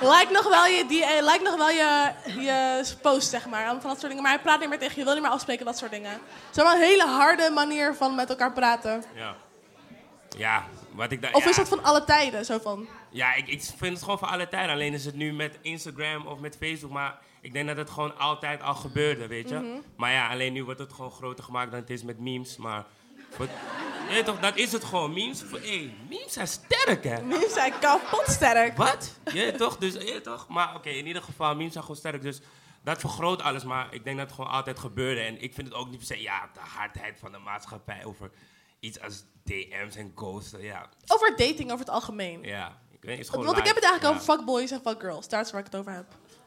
like 0.00 0.32
nog 0.32 0.48
wel 0.48 0.66
je, 0.66 0.86
die, 0.86 1.04
like 1.22 1.40
nog 1.42 1.56
wel 1.56 1.70
je, 1.70 2.12
je 2.24 2.84
post, 3.02 3.30
zeg 3.30 3.46
maar. 3.46 3.62
Allemaal 3.62 3.80
Van 3.80 3.90
dat 3.90 3.98
soort 3.98 4.08
dingen. 4.08 4.22
Maar 4.22 4.32
hij 4.32 4.42
praat 4.42 4.60
niet 4.60 4.68
meer 4.68 4.78
tegen 4.78 4.98
je, 4.98 5.04
wil 5.04 5.12
niet 5.12 5.22
meer 5.22 5.30
afspreken, 5.32 5.64
dat 5.64 5.78
soort 5.78 5.90
dingen. 5.90 6.10
Het 6.10 6.56
is 6.56 6.62
wel 6.62 6.72
een 6.72 6.80
hele 6.80 7.06
harde 7.06 7.50
manier 7.50 7.94
van 7.94 8.14
met 8.14 8.28
elkaar 8.28 8.52
praten. 8.52 9.04
Ja. 9.14 9.34
Ja, 10.38 10.66
wat 10.92 11.12
ik 11.12 11.22
daar... 11.22 11.32
Of 11.32 11.44
ja. 11.44 11.50
is 11.50 11.56
dat 11.56 11.68
van 11.68 11.84
alle 11.84 12.04
tijden, 12.04 12.44
zo 12.44 12.58
van? 12.58 12.88
Ja, 13.10 13.34
ik, 13.34 13.48
ik 13.48 13.62
vind 13.62 13.92
het 13.94 14.02
gewoon 14.02 14.18
voor 14.18 14.28
alle 14.28 14.48
tijden. 14.48 14.74
Alleen 14.74 14.92
is 14.92 15.04
het 15.04 15.14
nu 15.14 15.32
met 15.32 15.58
Instagram 15.60 16.26
of 16.26 16.38
met 16.38 16.56
Facebook. 16.60 16.90
Maar 16.90 17.18
ik 17.40 17.52
denk 17.52 17.68
dat 17.68 17.76
het 17.76 17.90
gewoon 17.90 18.18
altijd 18.18 18.62
al 18.62 18.74
gebeurde, 18.74 19.26
weet 19.26 19.48
je. 19.48 19.54
Mhm. 19.54 19.80
Maar 19.96 20.12
ja, 20.12 20.28
alleen 20.28 20.52
nu 20.52 20.64
wordt 20.64 20.80
het 20.80 20.92
gewoon 20.92 21.10
groter 21.10 21.44
gemaakt 21.44 21.70
dan 21.70 21.80
het 21.80 21.90
is 21.90 22.02
met 22.02 22.18
memes. 22.18 22.56
Maar 22.56 22.84
voor- 23.30 23.48
toch, 24.24 24.40
dat 24.40 24.56
is 24.56 24.72
het 24.72 24.84
gewoon. 24.84 25.12
Memes, 25.12 25.42
voor- 25.42 25.60
hey, 25.60 25.94
memes 26.08 26.32
zijn 26.32 26.48
sterk, 26.48 27.04
hè. 27.04 27.22
Memes 27.22 27.52
zijn 27.52 27.72
kapot 27.80 28.24
sterk. 28.26 28.76
Wat? 28.76 29.18
Weet 29.24 29.58
toch? 29.58 29.76
Dus, 29.76 29.94
weet 29.96 30.24
toch? 30.24 30.48
Maar 30.48 30.74
oké, 30.74 30.88
in 30.88 31.06
ieder 31.06 31.22
geval, 31.22 31.54
memes 31.56 31.72
zijn 31.72 31.84
gewoon 31.84 31.98
sterk. 31.98 32.22
Dus 32.22 32.40
dat 32.84 33.00
vergroot 33.00 33.42
alles. 33.42 33.64
Maar 33.64 33.86
ik 33.90 34.04
denk 34.04 34.16
dat 34.16 34.26
het 34.26 34.34
gewoon 34.34 34.50
altijd 34.50 34.78
gebeurde. 34.78 35.20
En 35.20 35.42
ik 35.42 35.54
vind 35.54 35.66
het 35.68 35.76
ook 35.76 35.88
niet 35.88 35.98
per 35.98 36.06
se, 36.06 36.20
ja, 36.22 36.50
de 36.54 36.60
hardheid 36.60 37.18
van 37.18 37.32
de 37.32 37.38
maatschappij 37.38 38.04
over 38.04 38.30
iets 38.80 39.00
als 39.00 39.24
DM's 39.44 39.96
en 39.96 40.12
ghosten. 40.14 40.62
Ja, 40.62 40.88
Over 41.06 41.30
dating 41.36 41.64
over 41.64 41.78
het 41.78 41.88
algemeen. 41.90 42.42
ja. 42.42 42.78
Ik 43.02 43.06
weet, 43.06 43.28
gewoon 43.30 43.44
Want 43.44 43.58
ik 43.58 43.66
heb 43.66 43.74
het 43.74 43.84
eigenlijk 43.84 44.14
over 44.14 44.34
fuckboys 44.34 44.70
en 44.70 44.80
fuckgirls. 44.80 45.28
Daar 45.28 45.40
is 45.40 45.50
waar 45.50 45.60
ik 45.60 45.66
het 45.66 45.76
over 45.76 45.92
heb. 45.92 46.04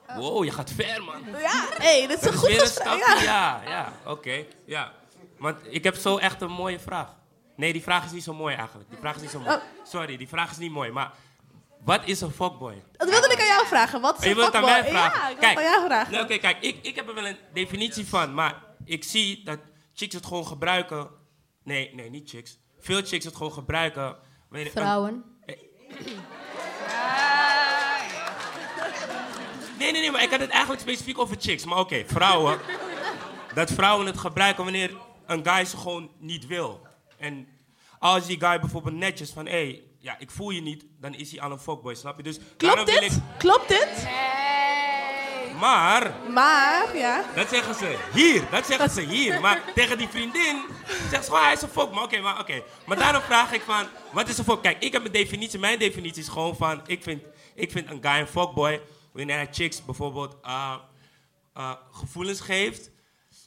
Ja. 0.07 0.17
Wow, 0.17 0.43
je 0.43 0.51
gaat 0.51 0.71
ver, 0.71 1.03
man. 1.03 1.21
Ja, 1.39 1.67
hey, 1.77 2.07
dit 2.07 2.21
is 2.21 2.27
een 2.27 2.33
goed 2.33 2.51
stapje. 2.67 2.97
Ja. 2.97 3.21
Ja, 3.21 3.61
ja, 3.65 3.93
oké. 4.05 4.45
ja. 4.65 4.91
Want 5.37 5.57
ik 5.69 5.83
heb 5.83 5.95
zo 5.95 6.17
echt 6.17 6.41
een 6.41 6.51
mooie 6.51 6.79
vraag. 6.79 7.15
Nee, 7.55 7.73
die 7.73 7.81
vraag 7.83 8.05
is 8.05 8.11
niet 8.11 8.23
zo 8.23 8.33
mooi 8.33 8.55
eigenlijk. 8.55 8.89
Die 8.89 8.99
vraag 8.99 9.15
is 9.15 9.21
niet 9.21 9.29
zo 9.29 9.39
mooi. 9.39 9.55
Oh. 9.55 9.61
Sorry, 9.83 10.17
die 10.17 10.27
vraag 10.27 10.51
is 10.51 10.57
niet 10.57 10.71
mooi. 10.71 10.91
Maar 10.91 11.11
wat 11.83 12.01
is 12.05 12.21
een 12.21 12.31
fuckboy? 12.31 12.83
Dat 12.91 13.09
wilde 13.09 13.31
ik 13.31 13.39
aan 13.39 13.45
jou 13.47 13.65
vragen. 13.67 14.01
Wat 14.01 14.17
is 14.17 14.23
je 14.23 14.29
een 14.29 14.35
wilt 14.35 14.53
het 14.53 14.55
aan 14.55 14.69
fuckboy? 14.69 14.91
mij 14.91 15.01
vragen? 15.01 15.19
Ja, 15.41 15.49
ik 15.51 15.57
wil 15.57 15.65
aan 15.65 15.71
jou 15.73 15.85
vragen. 15.85 16.11
Nee, 16.11 16.21
Oké, 16.21 16.37
kijk, 16.37 16.57
ik, 16.61 16.77
ik 16.81 16.95
heb 16.95 17.07
er 17.07 17.15
wel 17.15 17.27
een 17.27 17.37
definitie 17.53 18.07
van, 18.07 18.33
maar 18.33 18.63
ik 18.85 19.03
zie 19.03 19.43
dat 19.43 19.59
chicks 19.93 20.13
het 20.15 20.25
gewoon 20.25 20.47
gebruiken. 20.47 21.09
Nee, 21.63 21.91
nee, 21.95 22.09
niet 22.09 22.29
chicks. 22.29 22.59
Veel 22.79 23.01
chicks 23.03 23.25
het 23.25 23.35
gewoon 23.35 23.53
gebruiken. 23.53 24.15
wanneer- 24.49 24.71
Vrouwen. 24.71 25.23
Nee, 29.77 29.91
nee, 29.91 30.01
nee, 30.01 30.11
maar 30.11 30.23
ik 30.23 30.29
had 30.29 30.39
het 30.39 30.49
eigenlijk 30.49 30.81
specifiek 30.81 31.17
over 31.19 31.35
chicks. 31.39 31.65
Maar 31.65 31.79
oké, 31.79 32.03
vrouwen. 32.07 32.59
dat 33.53 33.71
vrouwen 33.71 34.05
het 34.05 34.17
gebruiken 34.17 34.63
wanneer 34.63 34.91
een 35.25 35.45
guy 35.47 35.65
ze 35.65 35.77
gewoon 35.77 36.11
niet 36.19 36.47
wil. 36.47 36.81
En 37.17 37.47
als 37.99 38.25
die 38.25 38.39
guy 38.39 38.59
bijvoorbeeld 38.59 38.95
netjes 38.95 39.31
van, 39.31 39.45
hé, 39.45 39.51
hey, 39.51 39.83
ja, 39.99 40.19
ik 40.19 40.31
voel 40.31 40.49
je 40.49 40.61
niet, 40.61 40.85
dan 40.99 41.13
is 41.15 41.31
hij 41.31 41.41
al 41.41 41.51
een 41.51 41.59
fuckboy, 41.59 41.95
snap 41.95 42.17
je? 42.17 42.23
Dus 42.23 42.37
daarom 42.57 42.85
Klopt 42.85 42.99
wil 42.99 43.09
dit? 43.09 43.17
ik. 43.17 43.21
Klopt 43.37 43.67
dit? 43.67 44.07
Maar, 45.63 46.13
Maar, 46.29 46.97
ja. 46.97 47.23
dat 47.35 47.49
zeggen 47.49 47.75
ze 47.75 47.97
hier, 48.13 48.49
dat 48.51 48.65
zeggen 48.65 48.89
ze 48.89 49.01
hier. 49.01 49.41
Maar 49.41 49.61
tegen 49.75 49.97
die 49.97 50.07
vriendin 50.07 50.61
zegt 51.09 51.23
ze 51.23 51.31
gewoon, 51.31 51.43
hij 51.43 51.53
is 51.53 51.61
een 51.61 51.69
fuck. 51.69 51.91
Maar 51.91 52.03
oké, 52.03 52.19
maar 52.19 52.39
oké. 52.39 52.63
Maar 52.85 52.97
daarom 52.97 53.21
vraag 53.21 53.51
ik 53.51 53.61
van, 53.61 53.85
wat 54.11 54.29
is 54.29 54.37
een 54.37 54.43
fuck? 54.43 54.61
Kijk, 54.61 54.83
ik 54.83 54.91
heb 54.93 55.05
een 55.05 55.11
definitie. 55.11 55.59
Mijn 55.59 55.79
definitie 55.79 56.21
is 56.21 56.27
gewoon 56.27 56.55
van, 56.55 56.81
ik 56.85 57.03
vind, 57.03 57.23
ik 57.55 57.71
vind 57.71 57.89
een 57.89 57.99
guy 58.01 58.19
een 58.19 58.27
fuckboy 58.27 58.81
wanneer 59.11 59.35
hij 59.35 59.47
chicks 59.51 59.85
bijvoorbeeld 59.85 60.35
uh, 60.45 60.75
uh, 61.57 61.71
gevoelens 61.91 62.39
geeft. 62.39 62.89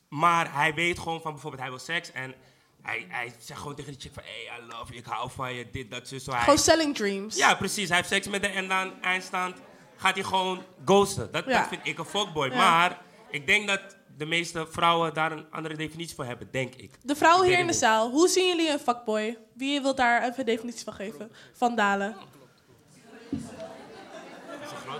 Maar 0.08 0.54
hij 0.54 0.74
weet 0.74 0.98
gewoon 0.98 1.20
van, 1.20 1.32
bijvoorbeeld, 1.32 1.62
hij 1.62 1.70
wil 1.70 1.80
seks 1.80 2.12
en... 2.12 2.34
Hij, 2.82 3.06
hij 3.08 3.34
zegt 3.38 3.60
gewoon 3.60 3.74
tegen 3.74 3.92
die 3.92 4.00
chick 4.00 4.12
van, 4.14 4.22
hey, 4.22 4.58
I 4.58 4.62
love 4.62 4.86
you, 4.86 4.98
ik 4.98 5.06
hou 5.06 5.30
van 5.30 5.54
je, 5.54 5.70
dit, 5.70 5.90
dat, 5.90 6.08
zo. 6.08 6.32
Gewoon 6.32 6.58
selling 6.58 6.94
dreams. 6.94 7.36
ja, 7.36 7.54
precies. 7.54 7.88
Hij 7.88 7.96
heeft 7.96 8.08
seks 8.08 8.28
met 8.28 8.42
haar 8.44 8.54
en 8.54 8.68
dan 8.68 9.02
eindstand 9.02 9.56
gaat 9.96 10.14
hij 10.14 10.24
gewoon 10.24 10.62
ghosten. 10.84 11.28
Dat, 11.32 11.44
Ja. 11.46 11.58
dat 11.58 11.68
vind 11.68 11.80
ik 11.86 11.98
een 11.98 12.04
fuckboy. 12.04 12.48
Ja. 12.48 12.56
Maar 12.56 13.00
ik 13.30 13.46
denk 13.46 13.68
dat 13.68 13.80
de 14.16 14.26
meeste 14.26 14.66
vrouwen 14.70 15.14
daar 15.14 15.32
een 15.32 15.46
andere 15.50 15.76
definitie 15.76 16.14
voor 16.14 16.24
hebben, 16.24 16.48
denk 16.50 16.74
ik. 16.74 16.90
De 17.02 17.16
vrouwen 17.16 17.46
hier 17.46 17.58
in 17.58 17.66
de 17.66 17.72
zaal, 17.72 18.10
hoe 18.10 18.28
zien 18.28 18.46
jullie 18.46 18.70
een 18.70 18.78
fuckboy? 18.78 19.38
Wie 19.54 19.80
wil 19.80 19.94
daar 19.94 20.22
even 20.22 20.38
een 20.38 20.44
definitie 20.44 20.84
van 20.84 20.92
geven? 20.92 21.32
Van 21.52 21.74
Dalen. 21.76 22.16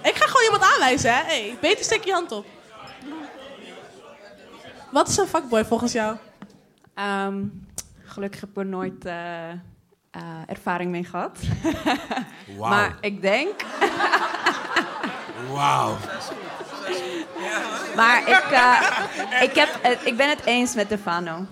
Ik 0.03 0.15
ga 0.15 0.27
gewoon 0.27 0.45
iemand 0.45 0.63
aanwijzen, 0.73 1.15
hè? 1.15 1.23
Hey, 1.23 1.57
beter 1.61 1.85
steek 1.85 2.05
je 2.05 2.13
hand 2.13 2.33
op. 2.33 2.47
Wat 4.93 5.09
is 5.09 5.17
een 5.17 5.27
fuckboy 5.27 5.65
volgens 5.65 5.93
jou? 5.93 6.17
Ehm, 6.95 7.45
gelukkig 8.05 8.41
heb 8.41 8.51
ik 8.51 8.57
er 8.57 8.67
nooit 8.67 9.05
eh, 9.05 9.51
eh, 9.51 9.59
ervaring 10.47 10.91
mee 10.91 11.05
gehad. 11.05 11.39
Wauw. 12.57 12.69
Maar 12.71 12.97
ik 13.01 13.21
denk... 13.23 13.61
Wauw. 15.53 15.97
Maar 17.97 18.21
ik, 18.29 18.51
eh, 18.51 19.43
ik, 19.43 19.55
heb, 19.55 19.69
het- 19.83 20.05
ik 20.07 20.17
ben 20.17 20.29
het 20.29 20.45
eens 20.45 20.75
met 20.75 20.87
Stefano. 20.87 21.47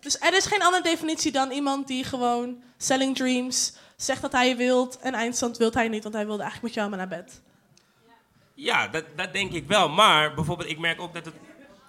Dus 0.00 0.18
er 0.20 0.34
is 0.34 0.46
geen 0.46 0.62
andere 0.62 0.82
definitie 0.82 1.32
dan 1.32 1.50
iemand 1.50 1.86
die 1.86 2.04
gewoon 2.04 2.62
selling 2.76 3.16
dreams 3.16 3.72
zegt 3.96 4.20
dat 4.22 4.32
hij 4.32 4.48
je 4.48 4.56
wilt 4.56 4.98
en 4.98 5.14
eindstand 5.14 5.56
wilt 5.56 5.74
hij 5.74 5.88
niet, 5.88 6.02
want 6.02 6.14
hij 6.14 6.26
wilde 6.26 6.42
eigenlijk 6.42 6.74
met 6.74 6.82
jou 6.84 6.88
maar 6.96 6.98
naar 7.08 7.18
bed. 7.24 7.40
Ja, 8.54 8.88
dat, 8.88 9.04
dat 9.16 9.32
denk 9.32 9.52
ik 9.52 9.66
wel. 9.68 9.88
Maar 9.88 10.34
bijvoorbeeld, 10.34 10.68
ik 10.70 10.78
merk 10.78 11.00
ook 11.00 11.14
dat 11.14 11.24
het 11.24 11.34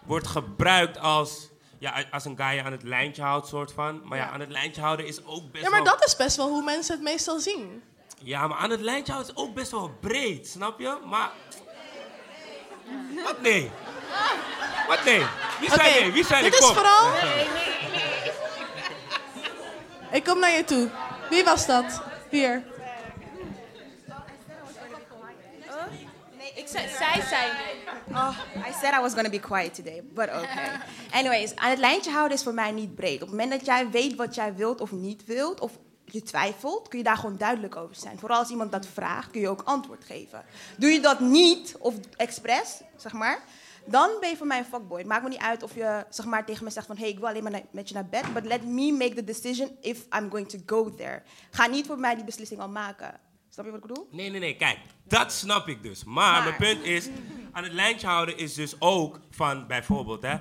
wordt 0.06 0.28
gebruikt 0.28 1.00
als... 1.00 1.50
Ja, 1.84 2.04
als 2.12 2.26
een 2.26 2.38
guy 2.38 2.56
je 2.56 2.64
aan 2.64 2.72
het 2.72 2.84
lijntje 2.84 3.22
houdt, 3.22 3.48
soort 3.48 3.72
van. 3.72 4.02
Maar 4.04 4.18
ja, 4.18 4.24
Ja. 4.26 4.30
aan 4.32 4.40
het 4.40 4.50
lijntje 4.52 4.82
houden 4.82 5.06
is 5.06 5.26
ook 5.26 5.52
best 5.52 5.64
Ja, 5.64 5.70
maar 5.70 5.84
wel... 5.84 5.94
dat 5.94 6.06
is 6.06 6.16
best 6.16 6.36
wel 6.38 6.50
hoe 6.50 6.64
mensen 6.64 6.94
het 6.96 7.04
meestal 7.04 7.40
zien. 7.40 7.84
Ja, 8.22 8.48
maar 8.48 8.58
aan 8.58 8.70
het 8.70 8.80
lijntje 8.82 9.14
houden 9.14 9.36
is 9.36 9.42
ook 9.42 9.54
best 9.54 9.72
wel 9.72 9.92
breed, 10.02 10.48
snap 10.48 10.80
je? 10.80 10.98
Maar... 11.06 11.32
Wat 13.24 13.42
nee? 13.42 13.72
Wat 14.88 15.04
nee? 15.06 15.26
Wie 15.60 15.70
zei 15.70 15.90
Oké, 15.90 16.00
nee? 16.00 16.12
Wie 16.12 16.26
zei 16.26 16.42
dit 16.42 16.52
nee? 16.52 16.60
is 16.60 16.66
Kom. 16.66 16.76
vooral- 16.76 17.12
Ik 20.12 20.24
kom 20.24 20.40
naar 20.40 20.52
je 20.52 20.64
toe. 20.64 20.90
Wie 21.30 21.44
was 21.44 21.66
dat? 21.66 22.02
Hier. 22.30 22.64
Ik 26.64 26.70
zei, 26.70 26.88
zij 26.88 27.22
zei 27.22 27.52
Oh, 28.12 28.38
I 28.68 28.74
said 28.82 28.94
I 28.94 29.02
was 29.02 29.14
gonna 29.14 29.30
be 29.30 29.40
quiet 29.40 29.74
today, 29.74 30.04
but 30.14 30.30
okay. 30.30 30.80
Anyways, 31.20 31.56
aan 31.56 31.70
het 31.70 31.80
lijntje 31.80 32.12
houden 32.12 32.38
is 32.38 32.44
voor 32.44 32.54
mij 32.54 32.72
niet 32.72 32.96
breed. 32.96 33.14
Op 33.14 33.20
het 33.20 33.30
moment 33.30 33.52
dat 33.52 33.66
jij 33.66 33.90
weet 33.90 34.16
wat 34.16 34.36
jij 34.36 34.56
wilt 34.56 34.82
of 34.82 34.92
niet 34.92 35.26
wilt, 35.26 35.60
of 35.60 35.72
je 36.06 36.22
twijfelt, 36.22 36.88
kun 36.88 36.98
je 36.98 37.04
daar 37.04 37.18
gewoon 37.18 37.38
duidelijk 37.38 37.76
over 37.76 37.96
zijn. 37.96 38.20
Vooral 38.20 38.38
als 38.38 38.50
iemand 38.50 38.72
dat 38.72 38.86
vraagt, 38.86 39.32
kun 39.32 39.42
je 39.42 39.50
ook 39.50 39.62
antwoord 39.64 40.04
geven. 40.04 40.46
Doe 40.78 40.90
je 40.90 41.00
dat 41.00 41.20
niet, 41.20 41.76
of 41.80 41.94
expres, 42.16 42.82
zeg 42.98 43.12
maar, 43.12 43.40
dan 43.86 44.10
ben 44.20 44.30
je 44.30 44.38
voor 44.38 44.48
mij 44.48 44.58
een 44.58 44.66
fuckboy. 44.66 44.98
Het 44.98 45.08
maakt 45.08 45.24
me 45.24 45.30
niet 45.30 45.42
uit 45.42 45.64
of 45.64 45.76
je 45.76 46.06
zeg 46.10 46.26
maar, 46.26 46.46
tegen 46.46 46.64
me 46.64 46.70
zegt 46.70 46.88
van... 46.88 46.98
hey, 46.98 47.10
ik 47.10 47.20
wil 47.20 47.28
alleen 47.28 47.44
maar 47.44 47.62
met 47.72 47.88
je 47.88 47.94
naar 47.94 48.06
bed, 48.06 48.34
but 48.34 48.46
let 48.46 48.64
me 48.64 48.92
make 48.92 49.14
the 49.14 49.24
decision 49.24 49.78
if 49.82 50.06
I'm 50.18 50.30
going 50.30 50.50
to 50.50 50.60
go 50.66 50.96
there. 50.96 51.22
Ga 51.52 51.68
niet 51.68 51.86
voor 51.86 52.00
mij 52.00 52.16
die 52.16 52.24
beslissing 52.24 52.60
al 52.60 52.70
maken. 52.70 53.20
Snap 53.54 53.66
je 53.66 53.72
wat 53.72 53.82
ik 53.84 53.88
bedoel? 53.88 54.08
Nee, 54.12 54.30
nee, 54.30 54.40
nee, 54.40 54.56
kijk, 54.56 54.80
dat 55.08 55.32
snap 55.32 55.68
ik 55.68 55.84
dus. 55.84 56.04
Maar, 56.04 56.44
mijn 56.44 56.56
punt 56.56 56.84
is, 56.84 57.10
aan 57.52 57.64
het 57.64 57.74
lijntje 57.74 58.08
houden 58.08 58.38
is 58.38 58.54
dus 58.54 58.76
ook 58.80 59.20
van, 59.32 59.68
bijvoorbeeld, 59.68 60.22
hè. 60.22 60.36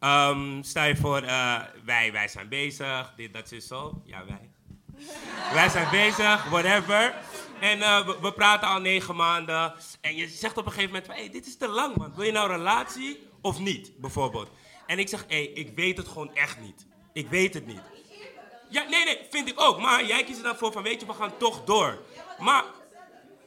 ehm, 0.00 0.62
stel 0.62 0.84
je 0.84 0.96
voor, 0.96 1.22
eh, 1.22 1.60
wij, 1.84 2.12
wij 2.12 2.28
zijn 2.28 2.48
bezig, 2.48 3.12
dit, 3.16 3.32
dat, 3.32 3.52
is 3.52 3.66
zo. 3.66 4.02
Ja, 4.04 4.24
wij. 4.24 4.50
wij 5.52 5.68
zijn 5.68 5.90
bezig, 5.90 6.44
whatever. 6.44 7.14
En 7.60 7.82
eh, 7.82 8.06
we, 8.06 8.18
we 8.20 8.32
praten 8.32 8.68
al 8.68 8.80
negen 8.80 9.16
maanden. 9.16 9.74
En 10.00 10.16
je 10.16 10.28
zegt 10.28 10.56
op 10.56 10.66
een 10.66 10.72
gegeven 10.72 10.94
moment 10.94 11.12
hey, 11.12 11.30
dit 11.30 11.46
is 11.46 11.56
te 11.56 11.68
lang, 11.68 11.96
man. 11.96 12.14
Wil 12.14 12.24
je 12.24 12.32
nou 12.32 12.50
een 12.50 12.56
relatie 12.56 13.28
of 13.40 13.58
niet, 13.58 13.92
bijvoorbeeld? 13.96 14.50
En 14.86 14.98
ik 14.98 15.08
zeg, 15.08 15.24
hé, 15.28 15.36
hey, 15.36 15.46
ik 15.46 15.72
weet 15.74 15.96
het 15.96 16.08
gewoon 16.08 16.34
echt 16.34 16.60
niet. 16.60 16.86
Ik 17.12 17.28
weet 17.28 17.54
het 17.54 17.66
niet. 17.66 17.82
Ja, 18.68 18.88
nee, 18.88 19.04
nee, 19.04 19.18
vind 19.30 19.48
ik 19.48 19.60
ook. 19.60 19.78
Maar 19.80 20.06
jij 20.06 20.24
kiest 20.24 20.38
er 20.38 20.44
dan 20.44 20.56
voor 20.56 20.72
van, 20.72 20.82
weet 20.82 21.00
je, 21.00 21.06
we 21.06 21.12
gaan 21.12 21.36
toch 21.36 21.64
door. 21.64 21.98
Maar, 22.38 22.64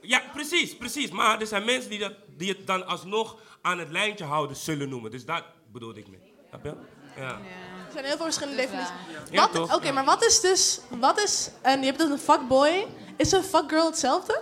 ja, 0.02 0.22
precies, 0.34 0.78
precies. 0.78 1.10
Maar 1.12 1.40
er 1.40 1.48
zijn 1.48 1.66
mensen 1.66 1.90
die, 1.90 2.00
dat, 2.00 2.14
die 2.38 2.50
het 2.50 2.68
dan 2.68 2.86
alsnog 2.88 3.38
aan 3.62 3.80
het 3.80 3.90
lijntje 3.90 4.26
houden 4.26 4.56
zullen 4.56 4.90
noemen. 4.90 5.12
Dus 5.12 5.26
dat 5.26 5.44
bedoelde 5.72 6.00
ik 6.00 6.08
mee. 6.08 6.34
Snap 6.50 6.64
je? 6.64 6.74
Ja. 7.16 7.30
Er 7.88 7.96
zijn 7.96 8.06
heel 8.06 8.16
veel 8.16 8.26
verschillende 8.26 8.62
definities. 8.62 8.92
Ja? 9.32 9.50
Oké, 9.76 9.92
maar 9.92 10.06
wat 10.06 10.24
is 10.26 10.40
dus... 10.40 10.80
Wat 10.90 11.20
is... 11.20 11.50
En 11.62 11.80
je 11.80 11.86
hebt 11.86 12.00
dus 12.00 12.10
een 12.10 12.18
fuckboy. 12.18 12.88
Is 13.18 13.32
een 13.32 13.44
fuckgirl 13.44 13.86
hetzelfde? 13.86 14.42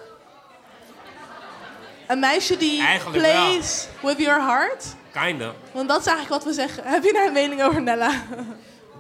Een 2.08 2.20
meisje 2.20 2.58
die 2.58 2.82
Eigenlijk 2.82 3.24
plays 3.24 3.88
with 4.02 4.18
your 4.18 4.42
heart? 4.42 4.96
Kinda. 5.12 5.54
Want 5.72 5.88
dat 5.90 6.00
is 6.00 6.06
eigenlijk 6.06 6.44
wat 6.44 6.54
we 6.54 6.62
zeggen. 6.62 6.84
Heb 6.94 7.04
je 7.04 7.14
daar 7.14 7.28
een 7.28 7.34
mening 7.34 7.64
over, 7.64 7.82
Nella? 7.82 8.24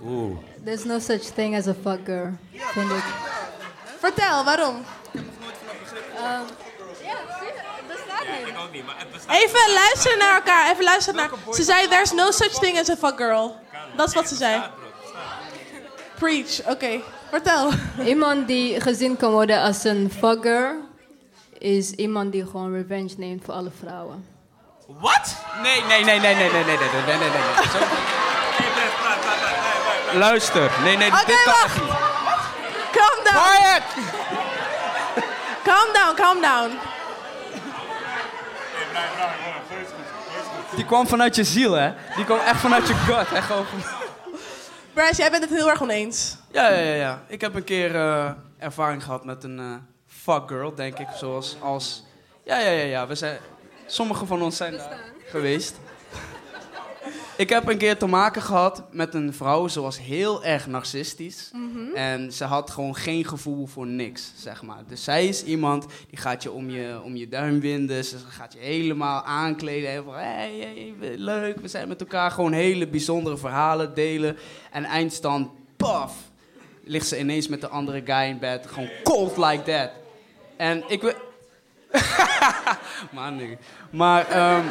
Oeh. 0.04 0.38
There's 0.64 0.84
no 0.84 1.00
such 1.00 1.22
thing 1.22 1.58
as 1.58 1.68
a 1.68 1.76
fuck 1.84 2.06
girl, 2.06 2.38
vind 2.52 2.91
ik. 2.91 3.04
Vertel, 4.00 4.43
waarom? 4.43 4.76
Ehm, 6.18 6.26
ja, 6.26 7.15
zie 7.39 7.47
je, 7.47 7.53
dat 7.88 7.97
staat 8.07 8.22
Ik 8.47 8.57
ook 8.57 8.72
niet, 8.72 8.86
maar 8.86 8.95
het 8.97 9.11
bestaat. 9.11 9.36
Even 9.36 9.74
luisteren 9.74 10.18
naar 10.18 10.36
elkaar. 10.36 10.72
Even 10.72 10.84
luisteren 10.84 11.20
naar... 11.20 11.30
Ze 11.53 11.63
zei, 11.63 11.88
there's 11.88 12.11
no 12.11 12.32
such 12.32 12.59
thing 12.59 12.80
as 12.80 12.89
a 12.89 12.95
fuck 12.95 13.18
girl. 13.18 13.55
Dat 13.95 14.07
is 14.07 14.13
wat 14.13 14.28
ze 14.28 14.36
zei. 14.36 14.63
Preach. 16.20 16.61
Oké, 16.65 16.99
vertel. 17.30 17.70
Iemand 18.05 18.47
die 18.47 18.82
gezien 18.82 19.18
kan 19.18 19.32
worden 19.32 19.61
als 19.61 19.84
een 19.84 20.11
fucker 20.20 20.76
is 21.59 21.91
iemand 21.91 22.32
die 22.32 22.45
gewoon 22.45 22.74
revenge 22.74 23.13
neemt 23.18 23.45
voor 23.45 23.53
alle 23.53 23.72
vrouwen. 23.80 24.26
Wat? 24.88 25.36
Nee, 25.61 25.84
nee, 25.84 26.03
nee, 26.03 26.20
nee, 26.20 26.36
nee, 26.36 26.49
nee, 26.51 26.63
nee, 26.63 26.78
nee, 26.78 26.89
nee, 27.05 27.18
nee, 27.18 27.18
nee, 27.18 27.30
nee. 27.30 27.39
Luister, 30.20 30.72
nee, 30.84 30.97
nee, 30.97 31.11
Oké, 31.11 31.26
dit 31.26 31.43
kan 31.43 31.53
niet. 31.74 31.93
Calm 32.91 33.24
down. 33.24 33.38
Quiet! 33.38 33.84
Calm 35.68 35.93
down, 35.93 36.15
calm 36.15 36.41
down. 36.41 36.80
Die 40.76 40.86
kwam 40.86 41.07
vanuit 41.07 41.36
je 41.36 41.43
ziel, 41.43 41.74
hè? 41.74 41.93
Die 42.15 42.26
kwam 42.26 42.39
echt 42.39 42.59
vanuit 42.59 42.88
je 42.88 42.93
gut, 42.93 43.30
hè? 43.30 43.41
Gewoon... 43.41 43.65
Bryce, 44.93 45.22
jij 45.22 45.32
bent 45.32 45.43
het 45.43 45.53
heel 45.53 45.70
erg 45.70 45.82
oneens. 45.82 46.38
Ja, 46.51 46.70
ja, 46.70 46.80
ja, 46.80 46.93
ja. 46.93 47.22
Ik 47.28 47.41
heb 47.41 47.55
een 47.55 47.63
keer 47.63 47.95
eh, 47.95 48.32
ervaring 48.57 49.03
gehad 49.03 49.26
met 49.26 49.43
een 49.43 49.59
eh 49.59 49.74
fuck 50.07 50.47
girl, 50.47 50.76
denk 50.76 50.99
ik. 50.99 51.07
Zoals 51.15 51.57
als... 51.61 52.03
Ja, 52.43 52.59
ja, 52.59 52.70
ja, 52.70 52.84
ja. 52.84 53.07
We 53.07 53.15
zijn... 53.15 53.38
Sommigen 53.86 54.28
van 54.28 54.41
ons 54.41 54.57
zijn 54.57 54.78
daar 54.78 54.99
geweest. 55.26 55.76
Ik 57.38 57.50
heb 57.50 57.68
een 57.68 57.78
keer 57.78 57.98
te 57.98 58.08
maken 58.08 58.42
gehad 58.42 58.84
met 58.92 59.14
een 59.14 59.34
vrouw, 59.34 59.68
ze 59.68 59.82
was 59.82 60.00
heel 60.00 60.44
erg 60.44 60.68
narcistisch. 60.68 61.52
Mhm. 61.54 61.96
En 61.96 62.32
ze 62.32 62.44
had 62.44 62.70
gewoon 62.72 62.96
geen 62.96 63.26
gevoel 63.26 63.66
voor 63.66 63.88
niks, 63.88 64.32
zeg 64.36 64.62
maar. 64.64 64.84
Dus 64.88 65.04
zij 65.04 65.28
is 65.28 65.44
iemand 65.44 65.86
die 66.10 66.20
gaat 66.20 66.44
je 66.44 66.52
om 66.52 66.70
je, 66.70 67.02
om 67.04 67.16
je 67.16 67.28
duim 67.28 67.60
winden. 67.60 68.06
Ze 68.06 68.18
gaat 68.18 68.54
je 68.54 68.60
helemaal 68.60 69.24
aankleden. 69.24 69.90
En 69.90 70.04
van, 70.04 70.14
hey, 70.14 70.58
hey, 71.00 71.18
leuk, 71.18 71.60
we 71.60 71.68
zijn 71.68 71.88
met 71.88 72.00
elkaar 72.00 72.32
gewoon 72.32 72.52
hele 72.52 72.88
bijzondere 72.88 73.38
verhalen 73.38 73.94
delen. 73.94 74.38
En 74.72 74.84
eindstand, 74.84 75.50
paf, 75.78 76.16
ligt 76.84 77.08
ze 77.08 77.20
ineens 77.20 77.48
met 77.48 77.62
de 77.62 77.68
andere 77.68 78.02
guy 78.06 78.30
in 78.30 78.40
bed. 78.40 78.68
Gewoon 78.68 78.90
cold 79.04 79.38
like 79.38 79.64
that. 79.64 79.90
En 80.58 80.84
ik... 80.88 81.16
nee. 83.38 83.58
Maar 83.90 84.28
ehm, 84.28 84.66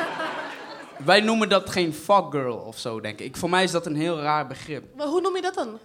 wij 1.04 1.20
noemen 1.20 1.48
dat 1.48 1.70
geen 1.70 1.94
fuck 1.94 2.24
girl 2.30 2.56
of 2.56 2.78
zo, 2.78 3.00
denk 3.00 3.18
ik. 3.20 3.36
Voor 3.36 3.50
mij 3.50 3.62
is 3.64 3.70
dat 3.70 3.86
een 3.86 3.96
heel 3.96 4.20
raar 4.20 4.46
begrip. 4.46 4.84
Maar 4.96 5.06
hoe 5.06 5.20
noem 5.20 5.36
je 5.36 5.42
dat 5.42 5.54
dan? 5.54 5.78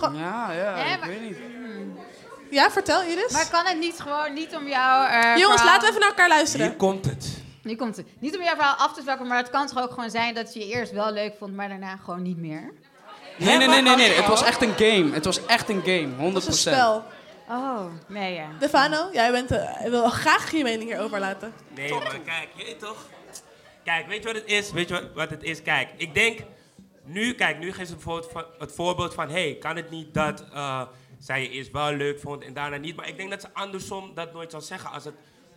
Ja, 0.00 0.52
ja, 0.52 0.52
Ja, 0.52 0.84
ik 0.94 0.98
maar- 1.00 1.08
weet 1.08 1.20
niet. 1.20 1.36
Ja, 2.50 2.70
vertel 2.70 3.02
Iris. 3.02 3.32
Maar 3.32 3.48
kan 3.50 3.64
het 3.66 3.78
niet 3.78 4.00
gewoon 4.00 4.32
niet 4.32 4.56
om 4.56 4.68
jou... 4.68 5.06
eh, 5.06 5.36
Jongens, 5.36 5.60
verhaal- 5.60 5.64
laten 5.66 5.80
we 5.80 5.86
even 5.88 6.00
naar 6.00 6.08
elkaar 6.08 6.28
luisteren. 6.28 6.66
Hier 6.66 6.76
komt 6.76 7.04
het. 7.04 7.42
Nu 7.62 7.76
komt 7.76 7.96
het. 7.96 8.06
Niet 8.18 8.36
om 8.36 8.42
jouw 8.42 8.54
verhaal 8.54 8.74
af 8.74 8.92
te 8.94 9.02
zwakken, 9.02 9.26
maar 9.26 9.36
het 9.38 9.50
kan 9.50 9.66
toch 9.66 9.82
ook 9.82 9.90
gewoon 9.92 10.10
zijn 10.10 10.34
dat 10.34 10.54
je 10.54 10.60
je 10.60 10.66
eerst 10.74 10.92
wel 10.92 11.12
leuk 11.12 11.34
vond, 11.38 11.54
maar 11.56 11.68
daarna 11.68 11.96
gewoon 11.96 12.22
niet 12.22 12.36
meer? 12.38 12.72
Nee, 13.38 13.56
nee, 13.56 13.68
nee, 13.68 13.82
nee, 13.82 13.96
nee. 13.96 14.10
Het 14.12 14.26
was 14.26 14.42
echt 14.42 14.62
een 14.62 14.72
game. 14.76 15.10
Het 15.12 15.24
was 15.24 15.46
echt 15.46 15.68
een 15.68 15.82
game, 15.84 16.08
100%. 16.16 16.34
Het 16.34 16.42
is 16.42 16.46
een 16.46 16.72
spel. 16.72 17.04
Oh, 17.48 17.84
nee 18.06 18.34
ja. 18.34 18.46
Stefano, 18.56 19.08
jij 19.12 19.30
bent, 19.30 19.50
eh, 19.50 19.84
ik 19.84 19.90
wil 19.90 20.08
graag 20.08 20.50
je 20.52 20.62
mening 20.62 20.90
hierover 20.90 21.20
laten. 21.20 21.52
Nee, 21.74 21.90
maar 21.92 22.18
kijk, 22.24 22.48
je 22.54 22.64
weet 22.64 22.78
toch? 22.80 22.96
Kijk, 23.88 24.06
weet 24.06 24.22
je 24.22 24.32
wat 24.32 24.34
het 24.34 24.50
is? 24.50 24.72
Weet 24.72 24.88
je 24.88 24.94
wat, 24.94 25.04
wat 25.14 25.30
het 25.30 25.42
is? 25.42 25.62
Kijk, 25.62 25.88
ik 25.96 26.14
denk 26.14 26.40
nu, 27.04 27.34
kijk, 27.34 27.58
nu 27.58 27.72
geeft 27.72 27.88
ze 27.88 27.94
bijvoorbeeld 27.94 28.32
van, 28.32 28.44
het 28.58 28.72
voorbeeld 28.72 29.14
van, 29.14 29.30
hey, 29.30 29.56
kan 29.60 29.76
het 29.76 29.90
niet 29.90 30.14
dat 30.14 30.44
eh, 30.52 30.82
zij 31.18 31.42
je 31.42 31.50
eerst 31.50 31.70
wel 31.70 31.92
leuk 31.92 32.20
vond 32.20 32.44
en 32.44 32.52
daarna 32.52 32.76
niet? 32.76 32.96
Maar 32.96 33.08
ik 33.08 33.16
denk 33.16 33.30
dat 33.30 33.40
ze 33.40 33.48
andersom 33.52 34.14
dat 34.14 34.32
nooit 34.32 34.50
zou 34.50 34.62
zeggen 34.62 34.90
als 34.90 35.04
het 35.04 35.14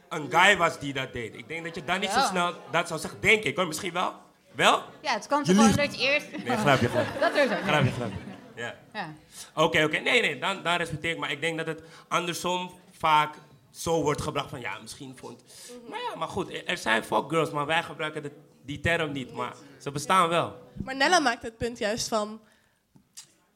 een 0.09 0.31
guy 0.31 0.57
was 0.57 0.79
die 0.79 0.93
dat 0.93 1.13
deed. 1.13 1.35
Ik 1.35 1.47
denk 1.47 1.63
dat 1.63 1.75
je 1.75 1.83
dan 1.83 1.99
niet 1.99 2.09
zo 2.09 2.19
Wel. 2.19 2.27
snel 2.27 2.53
dat 2.71 2.87
zou 2.87 2.99
zeggen, 2.99 3.21
denk 3.21 3.43
ik 3.43 3.55
hoor, 3.55 3.67
misschien 3.67 3.93
wel. 3.93 4.13
Wel? 4.51 4.83
Ja, 5.01 5.13
het 5.13 5.27
kan 5.27 5.39
Je 5.45 5.53
toch 5.53 5.55
gewoon 5.55 5.85
dat 5.85 5.99
je 5.99 6.07
eerst... 6.07 6.31
Nee, 6.31 6.57
grapje, 6.57 6.89
grapje. 6.89 7.19
Dat 7.29 7.35
is 7.35 7.51
ook. 7.51 7.61
Grapje, 7.63 7.91
grapje. 7.91 8.17
Ja. 8.55 8.75
Ja. 8.93 9.13
Oké, 9.55 9.83
oké. 9.83 9.97
Nee, 9.97 10.21
nee, 10.21 10.39
dan, 10.39 10.63
dan 10.63 10.75
respecteer 10.75 11.11
ik. 11.11 11.17
Maar 11.17 11.31
ik 11.31 11.41
denk 11.41 11.57
dat 11.57 11.67
het 11.67 11.81
andersom 12.07 12.71
vaak 12.97 13.35
zo 13.71 14.01
wordt 14.01 14.21
gebracht 14.21 14.49
van 14.49 14.59
ja, 14.61 14.77
misschien 14.81 15.17
vond. 15.17 15.43
Maar 15.89 15.99
ja, 16.09 16.15
maar 16.17 16.27
goed, 16.27 16.51
er 16.65 16.77
zijn 16.77 17.03
fuck 17.03 17.23
girls, 17.29 17.51
maar 17.51 17.65
wij 17.65 17.83
gebruiken 17.83 18.23
de- 18.23 18.31
die 18.65 18.79
term 18.79 19.11
niet. 19.11 19.33
Maar 19.33 19.53
ze 19.79 19.91
bestaan 19.91 20.29
wel. 20.29 20.55
Maar 20.83 20.95
Nella 20.95 21.19
maakt 21.19 21.43
het 21.43 21.57
punt 21.57 21.77
juist 21.77 22.07
van... 22.07 22.41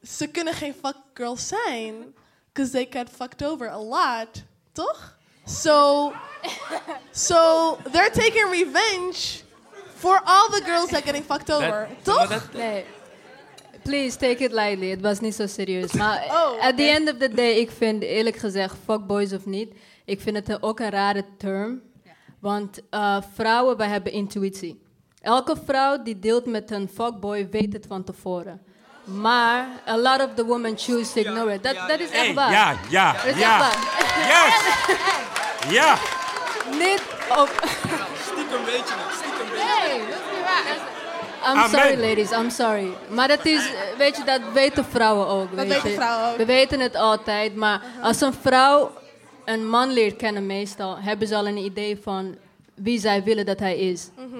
Ze 0.04 0.28
kunnen 0.28 0.54
geen 0.54 0.74
fuck 0.84 0.96
girls 1.14 1.48
zijn. 1.48 2.16
Because 2.54 2.72
they 2.72 2.88
get 2.90 3.10
fucked 3.16 3.44
over 3.46 3.70
a 3.70 3.80
lot. 3.82 4.44
Toch? 4.72 5.18
So, 5.46 6.12
so 7.12 7.78
they're 7.92 8.12
taking 8.12 8.50
revenge 8.52 9.44
for 9.96 10.22
all 10.24 10.50
the 10.50 10.62
girls 10.66 10.90
that 10.90 11.04
getting 11.04 11.24
fucked 11.26 11.52
over. 11.52 11.88
Toch? 12.04 12.50
Nee. 12.54 12.86
Please, 13.84 14.18
take 14.18 14.44
it 14.44 14.52
lightly. 14.52 14.90
Het 14.90 15.02
was 15.02 15.20
niet 15.20 15.36
zo 15.36 15.48
serieus. 15.48 15.92
Maar 16.04 16.24
Oh, 16.26 16.62
at 16.64 16.78
the 16.78 16.84
end 16.90 17.12
of 17.12 17.18
the 17.18 17.30
day, 17.30 17.52
ik 17.54 17.72
vind 17.72 18.04
eerlijk 18.04 18.36
gezegd, 18.38 18.76
fuckboys 18.86 19.34
of 19.34 19.46
niet, 19.46 19.74
ik 20.06 20.22
vind 20.22 20.48
het 20.48 20.64
ook 20.64 20.80
een 20.80 20.90
rare 20.90 21.26
term. 21.38 21.82
Want 22.40 22.80
eh, 22.90 23.18
vrouwen, 23.34 23.78
wij 23.78 23.88
hebben 23.88 24.12
intuïtie. 24.12 24.82
Elke 25.22 25.56
vrouw 25.66 26.04
die 26.04 26.20
deelt 26.20 26.46
met 26.46 26.72
een 26.72 26.90
fuckboy 26.94 27.48
weet 27.50 27.74
het 27.74 27.86
van 27.88 28.04
tevoren. 28.04 28.62
Maar 29.04 29.68
a 29.88 29.98
lot 29.98 30.22
of 30.22 30.30
the 30.36 30.46
women 30.46 30.78
choose 30.78 31.14
to 31.14 31.20
ignore 31.20 31.54
it. 31.54 31.64
Dat, 31.64 31.76
dat 31.88 32.00
is 32.00 32.10
echt 32.10 32.34
waar. 32.34 32.52
ja, 32.52 32.76
ja, 32.90 33.14
Dat 33.14 33.26
is 33.26 33.38
ja. 33.38 33.60
echt 33.60 33.60
waar. 33.60 33.78
Yes! 34.28 34.64
Ja! 35.78 35.98
Niet 36.72 37.02
op... 37.30 37.50
Stiekem 38.22 38.66
weet 38.66 38.88
je 38.88 38.94
het, 38.98 39.14
stiekem 39.16 39.50
weet 39.52 39.64
Nee, 39.64 40.00
dat 40.00 40.18
is 40.18 40.36
niet 40.36 40.44
waar. 40.44 40.94
I'm 41.52 41.58
Amen. 41.58 41.70
sorry, 41.70 42.10
ladies, 42.10 42.32
I'm 42.32 42.50
sorry. 42.50 42.94
Maar 43.10 43.28
dat 43.28 43.46
is, 43.46 43.72
weet 43.98 44.18
je, 44.18 44.24
dat 44.24 44.42
weten 44.54 44.86
vrouwen 44.86 45.28
ook. 45.28 45.52
weet 45.52 45.68
weten 45.68 45.90
je. 45.90 45.96
vrouwen 45.96 46.30
ook. 46.30 46.38
We 46.38 46.46
weten 46.46 46.80
het 46.80 46.96
altijd, 46.96 47.56
maar 47.56 47.82
als 48.02 48.22
een 48.22 48.34
vrouw 48.42 48.92
een 49.46 49.70
man 49.70 49.92
leert 49.94 50.16
kennen 50.16 50.46
meestal, 50.46 50.98
hebben 50.98 51.28
ze 51.28 51.36
al 51.36 51.48
een 51.48 51.58
idee 51.58 51.98
van 52.02 52.36
wie 52.74 53.00
zij 53.00 53.24
willen 53.24 53.46
dat 53.46 53.60
hij 53.60 53.78
is. 53.78 54.10
Mhm. 54.16 54.40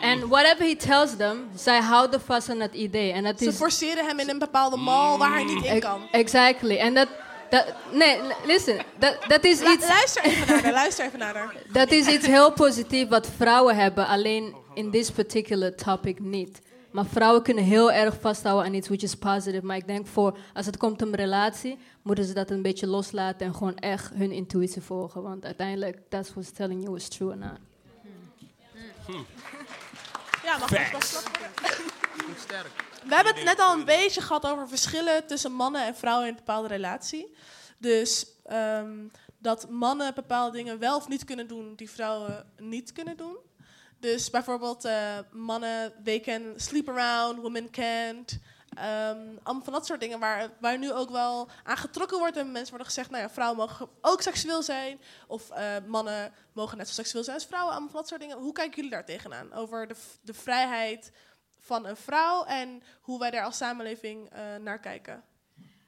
En 0.00 0.28
whatever 0.28 0.66
he 0.66 0.76
tells 0.76 1.16
them, 1.16 1.48
zij 1.54 1.80
houden 1.80 2.20
vast 2.20 2.48
aan 2.50 2.60
het 2.60 2.74
idee. 2.74 3.12
En 3.12 3.24
dat 3.24 3.38
Ze 3.38 3.46
is 3.46 3.56
forceren 3.56 4.06
hem 4.06 4.18
in 4.18 4.28
een 4.28 4.38
bepaalde 4.38 4.76
mal 4.76 5.18
waar 5.18 5.32
hij 5.32 5.44
niet 5.44 5.64
in 5.64 5.80
kan. 5.80 6.02
Exactly. 6.10 6.76
En 6.76 6.94
dat, 6.94 7.08
dat 7.50 7.64
nee, 7.92 8.18
listen, 8.46 8.78
dat, 8.98 9.16
dat 9.28 9.44
is 9.44 9.60
iets... 9.60 9.88
luister 9.88 10.22
even 10.24 10.46
naar 10.48 10.62
haar, 10.62 10.72
luister 10.72 11.04
even 11.04 11.18
naar 11.18 11.34
haar. 11.34 11.54
Dat 11.72 11.90
is 11.90 12.06
iets 12.06 12.26
heel 12.26 12.52
positiefs 12.52 13.08
wat 13.08 13.28
vrouwen 13.36 13.76
hebben, 13.76 14.06
alleen 14.06 14.54
in 14.74 14.90
this 14.90 15.10
particular 15.10 15.74
topic 15.74 16.20
niet. 16.20 16.60
Maar 16.94 17.06
vrouwen 17.06 17.42
kunnen 17.42 17.64
heel 17.64 17.92
erg 17.92 18.20
vasthouden 18.20 18.66
aan 18.66 18.74
iets 18.74 18.88
which 18.88 19.02
is 19.02 19.14
positive. 19.14 19.66
Maar 19.66 19.76
ik 19.76 19.86
denk 19.86 20.06
voor, 20.06 20.38
als 20.52 20.66
het 20.66 20.76
komt 20.76 21.02
om 21.02 21.14
relatie, 21.14 21.78
moeten 22.02 22.24
ze 22.24 22.32
dat 22.32 22.50
een 22.50 22.62
beetje 22.62 22.86
loslaten 22.86 23.46
en 23.46 23.54
gewoon 23.54 23.76
echt 23.76 24.10
hun 24.14 24.30
intuïtie 24.32 24.82
volgen. 24.82 25.22
Want 25.22 25.44
uiteindelijk, 25.44 26.00
that's 26.08 26.32
what's 26.32 26.50
telling 26.50 26.82
you 26.82 26.96
is 26.96 27.08
true 27.08 27.28
or 27.28 27.36
not. 27.36 27.58
Ja, 30.44 30.58
mag 30.58 30.70
ik 30.70 30.88
wel 30.92 31.00
snappen. 31.00 31.32
We 33.08 33.14
hebben 33.14 33.34
het 33.34 33.44
net 33.44 33.60
al 33.60 33.72
een 33.78 33.84
beetje 33.84 34.20
gehad 34.20 34.46
over 34.46 34.68
verschillen 34.68 35.26
tussen 35.26 35.52
mannen 35.52 35.86
en 35.86 35.96
vrouwen 35.96 36.26
in 36.26 36.32
een 36.32 36.38
bepaalde 36.38 36.68
relatie. 36.68 37.34
Dus 37.78 38.26
ehm, 38.44 39.06
dat 39.38 39.68
mannen 39.68 40.14
bepaalde 40.14 40.56
dingen 40.56 40.78
wel 40.78 40.96
of 40.96 41.08
niet 41.08 41.24
kunnen 41.24 41.48
doen 41.48 41.72
die 41.76 41.90
vrouwen 41.90 42.46
niet 42.58 42.92
kunnen 42.92 43.16
doen. 43.16 43.36
Dus 44.04 44.30
bijvoorbeeld 44.30 44.84
eh, 44.84 45.18
mannen, 45.30 45.92
they 46.02 46.20
can 46.20 46.52
sleep 46.56 46.88
around, 46.88 47.40
women 47.40 47.70
can't. 47.70 48.38
Ehm, 48.74 49.18
allemaal 49.42 49.64
van 49.64 49.72
dat 49.72 49.86
soort 49.86 50.00
dingen 50.00 50.18
waar, 50.18 50.50
waar 50.60 50.78
nu 50.78 50.92
ook 50.92 51.10
wel 51.10 51.48
aan 51.62 51.76
getrokken 51.76 52.18
wordt. 52.18 52.36
En 52.36 52.52
mensen 52.52 52.68
worden 52.68 52.86
gezegd, 52.86 53.10
nou 53.10 53.22
ja, 53.22 53.30
vrouwen 53.30 53.58
mogen 53.58 53.88
ook 54.00 54.22
seksueel 54.22 54.62
zijn. 54.62 55.00
Of 55.26 55.50
eh, 55.50 55.76
mannen 55.86 56.32
mogen 56.52 56.78
net 56.78 56.88
zo 56.88 56.94
seksueel 56.94 57.24
zijn 57.24 57.36
als 57.36 57.46
vrouwen. 57.46 57.72
Allemaal 57.72 57.90
van 57.90 58.00
dat 58.00 58.08
soort 58.08 58.20
dingen. 58.20 58.38
Hoe 58.38 58.52
kijken 58.52 58.74
jullie 58.74 58.90
daar 58.90 59.04
tegenaan? 59.04 59.52
Over 59.52 59.86
de, 59.86 59.96
de 60.22 60.34
vrijheid 60.34 61.12
van 61.58 61.86
een 61.86 61.96
vrouw 61.96 62.44
en 62.44 62.82
hoe 63.00 63.18
wij 63.18 63.30
daar 63.30 63.44
als 63.44 63.56
samenleving 63.56 64.30
eh, 64.30 64.56
naar 64.56 64.80
kijken. 64.80 65.24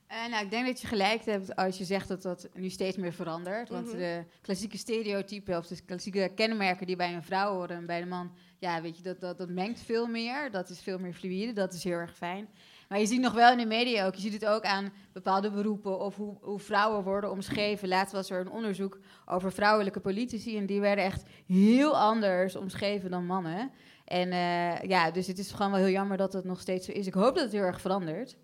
Eh, 0.07 0.27
nou, 0.31 0.45
ik 0.45 0.51
denk 0.51 0.67
dat 0.67 0.81
je 0.81 0.87
gelijk 0.87 1.25
hebt 1.25 1.57
als 1.57 1.79
je 1.79 1.85
zegt 1.85 2.09
dat 2.09 2.23
dat 2.23 2.49
nu 2.55 2.69
steeds 2.69 2.97
meer 2.97 3.13
verandert. 3.13 3.69
Want 3.69 3.87
Mhm. 3.87 3.97
de 3.97 4.25
klassieke 4.41 4.77
stereotypen 4.79 5.57
of 5.57 5.67
de 5.67 5.85
klassieke 5.85 6.31
kenmerken 6.35 6.87
die 6.87 6.97
bij 6.97 7.15
een 7.15 7.23
vrouw 7.23 7.53
horen 7.55 7.77
en 7.77 7.87
bij 7.87 8.01
de 8.01 8.07
man, 8.07 8.33
ja, 8.59 8.83
weet 8.83 8.97
je, 8.97 9.03
dat, 9.03 9.21
dat, 9.21 9.39
dat 9.39 9.49
mengt 9.49 9.81
veel 9.81 10.07
meer. 10.07 10.51
Dat 10.51 10.69
is 10.71 10.81
veel 10.81 10.99
meer 10.99 11.13
fluïde, 11.13 11.53
dat 11.53 11.73
is 11.73 11.85
heel 11.85 11.93
erg 11.93 12.17
fijn. 12.17 12.49
Maar 12.89 12.99
je 12.99 13.07
ziet 13.07 13.21
nog 13.21 13.33
wel 13.33 13.53
in 13.53 13.59
de 13.59 13.67
media 13.67 14.07
ook, 14.07 14.15
je 14.15 14.21
ziet 14.21 14.33
het 14.33 14.47
ook 14.47 14.63
aan 14.65 14.93
bepaalde 15.13 15.51
beroepen 15.51 16.01
of 16.01 16.17
hoe, 16.17 16.37
hoe 16.41 16.59
vrouwen 16.59 17.03
worden 17.05 17.31
omschreven. 17.31 17.89
Laatst 17.89 18.13
was 18.13 18.31
er 18.31 18.41
een 18.41 18.51
onderzoek 18.51 18.99
over 19.25 19.53
vrouwelijke 19.53 20.01
politici 20.01 20.57
en 20.57 20.67
die 20.67 20.81
werden 20.81 21.05
echt 21.05 21.23
heel 21.47 21.99
anders 21.99 22.57
omschreven 22.57 23.11
dan 23.11 23.27
mannen. 23.27 23.71
En 24.05 24.31
eh, 24.33 24.81
ja, 24.89 25.11
dus 25.11 25.27
het 25.27 25.39
is 25.39 25.51
gewoon 25.53 25.71
wel 25.71 25.81
heel 25.81 25.91
jammer 25.93 26.17
dat 26.17 26.33
het 26.33 26.45
nog 26.45 26.61
steeds 26.61 26.87
zo 26.87 26.93
is. 26.93 27.07
Ik 27.07 27.15
hoop 27.15 27.35
dat 27.35 27.45
het 27.45 27.53
heel 27.53 27.63
erg 27.63 27.81
verandert. 27.81 28.37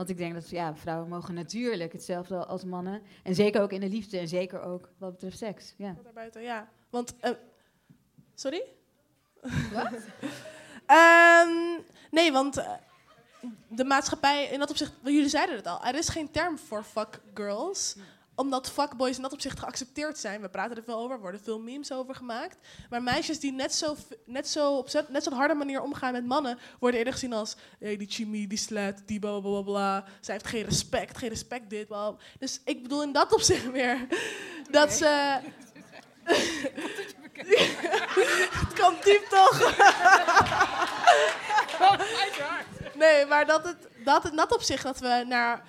Want 0.00 0.12
ik 0.12 0.18
denk 0.18 0.34
dat 0.34 0.50
ja, 0.50 0.74
vrouwen 0.74 1.08
mogen 1.08 1.34
natuurlijk 1.34 1.92
hetzelfde 1.92 2.44
als 2.46 2.64
mannen. 2.64 3.02
En 3.22 3.34
zeker 3.34 3.62
ook 3.62 3.72
in 3.72 3.80
de 3.80 3.88
liefde 3.88 4.18
en 4.18 4.28
zeker 4.28 4.62
ook 4.62 4.88
wat 4.98 5.12
betreft 5.12 5.38
seks. 5.38 5.74
Ja. 5.76 5.96
Daarbuiten, 6.02 6.42
ja. 6.42 6.68
Want, 6.90 7.14
eh, 7.20 7.30
sorry? 8.34 8.62
Wat? 9.72 9.90
Ehm, 10.86 11.80
nee, 12.10 12.32
want 12.32 12.56
eh, 12.56 12.72
de 13.68 13.84
maatschappij, 13.84 14.44
in 14.44 14.58
dat 14.58 14.70
opzicht, 14.70 14.92
jullie 15.02 15.28
zeiden 15.28 15.56
het 15.56 15.66
al, 15.66 15.84
er 15.84 15.94
is 15.94 16.08
geen 16.08 16.30
term 16.30 16.58
voor 16.58 16.82
fuck 16.84 17.20
girls 17.34 17.96
omdat 18.40 18.70
fuckboys 18.70 19.16
in 19.16 19.22
dat 19.22 19.32
opzicht 19.32 19.58
geaccepteerd 19.58 20.18
zijn. 20.18 20.40
We 20.40 20.48
praten 20.48 20.76
er 20.76 20.82
veel 20.82 20.98
over, 20.98 21.14
er 21.14 21.20
worden 21.20 21.40
veel 21.40 21.60
memes 21.60 21.92
over 21.92 22.14
gemaakt. 22.14 22.56
Maar 22.90 23.02
meisjes 23.02 23.40
die 23.40 23.52
net 23.52 23.74
zo, 23.74 23.96
net 24.24 24.48
zo 24.48 24.76
op 24.76 25.06
net 25.08 25.22
zo'n 25.22 25.32
harde 25.32 25.54
manier 25.54 25.82
omgaan 25.82 26.12
met 26.12 26.26
mannen... 26.26 26.58
worden 26.78 26.98
eerder 26.98 27.12
gezien 27.12 27.32
als... 27.32 27.56
Hey, 27.78 27.96
die 27.96 28.10
chimie, 28.10 28.46
die 28.46 28.58
slet, 28.58 29.02
die 29.06 29.18
bla 29.18 29.40
bla 29.40 29.62
bla. 29.62 30.04
Zij 30.20 30.34
heeft 30.34 30.46
geen 30.46 30.64
respect, 30.64 31.18
geen 31.18 31.28
respect 31.28 31.70
dit. 31.70 31.86
Bla. 31.86 32.14
Dus 32.38 32.60
ik 32.64 32.82
bedoel 32.82 33.02
in 33.02 33.12
dat 33.12 33.32
opzicht 33.32 33.70
weer... 33.78 34.06
dat 34.70 34.92
ze... 34.92 35.38
het 38.60 38.72
kan 38.72 38.94
diep 39.04 39.26
toch? 39.28 39.74
nee, 43.02 43.26
maar 43.26 43.46
dat 43.46 43.64
het, 43.64 43.88
dat 44.04 44.22
het 44.22 44.36
dat 44.36 44.52
opzicht 44.52 44.82
dat 44.82 44.98
we 44.98 45.24
naar 45.26 45.62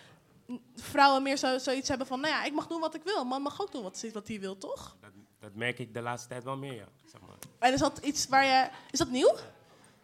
vrouwen 0.75 1.23
meer 1.23 1.37
zo, 1.37 1.57
zoiets 1.57 1.89
hebben 1.89 2.07
van... 2.07 2.19
nou 2.19 2.33
ja, 2.33 2.43
ik 2.43 2.53
mag 2.53 2.67
doen 2.67 2.79
wat 2.79 2.95
ik 2.95 3.03
wil. 3.03 3.23
Man 3.25 3.41
mag 3.41 3.61
ook 3.61 3.71
doen 3.71 3.83
wat 3.83 4.05
wat 4.13 4.27
hij 4.27 4.39
wil, 4.39 4.57
toch? 4.57 4.97
Dat 5.39 5.55
merk 5.55 5.79
ik 5.79 5.93
de 5.93 6.01
laatste 6.01 6.29
tijd 6.29 6.43
wel 6.43 6.57
meer, 6.57 6.73
ja. 6.73 6.87
Zeg 7.05 7.21
maar. 7.21 7.35
En 7.59 7.73
is 7.73 7.79
dat 7.79 7.97
iets 7.97 8.27
waar 8.27 8.45
je... 8.45 8.69
Is 8.91 8.99
dat 8.99 9.09
nieuw? 9.09 9.35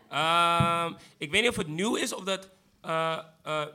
Ehm, 0.09 0.93
ik 1.17 1.31
weet 1.31 1.41
niet 1.41 1.49
of 1.49 1.55
het 1.55 1.67
nieuw 1.67 1.95
is 1.95 2.13
of 2.13 2.23
dat 2.23 2.49
eh, 2.81 3.19
eh, 3.43 3.65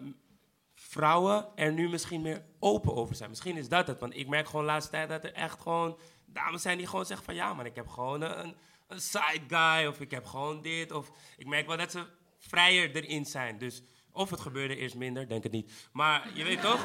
vrouwen 0.75 1.47
er 1.55 1.73
nu 1.73 1.89
misschien 1.89 2.23
meer 2.23 2.43
open 2.59 2.95
over 2.95 3.15
zijn. 3.15 3.31
Misschien 3.31 3.57
is 3.57 3.69
dat 3.69 3.87
het. 3.87 4.01
Want 4.01 4.17
ik 4.17 4.29
merk 4.29 4.47
gewoon 4.47 4.65
de 4.65 4.71
laatste 4.71 4.91
tijd 4.91 5.09
dat 5.09 5.25
er 5.25 5.33
echt 5.33 5.61
gewoon 5.61 5.99
dames 6.27 6.63
zijn 6.63 6.79
die 6.79 6.87
gewoon 6.87 7.07
zeggen 7.07 7.27
van... 7.27 7.35
ja, 7.35 7.55
maar 7.55 7.67
ik 7.67 7.75
heb 7.75 7.89
gewoon 7.89 8.21
een, 8.21 8.55
een 8.87 9.01
side 9.01 9.43
guy 9.49 9.87
of 9.87 10.01
ik 10.01 10.11
heb 10.11 10.27
gewoon 10.27 10.63
dit. 10.63 10.93
Of 10.93 11.11
ik 11.37 11.47
merk 11.47 11.67
wel 11.67 11.77
dat 11.77 11.91
ze 11.91 12.07
vrijer 12.39 12.97
erin 12.97 13.25
zijn. 13.25 13.59
Dus 13.59 13.83
of 14.13 14.31
het 14.31 14.41
gebeurde 14.41 14.77
eerst 14.77 14.95
minder, 14.95 15.29
denk 15.29 15.43
het 15.43 15.53
niet. 15.53 15.73
Maar 15.93 16.31
je 16.35 16.45
weet 16.45 16.61
toch? 16.61 16.85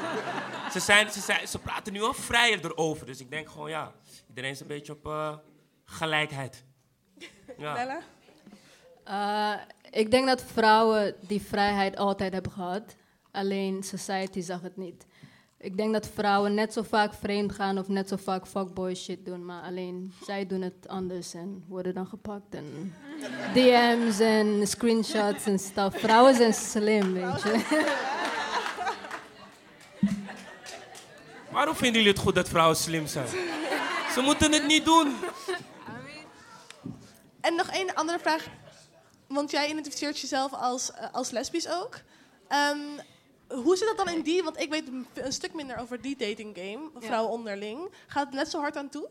ze, 0.72 0.80
zijn, 0.80 1.10
ze, 1.10 1.20
zijn, 1.20 1.48
ze 1.48 1.58
praten 1.58 1.92
nu 1.92 2.00
wel 2.00 2.14
vrijer 2.14 2.64
erover. 2.64 3.06
Dus 3.06 3.20
ik 3.20 3.30
denk 3.30 3.48
gewoon, 3.48 3.70
ja, 3.70 3.92
iedereen 4.28 4.50
is 4.50 4.60
een 4.60 4.66
beetje 4.66 4.92
op 4.92 5.06
eh, 5.06 5.36
gelijkheid. 5.84 6.64
Ja. 7.58 7.74
Bella? 7.74 8.00
Eh, 9.04 9.60
ik 10.00 10.10
denk 10.10 10.26
dat 10.26 10.44
vrouwen 10.44 11.14
die 11.20 11.42
vrijheid 11.42 11.96
altijd 11.96 12.32
hebben 12.32 12.52
gehad. 12.52 12.96
Alleen 13.30 13.82
society 13.82 14.40
zag 14.40 14.60
het 14.60 14.76
niet. 14.76 15.06
Ik 15.60 15.76
denk 15.76 15.92
dat 15.92 16.08
vrouwen 16.14 16.54
net 16.54 16.72
zo 16.72 16.82
vaak 16.82 17.14
vreemd 17.14 17.52
gaan 17.52 17.78
of 17.78 17.88
net 17.88 18.08
zo 18.08 18.16
vaak 18.16 18.46
fuckboy 18.46 18.94
shit 18.94 19.24
doen. 19.24 19.44
Maar 19.44 19.62
alleen 19.62 20.12
zij 20.24 20.46
doen 20.46 20.62
het 20.62 20.88
anders 20.88 21.34
en 21.34 21.64
worden 21.68 21.94
dan 21.94 22.06
gepakt. 22.06 22.54
En 22.54 22.94
DM's 23.54 24.18
en 24.18 24.66
screenshots 24.66 25.46
en 25.46 25.58
stuff. 25.58 26.00
Vrouwen 26.00 26.34
zijn 26.34 26.54
slim, 26.54 27.12
weet 27.12 27.42
je. 27.42 27.64
Waarom 31.50 31.74
vinden 31.74 31.96
jullie 31.96 32.16
het 32.16 32.22
goed 32.22 32.34
dat 32.34 32.48
vrouwen 32.48 32.76
slim 32.76 33.06
zijn? 33.06 33.28
Ze 34.14 34.20
moeten 34.24 34.52
het 34.52 34.66
niet 34.66 34.84
doen. 34.84 35.14
En 37.40 37.54
nog 37.54 37.68
één 37.68 37.94
andere 37.94 38.18
vraag. 38.18 38.46
Want 39.26 39.50
jij 39.50 39.68
identificeert 39.68 40.20
jezelf 40.20 40.52
als, 40.52 40.92
eh, 40.92 41.06
als 41.12 41.30
lesbisch 41.30 41.68
ook. 41.68 42.00
Ehm, 42.48 42.78
hoe 43.48 43.76
zit 43.76 43.88
dat 43.88 44.06
dan 44.06 44.14
in 44.14 44.22
die... 44.22 44.42
Want 44.42 44.60
ik 44.60 44.70
weet 44.70 44.88
een, 45.14 45.32
stuk 45.32 45.54
minder 45.54 45.78
over 45.78 46.00
die 46.00 46.16
dating 46.16 46.58
game. 46.58 46.90
Vrouwen 46.98 47.32
onderling. 47.32 47.90
Gaat 48.06 48.26
het 48.26 48.34
net 48.34 48.48
zo 48.48 48.60
hard 48.60 48.76
aan 48.76 48.88
toe? 48.88 49.08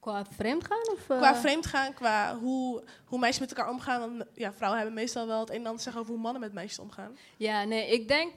Qua 0.00 0.24
vreemdgaan? 0.24 0.88
Of, 0.92 1.10
eh? 1.10 1.16
Qua 1.16 1.36
vreemdgaan, 1.36 1.94
qua 1.94 2.38
hoe, 2.38 2.84
hoe 3.04 3.18
meisjes 3.18 3.40
met 3.40 3.50
elkaar 3.50 3.72
omgaan. 3.72 4.00
Want 4.00 4.24
ja, 4.34 4.52
vrouwen 4.52 4.80
hebben 4.80 4.98
meestal 4.98 5.26
wel 5.26 5.40
het 5.40 5.48
een 5.48 5.54
en 5.54 5.60
ander 5.60 5.76
te 5.76 5.82
zeggen 5.82 6.02
over 6.02 6.14
hoe 6.14 6.22
mannen 6.22 6.40
met 6.40 6.52
meisjes 6.52 6.78
omgaan. 6.78 7.16
Ja, 7.36 7.64
nee, 7.64 7.90
ik 7.90 8.08
denk 8.08 8.32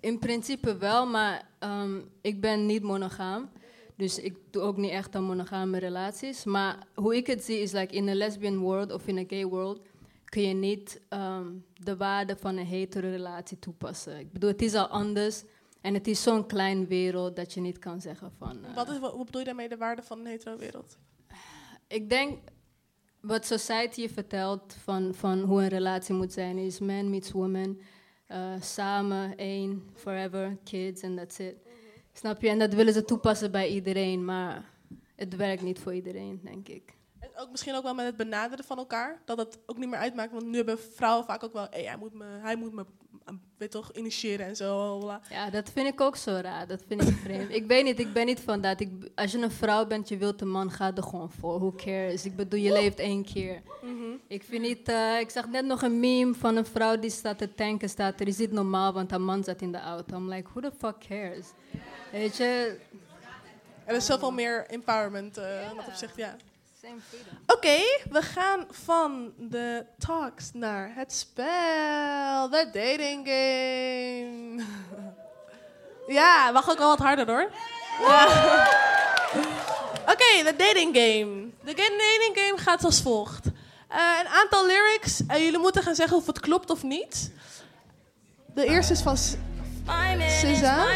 in 0.00 0.18
principe 0.18 0.76
wel, 0.76 1.06
maar 1.06 1.48
ehm, 1.58 2.00
ik 2.20 2.40
ben 2.40 2.66
niet 2.66 2.82
monogaam. 2.82 3.50
Dus 3.96 4.18
ik 4.18 4.36
doe 4.50 4.62
ook 4.62 4.76
niet 4.76 4.90
echt 4.90 5.14
aan 5.14 5.24
monogame 5.24 5.78
relaties. 5.78 6.44
Maar 6.44 6.86
hoe 6.94 7.16
ik 7.16 7.26
het 7.26 7.44
zie 7.44 7.60
is, 7.60 7.72
like 7.72 7.94
in 7.94 8.08
een 8.08 8.16
lesbian 8.16 8.58
world 8.58 8.92
of 8.92 9.06
in 9.06 9.16
een 9.16 9.26
gay 9.28 9.46
world, 9.46 9.80
kun 10.28 10.42
je 10.42 10.54
niet 10.54 11.00
ehm, 11.08 11.46
de 11.74 11.96
waarde 11.96 12.36
van 12.36 12.56
een 12.56 12.66
hetero 12.66 13.08
relatie 13.08 13.58
toepassen. 13.58 14.18
Ik 14.18 14.32
bedoel, 14.32 14.50
het 14.50 14.62
is 14.62 14.74
al 14.74 14.86
anders. 14.86 15.42
En 15.80 15.94
het 15.94 16.06
is 16.06 16.22
zo'n 16.22 16.46
klein 16.46 16.86
wereld 16.86 17.36
dat 17.36 17.54
je 17.54 17.60
niet 17.60 17.78
kan 17.78 18.00
zeggen 18.00 18.32
van... 18.38 18.64
eh, 18.64 18.74
Wat, 18.74 18.88
is, 18.90 18.98
wat, 18.98 19.16
wat 19.16 19.24
bedoel 19.24 19.40
je 19.40 19.46
daarmee, 19.46 19.68
de 19.68 19.76
waarde 19.76 20.02
van 20.02 20.18
een 20.18 20.26
hetero-wereld? 20.26 20.98
ik 21.86 22.10
denk 22.10 22.38
wat 23.20 23.46
society 23.46 24.00
je 24.00 24.08
vertelt 24.08 24.74
van, 24.82 25.14
van 25.14 25.40
hoe 25.40 25.62
een 25.62 25.68
relatie 25.68 26.14
moet 26.14 26.32
zijn 26.32 26.58
is 26.58 26.78
man 26.78 27.10
meets 27.10 27.30
woman. 27.30 27.80
eh, 28.26 28.52
samen, 28.60 29.36
één, 29.36 29.82
forever, 29.94 30.56
kids 30.64 31.02
en 31.02 31.16
that's 31.16 31.38
it. 31.38 31.54
Snap 32.12 32.42
je? 32.42 32.48
En 32.48 32.58
dat 32.58 32.74
willen 32.74 32.92
ze 32.92 33.04
toepassen 33.04 33.50
bij 33.50 33.68
iedereen, 33.68 34.24
maar 34.24 34.70
het 35.16 35.36
werkt 35.36 35.62
niet 35.62 35.78
voor 35.78 35.94
iedereen, 35.94 36.40
denk 36.44 36.68
ik. 36.68 36.96
En 37.20 37.30
ook 37.36 37.50
misschien 37.50 37.74
ook 37.74 37.82
wel 37.82 37.94
met 37.94 38.06
het 38.06 38.16
benaderen 38.16 38.64
van 38.64 38.78
elkaar. 38.78 39.20
Dat 39.24 39.38
het 39.38 39.58
ook 39.66 39.78
niet 39.78 39.88
meer 39.88 39.98
uitmaakt. 39.98 40.32
Want 40.32 40.46
nu 40.46 40.56
hebben 40.56 40.78
vrouwen 40.78 41.24
vaak 41.24 41.44
ook 41.44 41.52
wel... 41.52 41.66
Hey, 41.70 41.84
hij 41.84 41.96
moet 41.96 42.14
me, 42.14 42.24
hij 42.24 42.56
moet 42.56 42.72
me 42.72 42.84
eh, 43.28 43.34
weet 43.56 43.70
toch, 43.70 43.92
initiëren 43.92 44.46
en 44.46 44.56
zo. 44.56 44.98
bla. 44.98 45.20
Ja, 45.30 45.50
dat 45.50 45.70
vind 45.70 45.88
ik 45.88 46.00
ook 46.00 46.16
zo 46.16 46.38
raar. 46.42 46.66
Dat 46.66 46.82
vind 46.86 47.02
ik 47.02 47.16
vreemd. 47.16 47.50
ik 47.50 47.66
weet 47.66 47.84
niet, 47.84 47.98
ik 47.98 48.12
ben 48.12 48.26
niet 48.26 48.40
van 48.40 48.60
dat. 48.60 48.80
Ik, 48.80 48.90
als 49.14 49.32
je 49.32 49.38
een 49.38 49.50
vrouw 49.50 49.86
bent, 49.86 50.08
je 50.08 50.16
wilt 50.16 50.40
een 50.40 50.50
man, 50.50 50.70
ga 50.70 50.92
er 50.94 51.02
gewoon 51.02 51.30
voor. 51.30 51.58
Who 51.58 51.72
cares? 51.76 52.24
Ik 52.24 52.36
bedoel, 52.36 52.60
je 52.60 52.72
leeft 52.72 52.98
één 52.98 53.24
keer. 53.24 53.62
Mhm. 53.82 54.16
Ik 54.26 54.42
vind 54.42 54.62
niet... 54.62 54.88
eh, 54.88 55.20
ik 55.20 55.30
zag 55.30 55.48
net 55.48 55.64
nog 55.64 55.82
een 55.82 56.00
meme 56.00 56.34
van 56.34 56.56
een 56.56 56.66
vrouw 56.66 56.98
die 56.98 57.10
staat 57.10 57.38
te 57.38 57.54
tanken. 57.54 57.88
Staat 57.88 58.20
er, 58.20 58.28
is 58.28 58.36
dit 58.36 58.52
normaal, 58.52 58.92
want 58.92 59.10
haar 59.10 59.20
man 59.20 59.44
zat 59.44 59.60
in 59.60 59.72
de 59.72 59.80
auto. 59.80 60.16
I'm 60.16 60.28
like, 60.28 60.48
who 60.52 60.60
the 60.60 60.72
fuck 60.78 60.98
cares? 61.08 61.46
Weet 62.12 62.36
je... 62.36 62.78
Er 63.84 63.96
is 63.96 64.06
zoveel 64.06 64.30
meer 64.30 64.66
empowerment 64.66 65.36
eh, 65.36 65.70
in 65.70 65.76
dat 65.76 65.86
opzicht, 65.86 66.16
ja. 66.16 66.36
Same 66.82 67.00
freedom. 67.08 67.38
Oké, 67.46 67.78
we 68.10 68.22
gaan 68.22 68.66
van 68.70 69.32
de 69.38 69.84
talks 69.98 70.50
naar 70.52 70.92
het 70.94 71.12
spel. 71.12 72.48
De 72.50 72.68
dating 72.72 73.26
game. 73.26 74.64
ja, 76.18 76.50
mag 76.50 76.70
ook 76.70 76.78
wel 76.78 76.88
wat 76.88 76.98
harder 76.98 77.26
hoor. 77.26 77.50
Ja. 78.00 78.26
Oké, 80.12 80.44
de 80.44 80.54
dating 80.56 80.96
game. 80.96 81.50
De 81.64 81.74
dating 81.74 82.32
game 82.34 82.58
gaat 82.58 82.84
als 82.84 83.02
volgt. 83.02 83.46
Eh, 83.88 84.18
een 84.20 84.28
aantal 84.28 84.66
lyrics 84.66 85.26
en 85.26 85.42
jullie 85.44 85.58
moeten 85.58 85.82
gaan 85.82 85.94
zeggen 85.94 86.16
of 86.16 86.26
het 86.26 86.40
klopt 86.40 86.70
of 86.70 86.82
niet. 86.82 87.32
De 88.54 88.66
eerste 88.66 88.92
is 88.92 89.00
van 89.00 89.16
SZA. 89.16 90.86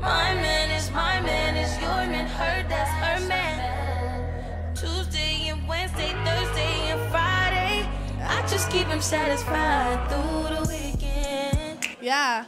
My 0.00 0.32
man 0.34 0.70
is 0.70 0.90
my 0.90 1.20
man 1.20 1.56
is 1.56 1.72
your 1.80 2.06
man, 2.06 2.26
her 2.26 2.68
that's 2.68 2.90
her 2.90 3.26
man. 3.26 4.74
Tuesday 4.74 5.48
and 5.48 5.66
Wednesday, 5.66 6.14
Thursday 6.24 6.90
and 6.92 7.10
Friday. 7.10 7.88
I 8.22 8.46
just 8.46 8.70
keep 8.70 8.86
him 8.86 9.00
satisfied 9.00 10.08
through 10.08 10.56
the 10.56 10.68
weekend. 10.68 11.96
Ja, 12.00 12.46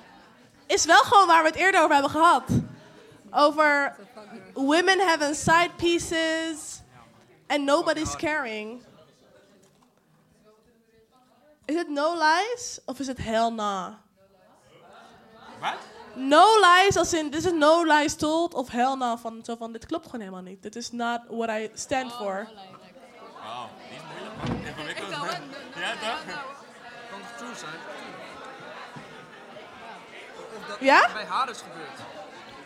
is 0.66 0.84
wel 0.84 1.02
gewoon 1.02 1.26
waar 1.26 1.42
we 1.42 1.48
het 1.48 1.58
eerder 1.58 1.80
over 1.80 1.92
hebben 1.92 2.10
gehad. 2.10 2.48
Over 3.30 3.96
women 4.54 5.00
having 5.00 5.34
side 5.34 5.70
pieces 5.76 6.82
and 7.46 7.64
nobody's 7.64 8.16
caring. 8.16 8.82
Is 11.64 11.76
het 11.76 11.88
no 11.88 12.14
lies 12.18 12.80
of 12.84 12.98
is 12.98 13.06
het 13.06 13.18
hell 13.18 13.50
nah? 13.50 13.94
Wat? 15.60 15.99
No 16.14 16.44
lies 16.60 16.96
als 16.96 17.12
in, 17.12 17.30
this 17.30 17.44
is 17.44 17.52
no 17.52 17.84
lies 17.84 18.14
told 18.14 18.54
of 18.54 18.68
hell 18.68 18.94
nah 18.94 19.18
van, 19.18 19.40
zo 19.44 19.56
van, 19.56 19.72
dit 19.72 19.86
klopt 19.86 20.04
gewoon 20.04 20.20
helemaal 20.20 20.42
niet. 20.42 20.62
Dit 20.62 20.76
is 20.76 20.90
not 20.92 21.20
what 21.28 21.48
I 21.48 21.70
stand 21.74 22.12
for. 22.12 22.48
Oh, 23.36 23.64
die 23.88 23.96
is 23.96 24.02
moeilijk, 24.12 24.36
man. 24.36 24.66
Ingewikkeld. 24.66 25.10
Ja, 25.10 25.92
toch? 25.92 26.24
Kan 27.10 27.20
het 27.22 27.38
true 27.38 27.54
zijn? 27.54 27.72
Of 30.56 30.66
dat 30.68 30.76
Ja? 30.80 31.08
bij 31.12 31.24
haar 31.24 31.50
is 31.50 31.58
gebeurd. 31.58 31.98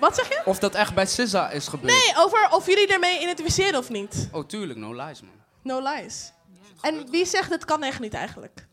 Wat 0.01 0.15
zeg 0.15 0.29
je? 0.29 0.43
Of 0.45 0.59
dat 0.59 0.75
echt 0.75 0.95
bij 0.95 1.07
SZA 1.07 1.51
is 1.51 1.69
gebeurd. 1.69 1.93
Nee, 1.93 2.13
over 2.17 2.49
of 2.51 2.67
jullie 2.67 2.87
ermee 2.93 3.21
identificeren 3.21 3.79
of 3.79 3.89
niet. 3.89 4.29
Oh, 4.33 4.47
tuurlijk, 4.47 4.79
no 4.79 4.93
lies, 4.93 5.21
man. 5.23 5.33
No 5.63 5.81
lies. 5.81 6.33
En 6.81 7.11
wie 7.11 7.25
zegt 7.27 7.51
het 7.51 7.65
kan 7.65 7.83
echt 7.83 8.01
niet 8.01 8.15
eigenlijk? 8.15 8.67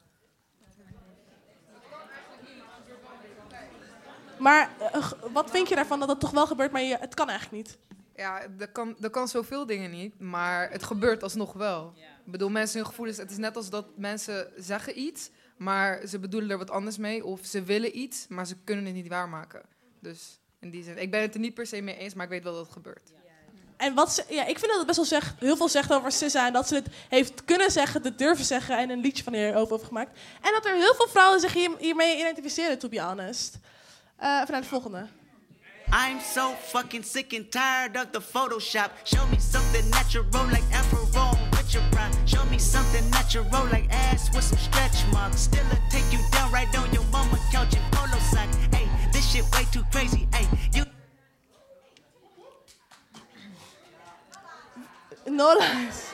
Maar 4.42 4.70
eh, 4.80 5.02
g- 5.04 5.16
wat 5.34 5.50
vind 5.52 5.70
je 5.70 5.76
daarvan 5.76 6.00
dat 6.00 6.10
het 6.10 6.20
toch 6.20 6.32
wel 6.32 6.48
gebeurt, 6.48 6.72
maar 6.72 6.82
je, 6.82 6.98
het 7.00 7.14
kan 7.14 7.30
eigenlijk 7.30 7.64
niet? 7.68 7.78
Ja, 8.16 8.42
er 8.60 8.68
kan, 8.68 8.96
er 9.02 9.10
kan 9.10 9.28
zoveel 9.28 9.66
dingen 9.66 9.92
niet, 9.92 10.20
maar 10.20 10.72
het 10.72 10.84
gebeurt 10.84 11.24
alsnog 11.24 11.54
wel. 11.54 11.94
Ik 12.26 12.32
bedoel, 12.32 12.50
mensen 12.50 12.78
hun 12.80 12.88
gevoelens, 12.88 13.18
het 13.18 13.32
is 13.32 13.38
net 13.38 13.56
als 13.56 13.70
dat 13.70 13.86
mensen 13.98 14.52
zeggen 14.58 15.00
iets, 15.00 15.30
maar 15.58 16.08
ze 16.08 16.20
bedoelen 16.20 16.50
er 16.50 16.58
wat 16.58 16.70
anders 16.72 16.98
mee. 16.98 17.26
Of 17.26 17.40
ze 17.46 17.64
willen 17.64 17.98
iets, 17.98 18.26
maar 18.30 18.48
ze 18.48 18.56
kunnen 18.64 18.86
het 18.86 18.94
niet 18.94 19.08
waarmaken. 19.08 19.62
Dus 20.00 20.40
In 20.60 20.70
die 20.70 20.84
zin. 20.84 20.98
Ik 20.98 21.12
ben 21.12 21.22
het 21.22 21.34
er 21.34 21.40
niet 21.40 21.54
per 21.54 21.66
se 21.66 21.82
mee 21.82 21.98
eens, 21.98 22.14
maar 22.14 22.24
ik 22.26 22.32
weet 22.32 22.44
wel 22.44 22.54
dat 22.54 22.64
het 22.64 22.74
gebeurt. 22.74 23.12
En 23.78 23.94
wat 23.94 24.14
ze, 24.14 24.24
ja, 24.30 24.42
ik 24.46 24.60
vind 24.60 24.68
dat 24.72 24.78
het 24.78 24.86
best 24.86 24.98
wel 24.98 25.06
zegt, 25.06 25.40
heel 25.40 25.58
veel 25.58 25.70
zegt 25.70 25.94
over 25.94 26.12
SZA. 26.12 26.48
En 26.48 26.54
dat 26.54 26.68
ze 26.68 26.76
het 26.76 26.88
heeft 27.10 27.46
kunnen 27.46 27.72
zeggen, 27.72 28.02
het 28.02 28.18
durven 28.18 28.46
zeggen. 28.46 28.78
En 28.78 28.90
een 28.90 29.00
liedje 29.00 29.24
van 29.24 29.34
hierover 29.34 29.72
heeft 29.76 29.88
gemaakt. 29.88 30.20
En 30.42 30.52
dat 30.52 30.66
er 30.66 30.76
heel 30.76 30.96
veel 30.96 31.08
vrouwen 31.08 31.40
zich 31.40 31.54
hier, 31.54 31.72
hiermee 31.78 32.18
identificeren, 32.20 32.80
to 32.80 32.90
be 32.90 33.02
honest. 33.02 33.58
Eh 34.22 34.28
naar 34.28 34.62
de 34.62 34.68
volgende. 34.68 35.08
I'm 35.92 36.20
so 36.34 36.54
fucking 36.54 37.04
sick 37.06 37.34
and 37.34 37.52
tired 37.52 37.96
of 37.96 38.12
the 38.12 38.22
Photoshop. 38.22 38.92
Show 39.04 39.28
me 39.30 39.40
something 39.40 39.90
natural 39.90 40.46
like 40.46 40.64
Afro 40.72 41.00
with 41.50 41.74
your 41.74 41.84
pride. 41.90 42.16
Show 42.26 42.46
me 42.46 42.60
something 42.60 43.10
natural 43.10 43.66
like 43.72 43.90
ass 43.90 44.30
with 44.34 44.44
some 44.44 44.60
stretch 44.60 45.12
marks. 45.12 45.42
Still 45.42 45.66
I 45.72 45.80
take 45.90 46.12
you 46.12 46.20
down 46.32 46.52
right 46.52 46.78
on 46.78 46.94
your 46.94 47.04
mama 47.12 47.38
couch 47.52 47.74
in 47.74 47.82
polo 47.92 48.20
socks. 48.20 48.56
Hey, 48.72 48.88
this 49.12 49.26
shit 49.32 49.44
way 49.52 49.66
too 49.72 49.84
crazy. 49.92 50.28
Hey, 50.32 50.48
you 50.74 50.86
No 55.26 55.54
lies. 55.60 56.12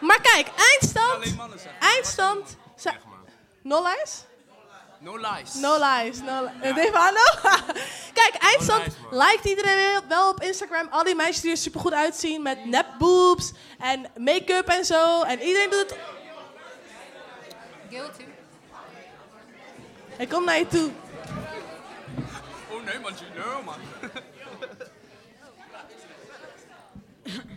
Maar 0.00 0.20
kijk, 0.20 0.48
eindstand. 0.56 1.36
Eindstand. 1.80 2.56
No 3.62 3.82
lies? 3.82 4.26
No 5.02 5.16
lies. 5.16 5.54
No 5.54 5.78
lies. 5.78 6.20
No 6.22 6.42
li- 6.44 6.90
aan. 7.04 7.14
Kijk, 8.20 8.34
eindstand 8.38 8.96
lijkt 9.10 9.44
iedereen 9.44 10.00
wel- 10.08 10.28
op 10.28 10.40
Instagram. 10.42 10.88
Al 10.90 11.04
die 11.04 11.14
meisjes 11.14 11.40
die 11.40 11.50
er 11.50 11.56
supergoed 11.56 11.92
uitzien 11.92 12.42
met 12.42 12.64
nep 12.64 12.86
boobs 12.98 13.52
en 13.78 14.06
make-up 14.16 14.68
en 14.68 14.84
zo. 14.84 15.22
En 15.22 15.40
iedereen 15.40 15.70
doet 15.70 15.90
het. 15.90 15.98
Guilty. 17.90 18.24
Hij 20.16 20.26
komt 20.26 20.44
naar 20.46 20.58
je 20.58 20.66
toe. 20.66 20.90
Oh 22.70 22.84
nee 22.84 22.98
man, 23.00 23.12
no 23.36 23.62
man. 23.62 23.74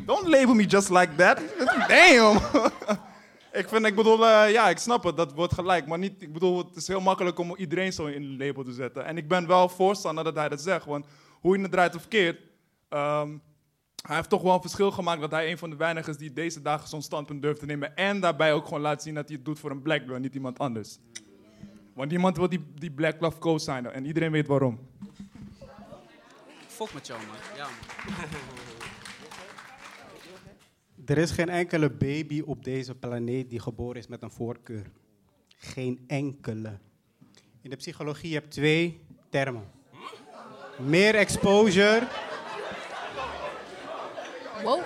Don't 0.05 0.27
label 0.27 0.53
me 0.53 0.65
just 0.65 0.89
like 0.89 1.15
that. 1.15 1.39
Damn. 1.89 2.39
Ik 3.55 3.69
vind, 3.69 3.85
ik 3.85 3.95
bedoel, 3.95 4.27
eh, 4.27 4.51
ja, 4.51 4.69
ik 4.69 4.77
snap 4.77 5.03
het, 5.03 5.17
dat 5.17 5.33
wordt 5.33 5.53
gelijk. 5.53 5.87
Maar 5.87 5.97
niet, 5.97 6.21
ik 6.21 6.33
bedoel, 6.33 6.57
het 6.57 6.75
is 6.75 6.87
heel 6.87 7.01
makkelijk 7.01 7.39
om 7.39 7.55
iedereen 7.55 7.93
zo 7.93 8.05
in 8.05 8.23
een 8.23 8.37
label 8.37 8.63
te 8.63 8.73
zetten. 8.73 9.05
En 9.05 9.17
ik 9.17 9.27
ben 9.27 9.47
wel 9.47 9.69
voorstander 9.69 10.23
dat 10.23 10.35
hij 10.35 10.49
dat 10.49 10.61
zegt. 10.61 10.85
Want 10.85 11.05
hoe 11.31 11.55
je 11.55 11.61
het 11.61 11.71
draait 11.71 11.95
of 11.95 12.07
keert, 12.07 12.39
ehm, 12.89 13.37
hij 14.05 14.15
heeft 14.15 14.29
toch 14.29 14.41
wel 14.41 14.53
een 14.53 14.61
verschil 14.61 14.91
gemaakt 14.91 15.21
dat 15.21 15.31
hij 15.31 15.51
een 15.51 15.57
van 15.57 15.69
de 15.69 15.75
weinigen 15.75 16.11
is 16.11 16.17
die 16.17 16.33
deze 16.33 16.61
dagen 16.61 16.87
zo'n 16.87 17.01
standpunt 17.01 17.41
durft 17.41 17.59
te 17.59 17.65
nemen. 17.65 17.95
En 17.95 18.19
daarbij 18.19 18.53
ook 18.53 18.65
gewoon 18.65 18.81
laat 18.81 19.03
zien 19.03 19.13
dat 19.13 19.27
hij 19.27 19.35
het 19.35 19.45
doet 19.45 19.59
voor 19.59 19.71
een 19.71 19.81
black 19.81 20.01
girl, 20.05 20.19
niet 20.19 20.35
iemand 20.35 20.59
anders. 20.59 20.97
Want 21.93 22.11
iemand 22.11 22.37
wil 22.37 22.49
die, 22.49 22.65
die 22.75 22.91
black 22.91 23.21
love 23.21 23.37
co-signen 23.39 23.93
en 23.93 24.05
iedereen 24.05 24.31
weet 24.31 24.47
waarom. 24.47 24.79
Fuck 26.67 26.93
met 26.93 27.07
jou, 27.07 27.19
man. 27.19 27.35
Ja, 27.57 27.63
man. 27.63 28.65
Er 31.05 31.17
is 31.17 31.31
geen 31.31 31.49
enkele 31.49 31.89
baby 31.89 32.41
op 32.45 32.63
deze 32.63 32.95
planeet 32.95 33.49
die 33.49 33.59
geboren 33.59 33.95
is 33.95 34.07
met 34.07 34.21
een 34.21 34.31
voorkeur. 34.31 34.91
Geen 35.57 36.03
enkele. 36.07 36.77
In 37.61 37.69
de 37.69 37.75
psychologie 37.75 38.33
heb 38.33 38.43
je 38.43 38.49
twee 38.49 38.99
termen. 39.29 39.63
Meer 40.77 41.15
exposure. 41.15 42.07
Wow. 44.63 44.81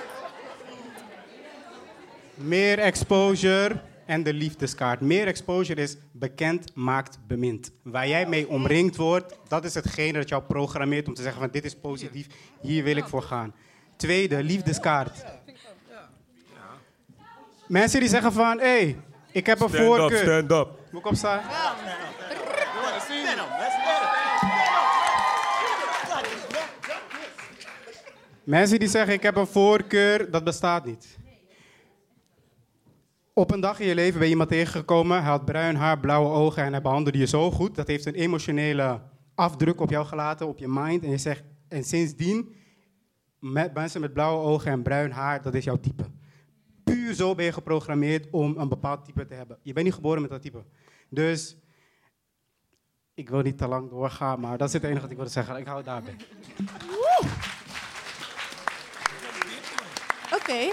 Meer 2.36 2.80
exposure 2.80 3.82
en 4.06 4.24
de 4.24 4.34
liefdeskaart. 4.34 5.02
Meer 5.02 5.28
exposure 5.28 5.82
is 5.82 5.98
bekend 6.12 6.76
maakt 6.76 7.20
bemind. 7.28 7.72
Waar 7.84 8.08
jij 8.08 8.26
mee 8.26 8.48
omringd 8.48 8.96
wordt, 8.96 9.40
dat 9.48 9.66
is 9.66 9.74
hetgene 9.74 10.18
dat 10.18 10.30
jou 10.30 10.44
programmeert 10.44 11.08
om 11.08 11.14
te 11.14 11.22
zeggen 11.22 11.42
van 11.42 11.52
dit 11.52 11.66
is 11.66 11.76
positief, 11.76 12.28
hier 12.62 12.84
wil 12.84 12.96
ik 12.96 13.08
voor 13.08 13.24
gaan. 13.24 13.54
Tweede, 13.96 14.44
liefdeskaart. 14.44 15.26
Mensen 17.70 18.00
die 18.00 18.10
zeggen 18.10 18.32
van, 18.34 18.60
hé, 18.60 18.66
hey, 18.66 18.98
ik 19.32 19.46
heb 19.46 19.60
een 19.60 19.70
Stand 19.70 19.82
up, 19.84 19.88
voorkeur. 19.88 20.18
stand 20.18 20.52
up. 20.52 20.68
Moet 20.92 21.02
ik 21.02 21.08
opstaan? 21.08 21.42
Mensen 28.44 28.80
die 28.80 28.88
zeggen 28.88 29.14
ik 29.14 29.24
heb 29.24 29.36
een 29.36 29.48
voorkeur, 29.48 30.32
dat 30.32 30.44
bestaat 30.44 30.86
niet. 30.86 31.18
Op 33.34 33.52
een 33.52 33.60
dag 33.60 33.80
in 33.80 33.88
je 33.88 33.96
leven 33.96 34.14
ben 34.14 34.24
je 34.24 34.32
iemand 34.32 34.50
tegengekomen, 34.50 35.18
hij 35.18 35.30
had 35.30 35.46
bruin 35.46 35.76
haar, 35.76 36.00
blauwe 36.00 36.30
ogen 36.30 36.64
en 36.64 36.72
hij 36.72 36.82
behandelde 36.82 37.18
je 37.18 37.28
zo 37.28 37.52
goed. 37.52 37.76
Dat 37.76 37.88
heeft 37.88 38.06
een 38.06 38.14
emotionele 38.14 39.02
afdruk 39.36 39.82
op 39.82 39.90
jou 39.90 40.06
gelaten, 40.06 40.48
op 40.48 40.60
je 40.60 40.68
mind. 40.68 41.04
En 41.04 41.10
je 41.10 41.18
zegt, 41.18 41.44
en 41.68 41.84
sindsdien, 41.84 42.56
met 43.40 43.74
mensen 43.74 44.02
met 44.02 44.14
blauwe 44.14 44.44
ogen 44.44 44.72
en 44.72 44.82
bruin 44.82 45.12
haar, 45.12 45.42
dat 45.42 45.54
is 45.54 45.64
jouw 45.64 45.80
type. 45.80 46.04
Puur 46.90 47.14
zo 47.14 47.36
ben 47.36 47.46
je 47.46 47.52
geprogrammeerd 47.52 48.28
om 48.32 48.58
een 48.58 48.70
bepaald 48.70 49.06
type 49.06 49.26
te 49.26 49.34
hebben. 49.34 49.58
Je 49.62 49.74
bent 49.74 49.86
niet 49.86 49.96
geboren 49.96 50.22
met 50.22 50.32
dat 50.32 50.42
type. 50.42 50.64
Dus, 51.10 51.58
ik 53.14 53.30
wil 53.30 53.42
niet 53.42 53.58
te 53.58 53.68
lang 53.68 53.90
doorgaan, 53.90 54.40
maar 54.40 54.58
dat 54.58 54.68
is 54.68 54.74
het 54.74 54.84
enige 54.84 55.02
wat 55.02 55.10
ik 55.10 55.16
wilde 55.16 55.32
zeggen. 55.32 55.56
Ik 55.56 55.66
hou 55.66 55.78
het 55.78 55.86
daarbij. 55.86 56.16
Oké. 60.34 60.72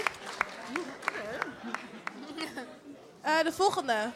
Eh, 3.21 3.43
de 3.43 3.51
volgende. 3.51 4.11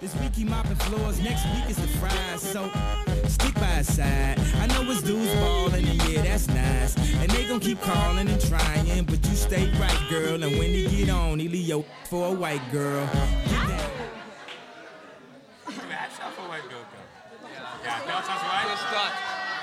This 0.00 0.12
week 0.12 0.34
he 0.34 0.44
mopping 0.44 0.82
floors, 0.82 1.18
next 1.18 1.44
week 1.44 1.68
is 1.68 1.76
the 1.76 1.88
fries. 1.88 2.50
So 2.50 2.70
stick 3.28 3.54
by 3.54 3.66
his 3.80 3.94
side. 3.96 4.38
I 4.62 4.66
know 4.66 4.90
it's 4.90 5.02
dudes 5.02 5.32
ballin', 5.34 5.84
and 5.86 6.02
yeah, 6.08 6.22
that's 6.22 6.46
nice. 6.48 6.96
And 7.20 7.30
they 7.30 7.44
gon' 7.48 7.60
keep 7.60 7.80
calling 7.80 8.28
and 8.28 8.40
trying, 8.40 9.04
but 9.04 9.20
you 9.28 9.34
stay 9.36 9.70
right, 9.80 10.02
girl. 10.10 10.42
And 10.42 10.58
when 10.58 10.70
he 10.74 10.86
get 10.96 11.10
on, 11.10 11.38
he 11.38 11.48
leave 11.48 11.66
your 11.68 11.84
for 12.10 12.26
a 12.28 12.32
white 12.32 12.62
girl. 12.72 13.06
Get 13.06 13.68
down. 13.68 13.90
Hij 15.88 16.08
staat 16.14 16.32
white 16.48 16.68
girl. 16.68 16.84
Ja, 17.84 17.94
telt 18.06 18.26
white. 18.26 18.68
Dus 18.72 18.80
dat. 18.92 19.12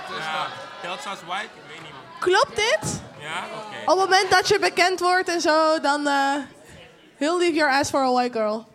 Dus 0.10 0.26
Ja, 0.26 0.43
dat. 0.43 0.51
telt 0.82 1.08
als 1.08 1.20
white? 1.28 1.45
Ik 1.56 1.62
weet 1.68 1.82
niet 1.82 1.91
man. 1.91 2.20
Klopt 2.20 2.56
dit? 2.56 3.01
Ja, 3.20 3.43
oké. 3.56 3.91
Op 3.91 3.99
het 3.99 4.10
moment 4.10 4.30
dat 4.32 4.47
je 4.47 4.60
bekend 4.60 4.99
wordt 4.99 5.30
en 5.30 5.41
zo, 5.41 5.80
dan 5.80 6.08
uh, 6.08 6.36
he'll 7.18 7.38
leave 7.38 7.54
your 7.54 7.72
ass 7.72 7.89
for 7.89 7.99
a 8.04 8.12
white 8.12 8.38
girl. 8.38 8.66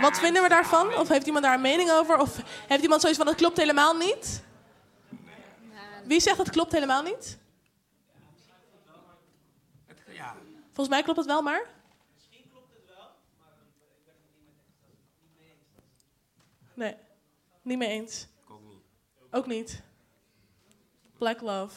Wat 0.00 0.18
vinden 0.18 0.42
we 0.42 0.48
daarvan? 0.48 0.94
Of 0.94 1.08
heeft 1.08 1.26
iemand 1.26 1.44
daar 1.44 1.54
een 1.54 1.60
mening 1.60 1.90
over? 1.90 2.18
Of 2.18 2.40
heeft 2.68 2.82
iemand 2.82 3.00
zoiets 3.00 3.18
van, 3.18 3.28
dat 3.28 3.36
klopt 3.36 3.56
helemaal 3.56 3.96
niet? 3.96 4.42
Wie 6.04 6.20
zegt 6.20 6.36
dat 6.36 6.50
klopt 6.50 6.72
helemaal 6.72 7.02
niet? 7.02 7.38
Ja. 10.06 10.34
Volgens 10.64 10.88
mij 10.88 11.02
klopt 11.02 11.18
het 11.18 11.26
wel, 11.26 11.42
maar... 11.42 11.66
Nee, 16.74 16.94
niet 17.62 17.78
mee 17.78 17.88
eens. 17.88 18.26
ook 18.48 18.60
niet. 18.62 18.82
Ook 19.30 19.46
niet. 19.46 19.82
Black 21.18 21.40
love. 21.40 21.74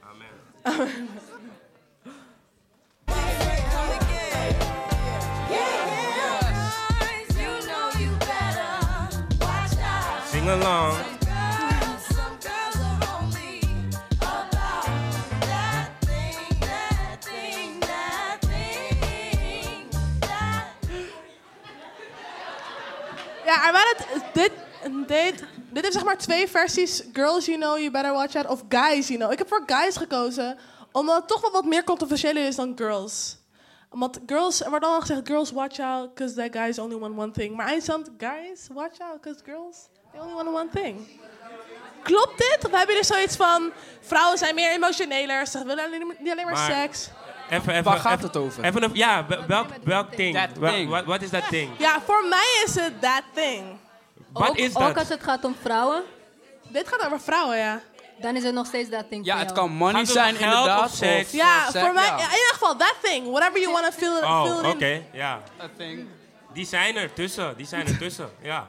Amen. 0.00 0.28
Sing 10.46 10.62
along. 10.62 10.94
Ja, 23.44 23.70
maar 23.70 23.94
het, 23.96 24.06
dit, 24.32 24.52
dit, 25.06 25.44
dit 25.70 25.82
heeft 25.82 25.92
zeg 25.92 26.04
maar 26.04 26.18
twee 26.18 26.48
versies. 26.48 27.02
Girls 27.12 27.46
You 27.46 27.58
Know 27.58 27.78
You 27.78 27.90
Better 27.90 28.12
Watch 28.12 28.34
Out 28.34 28.46
of 28.46 28.62
Guys 28.68 29.08
You 29.08 29.18
Know. 29.18 29.32
Ik 29.32 29.38
heb 29.38 29.48
voor 29.48 29.62
Guys 29.66 29.96
gekozen, 29.96 30.58
omdat 30.92 31.16
het 31.16 31.28
toch 31.28 31.40
wel 31.40 31.50
wat 31.50 31.64
meer 31.64 31.84
controversiëler 31.84 32.46
is 32.46 32.56
dan 32.56 32.72
Girls. 32.76 33.36
Omdat 33.90 34.20
girls, 34.26 34.62
er 34.62 34.70
wordt 34.70 34.84
al 34.84 35.00
gezegd, 35.00 35.20
girls 35.24 35.50
watch 35.50 35.78
out, 35.78 36.14
because 36.14 36.34
that 36.34 36.52
guys 36.52 36.78
only 36.78 36.98
want 36.98 37.16
one 37.18 37.30
thing. 37.30 37.56
Maar 37.56 37.66
eindstand, 37.66 38.10
guys 38.18 38.68
watch 38.72 39.00
out, 39.00 39.20
because 39.20 39.42
girls, 39.44 39.88
they 40.16 40.22
only 40.24 40.34
want 40.34 40.48
one 40.56 40.82
thing. 40.82 41.08
Klopt 42.02 42.38
dit? 42.38 42.58
Of 42.64 42.70
hebben 42.70 42.88
jullie 42.88 43.04
zoiets 43.04 43.36
van, 43.36 43.72
vrouwen 44.00 44.38
zijn 44.38 44.54
meer 44.54 44.70
emotioneler, 44.72 45.46
ze 45.46 45.64
willen 45.64 45.84
alleen- 45.84 46.14
niet 46.18 46.30
alleen 46.32 46.44
maar, 46.44 46.54
Maar- 46.54 46.70
seks? 46.70 47.08
Even, 47.50 47.72
even, 47.72 47.84
Waar 47.84 47.98
gaat 47.98 48.12
even- 48.12 48.26
het 48.26 48.36
over? 48.36 48.64
Even 48.64 48.82
een, 48.82 48.90
ja, 48.94 49.26
wel- 49.26 49.46
welk, 49.46 49.66
welk 49.84 50.12
thing. 50.12 51.04
Wat 51.06 51.22
is 51.22 51.30
dat 51.30 51.42
ding? 51.50 51.70
Ja, 51.78 52.00
voor 52.04 52.24
mij 52.28 52.62
is 52.66 52.74
het 52.74 53.00
that 53.00 53.22
thing. 53.34 53.78
Wat 54.32 54.48
ook, 54.48 54.56
is 54.56 54.74
Ook 54.76 54.82
dat? 54.82 54.98
als 54.98 55.08
het 55.08 55.22
gaat 55.22 55.44
om 55.44 55.56
vrouwen. 55.62 56.02
Dit 56.68 56.88
gaat 56.88 57.04
over 57.06 57.20
vrouwen, 57.20 57.58
ja. 57.58 57.80
Dan 58.20 58.36
is 58.36 58.42
het 58.44 58.54
nog 58.54 58.66
steeds 58.66 58.90
dat 58.90 59.04
ding 59.10 59.24
Ja, 59.26 59.38
het 59.38 59.52
kan 59.52 59.70
money 59.70 60.04
Gaat 60.04 60.08
zijn 60.12 60.34
geld 60.34 60.54
inderdaad. 60.56 60.84
of 60.84 60.94
seks? 60.96 61.30
Ja, 61.30 61.70
voor 61.70 61.92
mij, 61.92 62.04
ja. 62.04 62.14
in 62.16 62.20
ieder 62.22 62.50
geval, 62.52 62.76
that 62.76 62.94
thing. 63.02 63.30
Whatever 63.30 63.60
you 63.60 63.72
want 63.72 63.84
to 63.84 63.90
feel, 63.92 64.16
Oh, 64.16 64.44
feel 64.44 64.70
oké, 64.70 64.86
in. 64.86 65.06
ja. 65.12 65.40
That 65.58 65.70
thing. 65.76 66.06
Die 66.52 66.66
zijn 66.66 66.96
er 66.96 67.12
tussen, 67.12 67.56
die 67.56 67.66
zijn 67.66 67.86
er 67.86 67.98
tussen, 67.98 68.30
ja. 68.42 68.68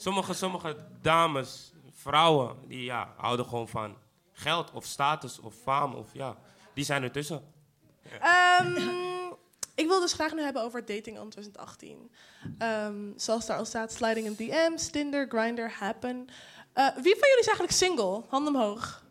Sommige, 0.00 0.34
sommige 0.34 0.76
dames 1.00 1.72
vrouwen 1.92 2.56
die 2.68 2.84
ja, 2.84 3.14
houden 3.16 3.46
gewoon 3.46 3.68
van 3.68 3.96
geld 4.32 4.70
of 4.72 4.84
status 4.84 5.38
of 5.38 5.54
faam 5.54 5.94
of 5.94 6.08
ja, 6.12 6.36
die 6.74 6.84
zijn 6.84 7.02
ertussen. 7.02 7.42
Ehm, 8.20 8.76
ik 9.74 9.86
wil 9.86 10.00
dus 10.00 10.12
graag 10.12 10.34
nu 10.34 10.42
hebben 10.42 10.62
over 10.62 10.80
dating 10.80 11.18
in 11.18 11.30
2018. 11.30 12.12
Ehm, 12.58 13.12
zoals 13.16 13.46
daar 13.46 13.58
al 13.58 13.64
staat, 13.64 13.92
sliding 13.92 14.26
in 14.26 14.34
DM's, 14.34 14.90
Tinder, 14.90 15.26
Grindr, 15.28 15.70
Happen. 15.78 16.26
Eh, 16.72 16.86
wie 16.86 17.16
van 17.18 17.28
jullie 17.28 17.40
is 17.40 17.46
eigenlijk 17.46 17.72
single? 17.72 18.22
Hand 18.28 18.48
omhoog. 18.48 19.02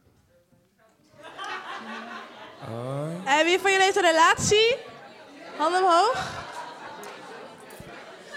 En 3.25 3.45
wie 3.45 3.59
van 3.59 3.71
jullie 3.71 3.85
heeft 3.85 3.95
een 3.95 4.11
relatie? 4.11 4.75
Hand 5.57 5.75
omhoog. 5.75 6.38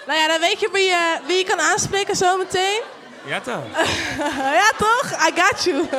Nou 0.06 0.18
ja, 0.18 0.26
dan 0.28 0.40
weet 0.40 0.60
je 0.60 0.68
wie 0.72 0.84
je, 0.84 1.18
wie 1.26 1.36
je 1.36 1.44
kan 1.44 1.60
aanspreken 1.60 2.16
zometeen. 2.16 2.80
Ja 3.24 3.40
toch? 3.40 3.64
ja, 4.60 4.70
toch? 4.78 5.28
I 5.28 5.40
got 5.40 5.64
you. 5.64 5.86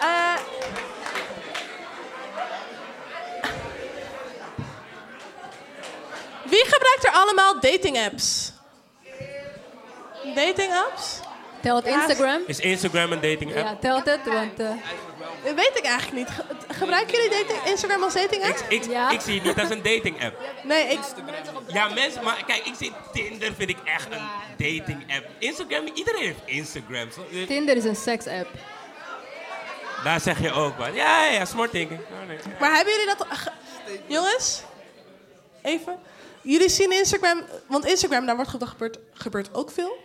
Eh, 0.00 0.34
wie 6.44 6.64
gebruikt 6.64 7.04
er 7.04 7.10
allemaal 7.10 7.60
dating 7.60 7.98
apps? 7.98 8.52
Dating 10.34 10.72
apps? 10.74 11.20
Telt 11.62 11.86
Instagram? 11.86 12.40
Is 12.46 12.58
Instagram 12.60 13.12
een 13.12 13.20
dating 13.20 13.56
app? 13.56 13.64
Ja, 13.66 13.76
telt 13.80 14.04
het, 14.04 14.20
want... 14.24 14.60
eh, 14.60 14.70
Dat 15.46 15.54
weet 15.54 15.72
ik 15.74 15.84
eigenlijk 15.84 16.16
niet. 16.16 16.28
Ge- 16.36 16.74
Gebruiken 16.74 17.14
jullie 17.14 17.30
dating, 17.30 17.64
Instagram 17.64 18.02
als 18.02 18.14
dating 18.14 18.44
app? 18.44 18.58
Ik, 18.68 18.84
ik 19.12 19.20
zie 19.20 19.34
het 19.34 19.42
niet 19.44 19.58
als 19.58 19.70
een 19.70 19.82
dating 19.82 20.24
app. 20.24 20.38
Nee, 20.64 20.86
ik... 20.92 20.98
Ja, 21.66 21.88
mensen, 21.88 22.24
maar 22.24 22.44
kijk, 22.46 22.64
ik 22.66 22.74
zie 22.78 22.92
Tinder 23.12 23.54
vind 23.54 23.70
ik 23.70 23.76
echt 23.84 24.06
een 24.12 24.26
dating 24.56 25.14
app. 25.16 25.26
Instagram, 25.38 25.86
iedereen 25.94 26.22
heeft 26.22 26.40
Instagram. 26.44 27.08
Eh, 27.32 27.46
Tinder 27.46 27.76
is 27.76 27.84
een 27.84 27.96
seks-app. 27.96 28.48
Daar 30.04 30.20
zeg 30.20 30.40
je 30.40 30.52
ook 30.52 30.76
wat. 30.78 30.94
Ja, 30.94 31.24
ja, 31.24 31.30
ja, 31.32 31.44
smart 31.44 31.70
thinking. 31.70 32.00
Oh, 32.00 32.28
nee. 32.28 32.38
Maar 32.60 32.74
hebben 32.74 32.92
jullie 32.94 33.14
dat... 33.16 33.26
ge- 33.30 33.50
Jongens, 34.06 34.62
even. 35.62 35.98
Jullie 36.42 36.68
zien 36.68 36.92
Instagram... 36.92 37.42
Want 37.66 37.84
Instagram, 37.84 38.26
daar 38.26 38.36
wordt 38.36 38.50
gebeurt, 38.50 38.98
gebeurt 39.12 39.54
ook 39.54 39.70
veel. 39.70 39.96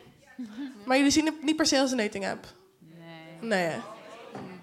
Maar 0.86 0.98
jullie 0.98 1.12
zien 1.12 1.26
het 1.26 1.44
niet 1.44 1.56
per 1.56 1.66
se 1.66 1.80
als 1.80 1.92
een 1.92 1.98
dating 1.98 2.28
app. 2.30 2.46
Nee. 2.80 3.50
Nee. 3.68 3.76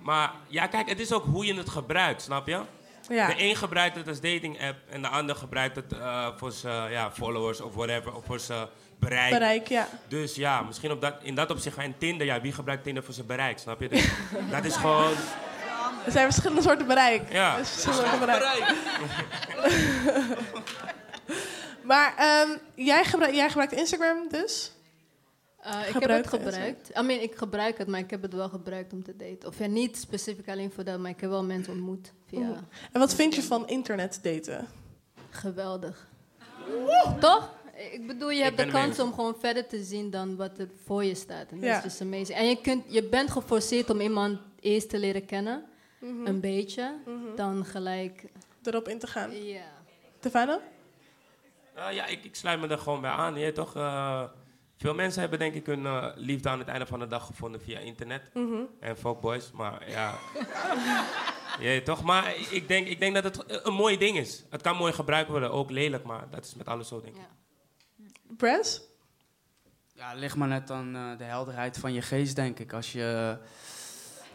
Maar 0.02 0.32
ja, 0.46 0.66
kijk, 0.66 0.88
het 0.88 1.00
is 1.00 1.12
ook 1.12 1.24
hoe 1.24 1.46
je 1.46 1.54
het 1.54 1.68
gebruikt, 1.68 2.22
snap 2.22 2.46
je? 2.46 2.60
Ja. 3.08 3.26
De 3.26 3.42
een 3.42 3.56
gebruikt 3.56 3.96
het 3.96 4.08
als 4.08 4.20
dating 4.20 4.62
app 4.62 4.76
en 4.90 5.02
de 5.02 5.08
ander 5.08 5.36
gebruikt 5.36 5.76
het 5.76 5.92
eh, 5.92 6.28
voor 6.36 6.52
zijn 6.52 6.90
ja, 6.90 7.10
followers 7.12 7.60
of 7.60 7.74
whatever, 7.74 8.14
of 8.14 8.24
voor 8.24 8.40
zijn 8.40 8.66
bereik. 8.98 9.32
Bereik, 9.32 9.68
ja. 9.68 9.88
Dus 10.08 10.34
ja, 10.34 10.62
misschien 10.62 10.90
op 10.90 11.00
dat, 11.00 11.14
in 11.22 11.34
dat 11.34 11.50
opzicht 11.50 11.76
en 11.76 11.94
Tinder, 11.98 12.26
ja, 12.26 12.40
wie 12.40 12.52
gebruikt 12.52 12.84
Tinder 12.84 13.04
voor 13.04 13.14
zijn 13.14 13.26
bereik, 13.26 13.58
snap 13.58 13.80
je? 13.80 13.88
Dus 13.88 14.08
dat 14.50 14.64
is 14.64 14.76
gewoon. 14.76 15.12
Er 16.04 16.12
zijn 16.12 16.24
verschillende 16.24 16.62
soorten 16.62 16.86
bereik. 16.86 17.32
Ja. 17.32 17.58
Er 17.58 17.66
verschillende 17.66 18.02
soorten 18.02 18.26
bereik. 18.26 18.74
maar 21.90 22.14
ehm, 22.16 22.48
jij, 22.74 23.04
gebruikt, 23.04 23.36
jij 23.36 23.48
gebruikt 23.48 23.72
Instagram 23.72 24.28
dus? 24.30 24.72
Eh, 25.58 25.88
ik 25.88 25.92
heb 25.92 26.08
het 26.08 26.26
gebruikt. 26.26 26.90
I 26.98 27.02
mean, 27.02 27.20
ik 27.20 27.34
gebruik 27.34 27.78
het, 27.78 27.88
maar 27.88 28.00
ik 28.00 28.10
heb 28.10 28.22
het 28.22 28.32
wel 28.34 28.48
gebruikt 28.48 28.92
om 28.92 29.02
te 29.02 29.16
daten. 29.16 29.48
Of 29.48 29.58
ja, 29.58 29.66
niet 29.66 29.96
specifiek 29.98 30.48
alleen 30.48 30.70
voor 30.72 30.84
dat, 30.84 30.98
maar 30.98 31.10
ik 31.10 31.20
heb 31.20 31.30
wel 31.30 31.44
mensen 31.44 31.72
ontmoet 31.72 32.12
via... 32.26 32.54
En 32.92 33.00
wat 33.00 33.14
vind 33.14 33.34
je 33.34 33.42
van 33.42 33.68
internet 33.68 34.18
daten? 34.22 34.66
Geweldig. 35.30 36.08
Toch? 37.20 37.56
Ik 37.92 38.06
bedoel, 38.06 38.30
je 38.30 38.36
Ik 38.38 38.42
hebt 38.44 38.56
de 38.56 38.62
mee 38.62 38.72
kans 38.72 38.98
om 39.00 39.12
gewoon 39.14 39.34
verder 39.38 39.66
te 39.66 39.82
zien 39.82 40.10
dan 40.10 40.36
wat 40.36 40.58
er 40.58 40.68
voor 40.84 41.04
je 41.04 41.14
staat. 41.14 41.50
En 41.50 41.60
dat 41.60 41.68
Ja. 41.68 41.76
is 41.76 41.82
dus 41.82 42.00
amazing. 42.00 42.38
En 42.38 42.48
je, 42.48 42.60
kunt, 42.60 42.84
je 42.88 43.04
bent 43.04 43.30
geforceerd 43.30 43.90
om 43.90 44.00
iemand 44.00 44.38
eerst 44.60 44.88
te 44.88 44.98
leren 44.98 45.24
kennen. 45.24 45.64
Mhm. 46.00 46.26
Een 46.26 46.40
beetje. 46.40 46.94
Mhm. 47.06 47.36
Dan 47.36 47.64
gelijk... 47.64 48.24
Erop 48.62 48.88
in 48.88 48.98
te 48.98 49.06
gaan. 49.06 49.44
Ja. 49.44 49.62
Stefano? 50.18 50.60
Eh, 51.74 51.92
ja, 51.92 52.06
ik, 52.06 52.24
ik 52.24 52.34
sluit 52.34 52.60
me 52.60 52.68
er 52.68 52.78
gewoon 52.78 53.00
bij 53.00 53.10
aan. 53.10 53.36
Je 53.36 53.52
toch, 53.52 53.76
eh, 53.76 54.22
veel 54.78 54.94
mensen 54.94 55.20
hebben 55.20 55.38
denk 55.38 55.54
ik 55.54 55.66
hun 55.66 55.86
eh, 55.86 56.06
liefde 56.14 56.48
aan 56.48 56.58
het 56.58 56.68
einde 56.68 56.86
van 56.86 56.98
de 56.98 57.06
dag 57.06 57.26
gevonden 57.26 57.60
via 57.60 57.78
internet. 57.78 58.30
Mhm. 58.34 58.62
En 58.80 58.96
fuckboys, 58.96 59.50
maar 59.52 59.90
ja. 59.90 60.14
weet 61.58 61.84
toch, 61.84 62.02
maar 62.02 62.34
ik 62.50 62.68
denk, 62.68 62.86
ik 62.86 63.00
denk 63.00 63.14
dat 63.14 63.24
het 63.24 63.66
een 63.66 63.74
mooi 63.74 63.98
ding 63.98 64.18
is. 64.18 64.44
Het 64.50 64.62
kan 64.62 64.76
mooi 64.76 64.92
gebruikt 64.92 65.30
worden, 65.30 65.52
ook 65.52 65.70
lelijk, 65.70 66.04
maar 66.04 66.24
dat 66.30 66.44
is 66.44 66.54
met 66.54 66.68
alles 66.68 66.88
zo 66.88 67.00
denk 67.00 67.16
ik. 67.16 67.22
Press? 68.36 68.80
Ja, 69.94 70.14
ligt 70.14 70.36
maar 70.36 70.48
net 70.48 70.70
aan 70.70 70.96
eh, 70.96 71.18
de 71.18 71.24
helderheid 71.24 71.78
van 71.78 71.92
je 71.92 72.02
geest, 72.02 72.36
denk 72.36 72.58
ik. 72.58 72.72
Als 72.72 72.92
je... 72.92 73.38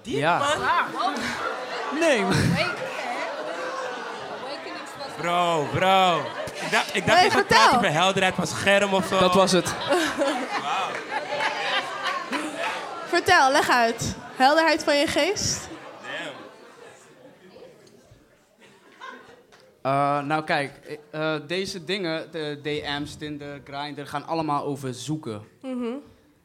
Diep, 0.01 0.17
ja. 0.17 0.37
man. 0.93 1.13
Nee, 1.99 2.21
maar... 2.21 2.91
Bro, 5.17 5.67
bro. 5.71 6.21
Ik 6.61 6.71
dacht, 6.71 6.95
ik 6.95 7.05
dacht 7.05 7.17
Nee, 7.19 7.27
even 7.27 7.31
vertel. 7.39 7.57
praten 7.57 7.77
over 7.77 7.91
helderheid 7.91 8.35
van 8.35 8.47
scherm 8.47 8.93
of 8.93 9.05
zo. 9.07 9.19
Dat 9.19 9.33
was 9.33 9.51
het. 9.51 9.73
Vertel, 13.07 13.51
leg 13.51 13.69
uit. 13.69 14.15
Helderheid 14.35 14.83
van 14.83 14.97
je 14.97 15.07
geest? 15.07 15.67
Eh, 19.81 20.19
nou 20.21 20.43
kijk, 20.43 20.99
eh, 21.11 21.35
deze 21.47 21.83
dingen, 21.83 22.31
de 22.31 22.59
DM's, 22.63 23.15
Tinder, 23.15 23.61
Grindr, 23.63 24.01
gaan 24.05 24.25
allemaal 24.27 24.63
over 24.63 24.93
zoeken. 24.93 25.41
Mhm. 25.61 25.93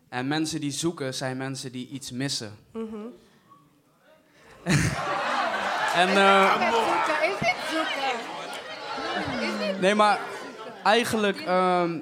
En 0.09 0.28
mensen 0.28 0.61
die 0.61 0.70
zoeken 0.70 1.14
zijn 1.14 1.36
mensen 1.36 1.72
die 1.72 1.88
iets 1.88 2.11
missen. 2.11 2.59
Mhm. 2.72 2.96
En, 5.94 6.09
eh, 6.09 6.72
Is 7.22 7.38
dit 7.38 7.54
zoeken? 7.70 8.12
Is 9.40 9.66
dit 9.66 9.68
nee, 9.81 9.95
maar 9.95 10.20
eigenlijk 10.85 11.41
ehm, 11.41 11.99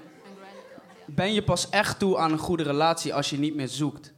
ben 1.06 1.32
je 1.32 1.42
pas 1.42 1.68
echt 1.70 1.98
toe 1.98 2.18
aan 2.18 2.32
een 2.32 2.38
goede 2.38 2.62
relatie 2.62 3.14
als 3.14 3.30
je 3.30 3.38
niet 3.38 3.54
meer 3.54 3.68
zoekt. 3.68 4.14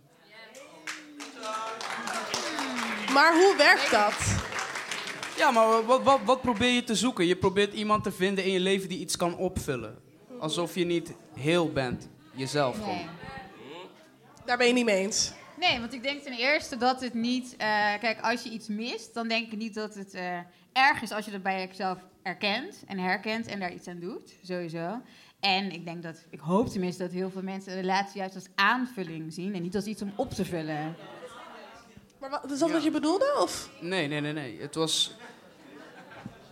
Maar 3.13 3.33
hoe 3.33 3.55
werkt 3.57 3.91
dat? 3.91 4.47
Ja, 5.37 5.51
maar 5.51 5.85
wat, 5.85 6.03
wat, 6.03 6.21
wat 6.25 6.41
probeer 6.41 6.73
je 6.73 6.85
te 6.85 6.95
zoeken? 6.95 7.27
Je 7.27 7.37
probeert 7.37 7.75
iemand 7.75 8.03
te 8.03 8.13
vinden 8.13 8.45
in 8.45 8.53
je 8.53 8.61
leven 8.61 8.89
die 8.89 8.99
iets 8.99 9.17
kan 9.17 9.37
opvullen. 9.37 9.99
Alsof 10.39 10.75
je 10.75 10.85
niet 10.85 11.13
heel 11.35 11.73
bent. 11.73 12.09
Jezelf 12.33 12.77
gewoon. 12.77 12.95
Nee. 12.95 13.07
Daar 14.45 14.57
ben 14.57 14.67
je 14.67 14.73
niet 14.73 14.85
mee 14.85 14.97
eens. 14.97 15.33
Nee, 15.59 15.81
want 15.81 15.93
ik 15.93 16.03
denk 16.03 16.23
ten 16.23 16.33
eerste 16.33 16.77
dat 16.77 17.01
het 17.01 17.15
niet... 17.15 17.57
eh, 17.57 17.67
kijk, 18.01 18.21
als 18.21 18.43
je 18.43 18.51
iets 18.51 18.69
mist, 18.69 19.15
dan 19.15 19.29
denk 19.29 19.53
ik 19.53 19.59
niet 19.59 19.75
dat 19.75 19.95
het 19.95 20.15
eh, 20.15 20.39
erg 20.73 21.03
is 21.03 21.13
als 21.13 21.25
je 21.25 21.31
dat 21.31 21.43
bij 21.43 21.67
jezelf 21.67 21.99
erkent 22.29 22.83
en 22.87 22.99
herkent 22.99 23.47
en 23.47 23.61
daar 23.61 23.72
iets 23.72 23.87
aan 23.89 23.99
doet, 23.99 24.35
sowieso. 24.43 25.01
En 25.41 25.72
ik 25.72 25.85
denk 25.85 26.03
dat, 26.03 26.26
ik 26.31 26.41
hoop 26.41 26.68
tenminste 26.68 27.03
dat 27.03 27.12
heel 27.12 27.31
veel 27.31 27.43
mensen 27.43 27.72
een 27.72 27.81
relatie 27.81 28.18
juist 28.18 28.35
als 28.35 28.49
aanvulling 28.55 29.33
zien 29.33 29.55
en 29.55 29.62
niet 29.62 29.74
als 29.74 29.85
iets 29.85 30.03
om 30.03 30.12
op 30.16 30.31
te 30.31 30.45
vullen. 30.45 30.97
Maar 32.20 32.31
wat, 32.31 32.53
is 32.53 32.59
dat 32.59 32.70
wat 32.70 32.83
je 32.83 32.91
bedoelde? 32.91 33.39
Of? 33.43 33.70
Nee, 33.81 34.09
nee, 34.09 34.20
nee, 34.20 34.33
nee. 34.33 34.61
Het 34.61 34.74
was. 34.74 35.16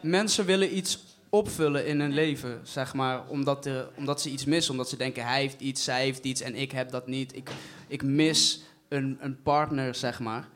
Mensen 0.01 0.45
willen 0.45 0.77
iets 0.77 1.05
opvullen 1.29 1.87
in 1.87 2.01
hun 2.01 2.13
leven, 2.13 2.61
zeg 2.63 2.95
maar, 2.95 3.29
omdat, 3.29 3.67
er, 3.67 3.89
omdat 3.97 4.21
ze 4.21 4.31
iets 4.31 4.45
missen. 4.45 4.73
Omdat 4.73 4.89
ze 4.89 4.97
denken, 4.97 5.27
hij 5.27 5.41
heeft 5.41 5.61
iets, 5.61 5.85
zij 5.85 6.03
heeft 6.03 6.25
iets 6.25 6.41
en 6.41 6.55
ik 6.55 6.73
heb 6.73 6.91
dat 6.91 7.07
niet. 7.07 7.37
Ik, 7.37 7.51
ik 7.87 8.03
mis 8.03 8.63
een, 8.89 9.19
een 9.21 9.43
partner, 9.43 9.95
zeg 9.95 10.21
maar. 10.21 10.49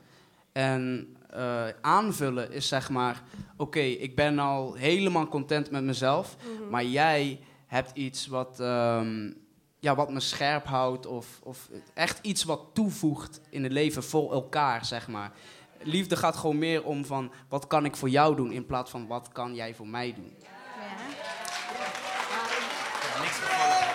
En 0.52 1.08
eh, 1.32 1.64
aanvullen 1.80 2.52
is 2.52 2.68
zeg 2.68 2.90
maar, 2.90 3.22
oké, 3.56 3.80
ik 3.80 4.16
ben 4.16 4.38
al 4.38 4.74
helemaal 4.74 5.28
content 5.28 5.70
met 5.70 5.82
mezelf, 5.84 6.36
Mhm. 6.60 6.70
maar 6.70 6.84
jij 6.84 7.40
hebt 7.66 7.90
iets 7.94 8.26
wat, 8.26 8.60
ehm, 8.60 9.30
ja, 9.78 9.94
wat 9.94 10.10
me 10.12 10.20
scherp 10.20 10.64
houdt 10.66 11.06
of, 11.06 11.26
of 11.42 11.68
echt 11.94 12.18
iets 12.22 12.44
wat 12.44 12.60
toevoegt 12.72 13.40
in 13.50 13.62
het 13.62 13.72
leven 13.72 14.02
voor 14.04 14.32
elkaar, 14.32 14.84
zeg 14.84 15.08
maar. 15.08 15.32
Liefde 15.82 16.16
gaat 16.16 16.36
gewoon 16.36 16.58
meer 16.58 16.84
om 16.84 17.04
van, 17.04 17.32
wat 17.48 17.66
kan 17.66 17.84
ik 17.84 17.96
voor 17.96 18.08
jou 18.08 18.36
doen, 18.36 18.52
in 18.52 18.66
plaats 18.66 18.90
van, 18.90 19.06
wat 19.06 19.28
kan 19.32 19.54
jij 19.54 19.74
voor 19.74 19.88
mij 19.88 20.14
doen. 20.14 20.34
Niks 23.20 23.38
gevallen. 23.38 23.88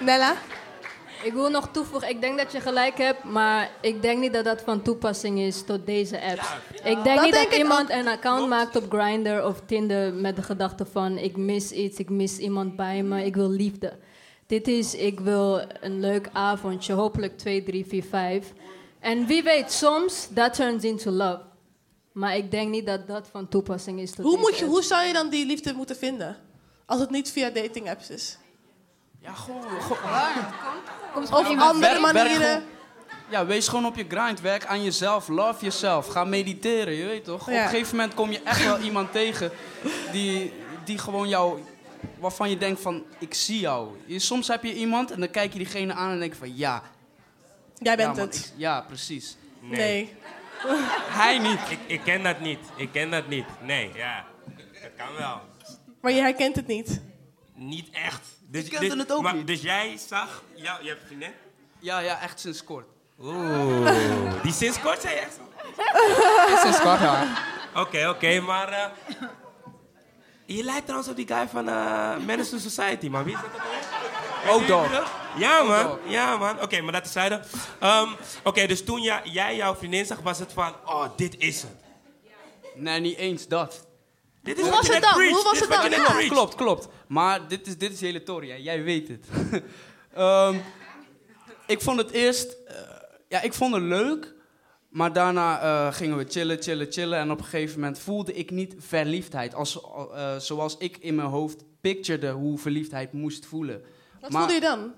Nella? 0.00 0.34
Ik 1.22 1.32
wil 1.32 1.50
nog 1.50 1.68
toevoegen, 1.72 2.08
ik 2.08 2.20
denk 2.20 2.38
dat 2.38 2.52
je 2.52 2.60
gelijk 2.60 2.98
hebt, 2.98 3.24
maar 3.24 3.70
ik 3.80 4.02
denk 4.02 4.20
niet 4.20 4.32
dat 4.32 4.44
dat 4.44 4.62
van 4.62 4.82
toepassing 4.82 5.38
is 5.38 5.62
tot 5.64 5.86
deze 5.86 6.20
apps. 6.20 6.54
ik 6.72 6.82
denk 6.82 7.04
Dat 7.04 7.22
niet 7.22 7.32
denk 7.32 7.50
dat 7.50 7.58
iemand 7.58 7.90
een 7.90 8.08
account 8.08 8.48
maakt 8.48 8.76
op 8.76 8.92
Grindr 8.92 9.42
of 9.44 9.62
Tinder 9.66 10.14
met 10.14 10.36
de 10.36 10.42
gedachte 10.42 10.86
van 10.86 11.18
ik 11.18 11.36
mis 11.36 11.72
iets, 11.72 11.98
ik 11.98 12.10
mis 12.10 12.38
iemand 12.38 12.76
bij 12.76 13.02
me, 13.02 13.24
ik 13.24 13.34
wil 13.34 13.50
liefde. 13.50 13.92
Dit 14.46 14.68
is, 14.68 14.94
ik 14.94 15.20
wil 15.20 15.62
een 15.80 16.00
leuk 16.00 16.28
avondje, 16.32 16.92
hopelijk 16.92 17.38
2, 17.38 17.62
3, 17.62 17.86
4, 17.86 18.04
5. 18.04 18.52
En 19.00 19.26
wie 19.26 19.42
weet, 19.42 19.72
soms 19.72 20.28
dat 20.30 20.54
turns 20.54 20.84
into 20.84 21.10
love. 21.10 21.40
Maar 22.12 22.36
ik 22.36 22.50
denk 22.50 22.70
niet 22.70 22.86
dat 22.86 23.06
dat 23.06 23.28
van 23.30 23.48
toepassing 23.48 24.00
is 24.00 24.10
tot 24.10 24.24
Hoe, 24.24 24.36
deze 24.36 24.40
moet 24.40 24.58
je, 24.58 24.64
apps. 24.64 24.74
hoe 24.74 24.82
zou 24.82 25.06
je 25.06 25.12
dan 25.12 25.28
die 25.28 25.46
liefde 25.46 25.72
moeten 25.72 25.96
vinden? 25.96 26.36
Als 26.86 27.00
het 27.00 27.10
niet 27.10 27.30
via 27.30 27.50
dating 27.50 27.90
apps 27.90 28.10
is. 28.10 28.38
Ja, 29.22 29.32
gewoon... 29.32 29.60
Komt 31.14 31.28
Of 31.32 31.58
andere 31.60 32.00
manieren. 32.00 32.30
gewoon- 32.36 32.62
ja, 33.28 33.46
wees 33.46 33.68
gewoon 33.68 33.86
op 33.86 33.96
je 33.96 34.04
grind. 34.08 34.40
Werk 34.40 34.66
aan 34.66 34.82
jezelf. 34.82 35.28
Love 35.28 35.64
jezelf. 35.64 36.06
Ga 36.06 36.24
mediteren, 36.24 36.94
je 36.94 37.04
weet 37.04 37.24
toch? 37.24 37.40
Op 37.40 37.48
een 37.48 37.68
gegeven 37.68 37.96
moment 37.96 38.14
kom 38.14 38.30
je 38.30 38.40
echt 38.44 38.64
wel 38.64 38.78
iemand 38.78 39.12
tegen 39.12 39.50
die, 40.12 40.52
die 40.84 40.98
gewoon 40.98 41.28
jou... 41.28 41.62
Waarvan 42.18 42.50
je 42.50 42.58
denkt 42.58 42.80
van, 42.80 43.04
ik 43.18 43.34
zie 43.34 43.60
jou. 43.60 43.88
Je, 44.06 44.18
soms 44.18 44.48
heb 44.48 44.62
je 44.64 44.74
iemand 44.74 45.10
en 45.10 45.20
dan 45.20 45.30
kijk 45.30 45.52
je 45.52 45.58
diegene 45.58 45.92
aan 45.92 46.10
en 46.10 46.18
denk 46.18 46.32
je 46.32 46.38
van, 46.38 46.56
ja. 46.56 46.82
Jij 47.76 47.96
bent 47.96 48.16
ja, 48.16 48.22
man, 48.22 48.26
het. 48.30 48.36
ik- 48.36 48.52
ja, 48.56 48.80
precies. 48.80 49.36
Nee. 49.60 50.14
Hij 51.20 51.38
niet. 51.38 51.58
Ik, 51.70 51.78
ik 51.86 52.00
ken 52.04 52.22
dat 52.22 52.40
niet. 52.40 52.58
Ik 52.76 52.88
ken 52.92 53.10
dat 53.10 53.28
niet. 53.28 53.44
Nee, 53.60 53.90
ja. 53.94 54.24
Dat 54.82 54.90
kan 54.96 55.14
wel. 55.18 55.40
Maar 56.00 56.12
je 56.12 56.20
herkent 56.20 56.56
het 56.56 56.66
niet. 56.66 57.02
Niet 57.54 57.88
echt. 57.92 58.28
Dus, 58.52 58.64
Ik 58.64 58.70
kende 58.70 58.88
dus- 58.88 58.98
het 58.98 59.12
ook 59.12 59.22
maar, 59.22 59.34
niet. 59.34 59.46
Dus 59.46 59.60
jij 59.60 59.98
zag... 60.08 60.42
Ja, 60.54 60.78
je 60.82 60.88
hebt 60.88 61.00
een 61.00 61.06
vriendin? 61.06 61.32
Ja, 61.78 61.98
ja, 61.98 62.20
echt 62.20 62.40
sinds 62.40 62.64
kort. 62.64 62.86
Oeh. 63.20 64.42
Die 64.42 64.52
sinds 64.52 64.80
kort 64.80 65.00
zei 65.00 65.14
je 65.14 65.20
echt? 65.20 65.38
Sinds 66.62 66.80
kort, 66.80 67.00
ja. 67.00 67.26
Oké, 67.74 68.08
oké, 68.08 68.40
maar... 68.40 68.68
eh, 68.72 68.84
je 70.44 70.62
lijkt 70.64 70.82
trouwens 70.82 71.10
op 71.10 71.16
die 71.16 71.26
guy 71.26 71.48
van 71.48 71.68
eh 71.68 72.16
Menace 72.16 72.50
to 72.50 72.58
Society, 72.58 73.08
man. 73.08 73.24
Wie 73.24 73.34
is 73.34 73.40
dat 73.40 74.54
ook 74.54 74.66
dog. 74.66 75.10
Ja, 75.36 75.62
man. 75.62 75.98
Ja, 76.06 76.36
man. 76.36 76.60
Oké, 76.60 76.80
maar 76.80 76.92
dat 76.92 77.04
is 77.04 77.12
zijde. 77.12 77.40
Ehm, 77.80 78.08
Oké, 78.44 78.66
dus 78.66 78.84
toen 78.84 79.02
jij, 79.02 79.20
jij 79.24 79.56
jouw 79.56 79.74
vriendin 79.74 80.06
zag, 80.06 80.20
was 80.20 80.38
het 80.38 80.52
van... 80.52 80.74
Oh, 80.86 81.04
dit 81.16 81.34
is 81.38 81.62
het. 81.62 81.76
Nee, 82.74 83.00
niet 83.00 83.16
eens 83.16 83.48
dat. 83.48 83.86
Dit 84.42 84.60
Hoe 84.60 84.70
was 84.70 84.88
het 84.88 85.02
dan? 85.02 85.12
Hoe 85.12 85.42
was 85.44 85.60
het 85.60 85.68
dan? 85.68 85.90
Ja. 85.90 86.04
Klopt, 86.04 86.28
klopt, 86.28 86.54
klopt. 86.54 86.88
Maar 87.06 87.48
dit 87.48 87.66
is, 87.66 87.78
dit 87.78 87.92
is 87.92 87.98
de 87.98 88.06
hele 88.06 88.22
tory, 88.22 88.50
hè. 88.50 88.56
jij 88.56 88.82
weet 88.82 89.08
het. 89.08 89.26
Ehm, 90.14 90.56
ik 91.66 91.80
vond 91.80 91.98
het 91.98 92.10
eerst... 92.10 92.56
eh, 92.66 92.74
ja, 93.28 93.40
ik 93.40 93.52
vond 93.52 93.74
het 93.74 93.82
leuk. 93.82 94.34
Maar 94.88 95.12
daarna 95.12 95.60
eh, 95.60 95.94
gingen 95.94 96.16
we 96.16 96.24
chillen, 96.28 96.62
chillen, 96.62 96.92
chillen. 96.92 97.18
En 97.18 97.30
op 97.30 97.38
een 97.38 97.44
gegeven 97.44 97.80
moment 97.80 97.98
voelde 97.98 98.34
ik 98.34 98.50
niet 98.50 98.74
verliefdheid. 98.78 99.54
Als, 99.54 99.80
eh, 99.80 100.36
zoals 100.36 100.76
ik 100.78 100.96
in 100.96 101.14
mijn 101.14 101.28
hoofd 101.28 101.64
picturede 101.80 102.30
hoe 102.30 102.58
verliefdheid 102.58 103.12
moest 103.12 103.46
voelen. 103.46 103.82
Wat 104.20 104.30
Maar 104.30 104.40
voelde 104.40 104.54
je 104.54 104.60
dan? 104.60 104.92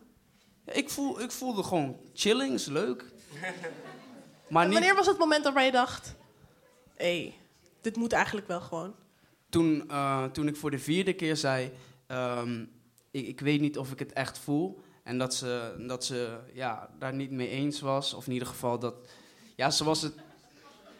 Ik, 0.72 0.90
voel, 0.90 1.20
ik 1.20 1.30
voelde 1.30 1.62
gewoon 1.62 1.96
chilling, 2.14 2.54
is 2.54 2.66
leuk. 2.66 3.04
Maar 4.48 4.64
niet 4.64 4.74
wanneer 4.74 4.94
was 4.94 5.06
het 5.06 5.18
moment 5.18 5.44
dat 5.44 5.64
je 5.64 5.70
dacht... 5.70 6.14
Hé, 6.94 7.20
hey, 7.20 7.34
dit 7.80 7.96
moet 7.96 8.12
eigenlijk 8.12 8.46
wel 8.48 8.60
gewoon. 8.60 8.94
Toen, 9.54 9.84
eh, 9.88 10.24
toen 10.24 10.48
ik 10.48 10.56
voor 10.56 10.70
de 10.70 10.78
vierde 10.78 11.12
keer 11.12 11.36
zei... 11.36 11.72
ehm, 12.06 12.64
ik, 13.10 13.26
ik 13.26 13.40
weet 13.40 13.60
niet 13.60 13.78
of 13.78 13.92
ik 13.92 13.98
het 13.98 14.12
echt 14.12 14.38
voel. 14.38 14.80
En 15.02 15.18
dat 15.18 15.34
ze, 15.34 15.74
dat 15.86 16.04
ze 16.04 16.38
ja, 16.52 16.88
daar 16.98 17.14
niet 17.14 17.30
mee 17.30 17.48
eens 17.48 17.80
was. 17.80 18.14
Of 18.14 18.26
in 18.26 18.32
ieder 18.32 18.48
geval 18.48 18.78
dat... 18.78 18.94
Ja, 19.56 19.70
ze 19.70 19.84
was, 19.84 20.02
het, 20.02 20.14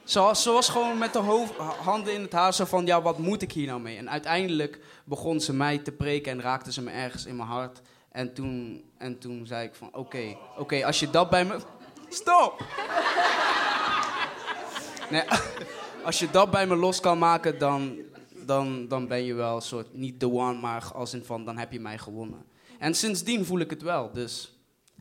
ze 0.05 0.21
was, 0.21 0.43
ze 0.43 0.51
was 0.51 0.69
gewoon 0.69 0.99
met 0.99 1.13
de 1.13 1.47
handen 1.81 2.15
in 2.15 2.21
het 2.21 2.33
haar 2.33 2.55
zo 2.55 2.65
van... 2.65 2.87
Ja, 2.87 3.03
wat 3.03 3.19
moet 3.19 3.43
ik 3.43 3.53
hier 3.53 3.67
nou 3.67 3.81
mee? 3.81 3.97
En 3.97 4.11
uiteindelijk 4.11 4.81
begon 5.05 5.41
ze 5.41 5.53
mij 5.53 5.79
te 5.79 5.93
preken 5.93 6.33
en 6.33 6.41
raakte 6.41 6.73
ze 6.73 6.83
me 6.83 6.91
ergens 6.91 7.27
in 7.27 7.37
mijn 7.37 7.49
hart. 7.49 7.81
En 8.11 8.35
toen, 8.35 8.85
en 8.99 9.19
toen 9.19 9.47
zei 9.47 9.67
ik 9.67 9.75
van... 9.75 9.89
Oké, 9.93 10.37
oké, 10.57 10.87
als 10.87 11.01
je 11.01 11.11
dat 11.11 11.31
bij 11.31 11.45
me... 11.45 11.59
Stop! 12.09 12.55
Nee, 15.11 15.23
als 16.05 16.19
je 16.19 16.31
dat 16.31 16.51
bij 16.51 16.67
me 16.67 16.77
los 16.77 17.01
kan 17.01 17.19
maken, 17.19 17.59
dan, 17.59 17.99
dan, 18.47 18.89
dan 18.89 19.09
ben 19.09 19.25
je 19.25 19.35
wel 19.35 19.57
een 19.57 19.63
soort, 19.63 19.95
niet 19.95 20.21
the 20.21 20.31
one, 20.31 20.61
maar 20.61 20.91
als 20.95 21.15
in 21.15 21.25
van, 21.25 21.45
dan 21.45 21.59
heb 21.59 21.73
je 21.73 21.81
mij 21.81 21.99
gewonnen. 21.99 22.45
En 22.79 22.95
sindsdien 22.95 23.45
voel 23.45 23.59
ik 23.59 23.71
het 23.71 23.83
wel, 23.83 24.11
dus... 24.13 24.59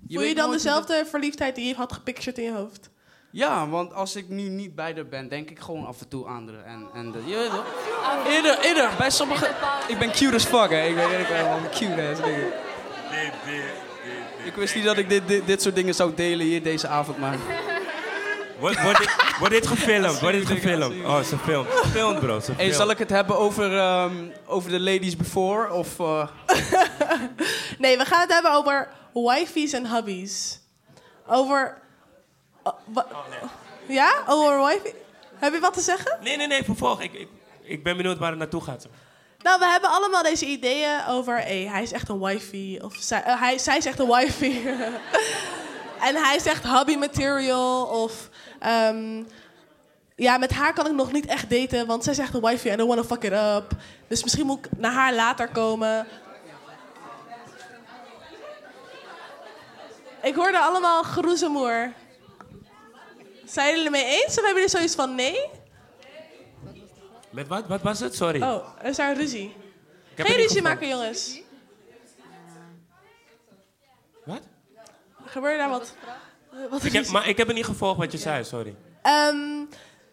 Voel 0.09 0.23
je 0.23 0.35
dan 0.35 0.51
dezelfde 0.51 1.05
verliefdheid 1.05 1.55
die 1.55 1.67
je 1.67 1.75
had 1.75 1.93
gepictured 1.93 2.37
in 2.37 2.43
je 2.43 2.51
hoofd? 2.51 2.89
Ja, 3.31 3.67
want 3.67 3.93
als 3.93 4.15
ik 4.15 4.29
nu 4.29 4.49
niet 4.49 4.75
bij 4.75 4.93
haar 4.93 5.07
ben, 5.07 5.29
denk 5.29 5.49
ik 5.49 5.59
gewoon 5.59 5.85
af 5.85 6.01
en 6.01 6.07
toe 6.07 6.27
aan 6.27 6.49
haar. 6.49 6.63
En, 6.63 6.87
en 6.93 7.11
de, 7.11 7.19
je 7.25 7.35
weet 7.35 7.49
toch? 7.49 7.65
Eerder, 8.27 8.59
eerder, 8.59 8.89
bij 8.97 9.09
sommige... 9.09 9.49
Ik 9.87 9.97
ben 9.99 10.11
cute 10.11 10.35
as 10.35 10.45
fuck, 10.45 10.69
hè. 10.69 10.85
Ik 10.85 10.95
ben, 10.95 11.19
ik 11.19 11.27
ben 11.27 11.37
gewoon 11.37 11.63
een 11.63 11.69
cute 11.69 12.09
ass 12.11 12.21
nigga. 12.21 12.47
Ik 14.43 14.53
wist 14.55 14.75
niet 14.75 14.83
dat 14.83 14.97
ik 14.97 15.09
dit, 15.09 15.27
dit, 15.27 15.45
dit 15.45 15.61
soort 15.61 15.75
dingen 15.75 15.95
zou 15.95 16.13
delen 16.15 16.45
hier 16.45 16.63
deze 16.63 16.87
avond, 16.87 17.17
maar... 17.17 17.37
Wordt 18.59 18.81
wordt 18.83 18.97
dit, 18.97 19.15
wordt 19.39 19.53
dit 19.53 19.67
gefilmd? 19.67 20.19
Wordt 20.19 20.37
dit 20.37 20.45
gefilmd? 20.47 21.05
Oh, 21.05 21.21
ze 21.21 21.37
filmt. 21.37 21.67
Filmt, 21.91 22.19
bro. 22.19 22.39
Ze 22.39 22.51
Hey, 22.51 22.71
zal 22.71 22.89
ik 22.89 22.97
het 22.97 23.09
hebben 23.09 23.37
over, 23.37 23.77
ehm, 23.77 24.13
over 24.45 24.69
de 24.71 24.79
ladies 24.79 25.15
before? 25.15 25.71
Of, 25.73 25.99
eh, 25.99 26.27
Nee, 27.77 27.97
we 27.97 28.05
gaan 28.05 28.21
het 28.21 28.33
hebben 28.33 28.51
over 28.53 28.89
wifeys 29.13 29.73
en 29.73 29.85
hubbies. 29.87 30.59
Over... 31.27 31.77
oh, 32.63 32.73
wa- 32.85 33.05
Ja? 33.87 34.13
Over 34.27 34.65
wifey? 34.65 34.93
Heb 35.35 35.53
je 35.53 35.59
wat 35.59 35.73
te 35.73 35.81
zeggen? 35.81 36.17
Nee, 36.21 36.37
nee, 36.37 36.47
nee, 36.47 36.63
vervolg. 36.63 37.01
Ik, 37.01 37.13
ik, 37.13 37.27
ik 37.63 37.83
ben 37.83 37.97
benieuwd 37.97 38.17
waar 38.17 38.29
het 38.29 38.39
naartoe 38.39 38.61
gaat. 38.63 38.87
Nou, 39.39 39.59
we 39.59 39.65
hebben 39.65 39.89
allemaal 39.89 40.23
deze 40.23 40.45
ideeën 40.45 41.05
over... 41.09 41.37
Hey, 41.37 41.67
hij 41.71 41.81
is 41.83 41.91
echt 41.91 42.09
een 42.09 42.19
wifey. 42.19 42.79
Of 42.83 42.95
zij, 42.99 43.23
eh, 43.23 43.39
hij, 43.41 43.57
zij 43.57 43.77
is 43.77 43.85
echt 43.85 43.99
een 43.99 44.11
wifey. 44.11 44.61
en 46.07 46.15
hij 46.15 46.39
zegt 46.39 46.63
hubby 46.63 46.95
material. 46.95 47.85
Of... 47.85 48.29
ehm, 48.64 49.24
ja, 50.16 50.38
met 50.38 50.51
haar 50.51 50.74
kan 50.74 50.86
ik 50.86 50.93
nog 50.93 51.11
niet 51.11 51.26
echt 51.26 51.49
daten, 51.49 51.88
want 51.88 52.03
zij 52.03 52.14
zegt 52.14 52.34
een 52.34 52.41
wifey, 52.41 52.74
I 52.74 52.76
don't 52.76 52.89
wanna 52.89 53.03
fuck 53.03 53.24
it 53.24 53.32
up. 53.32 53.72
Dus 54.07 54.24
misschien 54.24 54.45
moet 54.45 54.66
ik 54.66 54.72
naar 54.78 54.91
haar 54.91 55.14
later 55.14 55.47
komen. 55.47 56.07
Ik 60.22 60.36
hoorde 60.36 60.59
allemaal 60.59 61.03
geroezemoer. 61.03 61.93
Zijn 63.45 63.70
jullie 63.70 63.86
er 63.86 63.91
mee 63.91 64.05
eens 64.05 64.28
of 64.28 64.36
hebben 64.36 64.53
jullie 64.53 64.70
zoiets 64.70 64.95
van 64.95 65.16
nee? 65.16 65.49
Met 67.30 67.47
wat? 67.47 67.68
Wat 67.68 67.82
was 67.82 67.99
het? 67.99 68.16
Sorry. 68.16 68.41
Oh, 68.41 68.68
er 68.82 68.89
is 68.89 68.95
daar 68.95 69.16
ruzie. 69.16 69.55
Geen 70.16 70.26
het 70.26 70.36
ruzie 70.36 70.61
maken, 70.61 70.88
jongens. 70.88 71.41
Wat? 74.26 74.41
Gebeurde 75.26 75.57
daar 75.57 75.70
wat? 75.70 75.95
Eh, 76.53 76.69
wat 76.69 76.83
Ik 76.83 76.91
heb, 76.91 77.07
maar 77.07 77.27
ik 77.27 77.37
heb 77.37 77.47
het 77.47 77.55
niet 77.55 77.65
gevolgd 77.65 77.97
wat 77.97 78.11
je 78.11 78.17
zei, 78.17 78.43
sorry. 78.43 78.75
Ehm, 79.01 79.65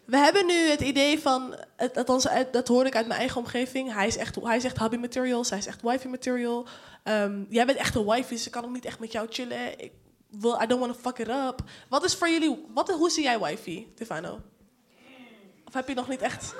we 0.05 0.17
hebben 0.17 0.45
nu 0.45 0.69
het 0.69 0.81
idee 0.81 1.19
van, 1.19 1.55
althans, 1.93 2.27
dat 2.51 2.67
hoor 2.67 2.85
ik 2.85 2.95
uit 2.95 3.07
mijn 3.07 3.19
eigen 3.19 3.37
omgeving. 3.37 3.93
Hij 3.93 4.07
is 4.07 4.17
echt, 4.17 4.35
hij 4.35 4.57
is 4.57 4.63
echt 4.63 4.79
hubby 4.79 4.97
material, 4.97 5.43
zij 5.43 5.57
is 5.57 5.65
echt 5.65 5.81
wifey 5.81 6.09
material. 6.09 6.67
Ehm, 7.03 7.43
jij 7.49 7.65
bent 7.65 7.77
echt 7.77 7.95
een 7.95 8.05
wifey, 8.05 8.35
dus 8.35 8.45
ik 8.45 8.51
kan 8.51 8.63
ook 8.63 8.73
niet 8.73 8.85
echt 8.85 8.99
met 8.99 9.11
jou 9.11 9.27
chillen. 9.29 9.79
Ik 9.79 9.91
wil, 10.29 10.61
I 10.61 10.65
don't 10.65 10.79
want 10.79 10.93
to 10.93 10.99
fuck 10.99 11.17
it 11.17 11.27
up. 11.27 11.63
Wat 11.89 12.03
is 12.03 12.15
voor 12.15 12.29
jullie, 12.29 12.65
wat, 12.73 12.89
hoe 12.89 13.09
zie 13.09 13.23
jij 13.23 13.39
wifey, 13.39 13.87
Stefano? 13.95 14.39
Of 15.67 15.73
heb 15.73 15.87
je 15.87 15.93
nog 15.93 16.07
niet 16.07 16.21
echt? 16.21 16.55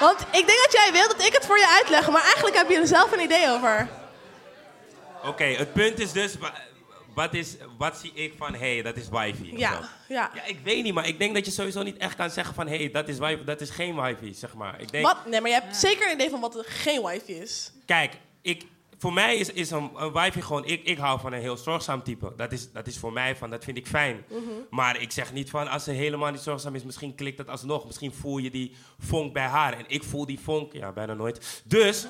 Want 0.00 0.20
ik 0.20 0.46
denk 0.46 0.58
dat 0.64 0.72
jij 0.72 0.88
wil 0.92 1.08
dat 1.08 1.26
ik 1.26 1.32
het 1.32 1.46
voor 1.46 1.58
je 1.58 1.78
uitleg, 1.80 2.10
maar 2.10 2.22
eigenlijk 2.22 2.56
heb 2.56 2.68
je 2.68 2.76
er 2.76 2.86
zelf 2.86 3.12
een 3.12 3.22
idee 3.22 3.50
over. 3.50 3.88
Oké, 5.24 5.44
het 5.44 5.72
punt 5.72 5.98
is 5.98 6.12
dus, 6.12 6.36
wat, 7.18 7.34
is, 7.34 7.56
wat 7.78 7.96
zie 7.96 8.12
ik 8.14 8.32
van, 8.36 8.54
hé, 8.54 8.72
hey, 8.72 8.82
dat 8.82 8.96
is 8.96 9.08
wifi? 9.08 9.56
Ja, 9.56 9.90
ja. 10.08 10.30
ja. 10.34 10.44
Ik 10.44 10.58
weet 10.64 10.82
niet, 10.82 10.94
maar 10.94 11.08
ik 11.08 11.18
denk 11.18 11.34
dat 11.34 11.44
je 11.44 11.50
sowieso 11.50 11.82
niet 11.82 11.96
echt 11.96 12.16
kan 12.16 12.30
zeggen 12.30 12.54
van, 12.54 12.66
hé, 12.66 12.76
hey, 12.76 12.90
dat 12.90 13.08
is 13.08 13.18
wifi, 13.18 13.44
dat 13.44 13.60
is 13.60 13.70
geen 13.70 14.02
wifi, 14.02 14.34
zeg 14.34 14.54
maar. 14.54 14.80
Ik 14.80 14.92
denk, 14.92 15.06
Wat? 15.06 15.26
Nee, 15.26 15.40
maar 15.40 15.50
je 15.50 15.60
hebt 15.60 15.76
zeker 15.76 16.06
een 16.06 16.14
idee 16.14 16.30
van 16.30 16.40
wat 16.40 16.56
er 16.56 16.64
geen 16.64 17.02
wifi 17.02 17.32
is. 17.32 17.72
Kijk, 17.86 18.12
ik, 18.42 18.64
voor 18.98 19.12
mij 19.12 19.36
is, 19.36 19.52
is 19.52 19.70
een, 19.70 19.90
een 19.94 20.32
gewoon... 20.32 20.64
Ik, 20.64 20.84
ik 20.84 20.98
hou 20.98 21.20
van 21.20 21.32
een 21.32 21.40
heel 21.40 21.56
zorgzaam 21.56 22.02
type. 22.02 22.32
Dat 22.36 22.52
is, 22.52 22.72
dat 22.72 22.86
is 22.86 22.98
voor 22.98 23.12
mij 23.12 23.36
van, 23.36 23.50
dat 23.50 23.64
vind 23.64 23.76
ik 23.76 23.86
fijn. 23.86 24.24
Mhm. 24.28 24.40
Maar 24.70 25.00
ik 25.00 25.12
zeg 25.12 25.32
niet 25.32 25.50
van, 25.50 25.68
als 25.68 25.84
ze 25.84 25.90
helemaal 25.90 26.30
niet 26.30 26.40
zorgzaam 26.40 26.74
is... 26.74 26.84
misschien 26.84 27.14
klikt 27.14 27.36
dat 27.36 27.48
alsnog. 27.48 27.86
Misschien 27.86 28.12
voel 28.12 28.38
je 28.38 28.50
die 28.50 28.74
vonk 28.98 29.32
bij 29.32 29.46
haar. 29.46 29.72
En 29.72 29.84
ik 29.86 30.04
voel 30.04 30.26
die 30.26 30.40
vonk, 30.40 30.72
ja, 30.72 30.92
bijna 30.92 31.14
nooit. 31.14 31.62
Dus, 31.64 32.06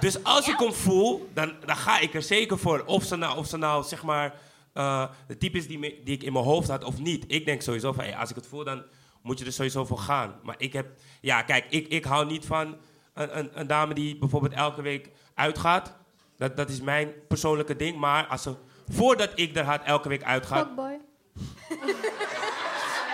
dus 0.00 0.24
als 0.24 0.48
ik 0.48 0.58
hem 0.58 0.72
voel, 0.72 1.28
dan, 1.34 1.52
dan 1.66 1.76
ga 1.76 1.98
ik 2.00 2.14
er 2.14 2.22
zeker 2.22 2.58
voor. 2.58 2.82
Of 2.86 3.04
ze 3.04 3.16
nou, 3.16 3.38
of 3.38 3.46
ze 3.46 3.56
nou 3.56 3.84
zeg 3.84 4.02
maar... 4.02 4.34
eh, 4.72 5.08
de 5.26 5.36
type 5.36 5.56
is 5.58 5.66
die, 5.66 5.78
me- 5.78 6.00
die 6.04 6.14
ik 6.14 6.22
in 6.22 6.32
mijn 6.32 6.44
hoofd 6.44 6.68
had 6.68 6.84
of 6.84 6.98
niet. 6.98 7.24
Ik 7.28 7.44
denk 7.44 7.62
sowieso 7.62 7.92
van, 7.92 8.04
hey, 8.04 8.16
als 8.16 8.30
ik 8.30 8.36
het 8.36 8.46
voel, 8.46 8.64
dan 8.64 8.82
moet 9.22 9.38
je 9.38 9.44
er 9.44 9.52
sowieso 9.52 9.84
voor 9.84 9.98
gaan. 9.98 10.34
Maar 10.42 10.54
ik 10.58 10.72
heb... 10.72 10.86
Ja, 11.20 11.42
kijk, 11.42 11.66
ik, 11.68 11.88
ik 11.88 12.04
hou 12.04 12.26
niet 12.26 12.46
van 12.46 12.76
een, 13.14 13.38
een, 13.38 13.50
een 13.60 13.66
dame 13.66 13.94
die 13.94 14.18
bijvoorbeeld 14.18 14.52
elke 14.52 14.82
week 14.82 15.10
uitgaat. 15.34 16.00
Dat, 16.42 16.56
dat 16.56 16.68
is 16.68 16.80
mijn 16.80 17.12
persoonlijke 17.28 17.76
ding. 17.76 17.98
Maar 17.98 18.26
als 18.26 18.42
ze, 18.42 18.54
voordat 18.88 19.30
ik 19.34 19.56
er 19.56 19.64
had, 19.64 19.80
elke 19.84 20.08
week 20.08 20.22
uitgaat... 20.22 20.66
Fuckboy. 20.66 21.00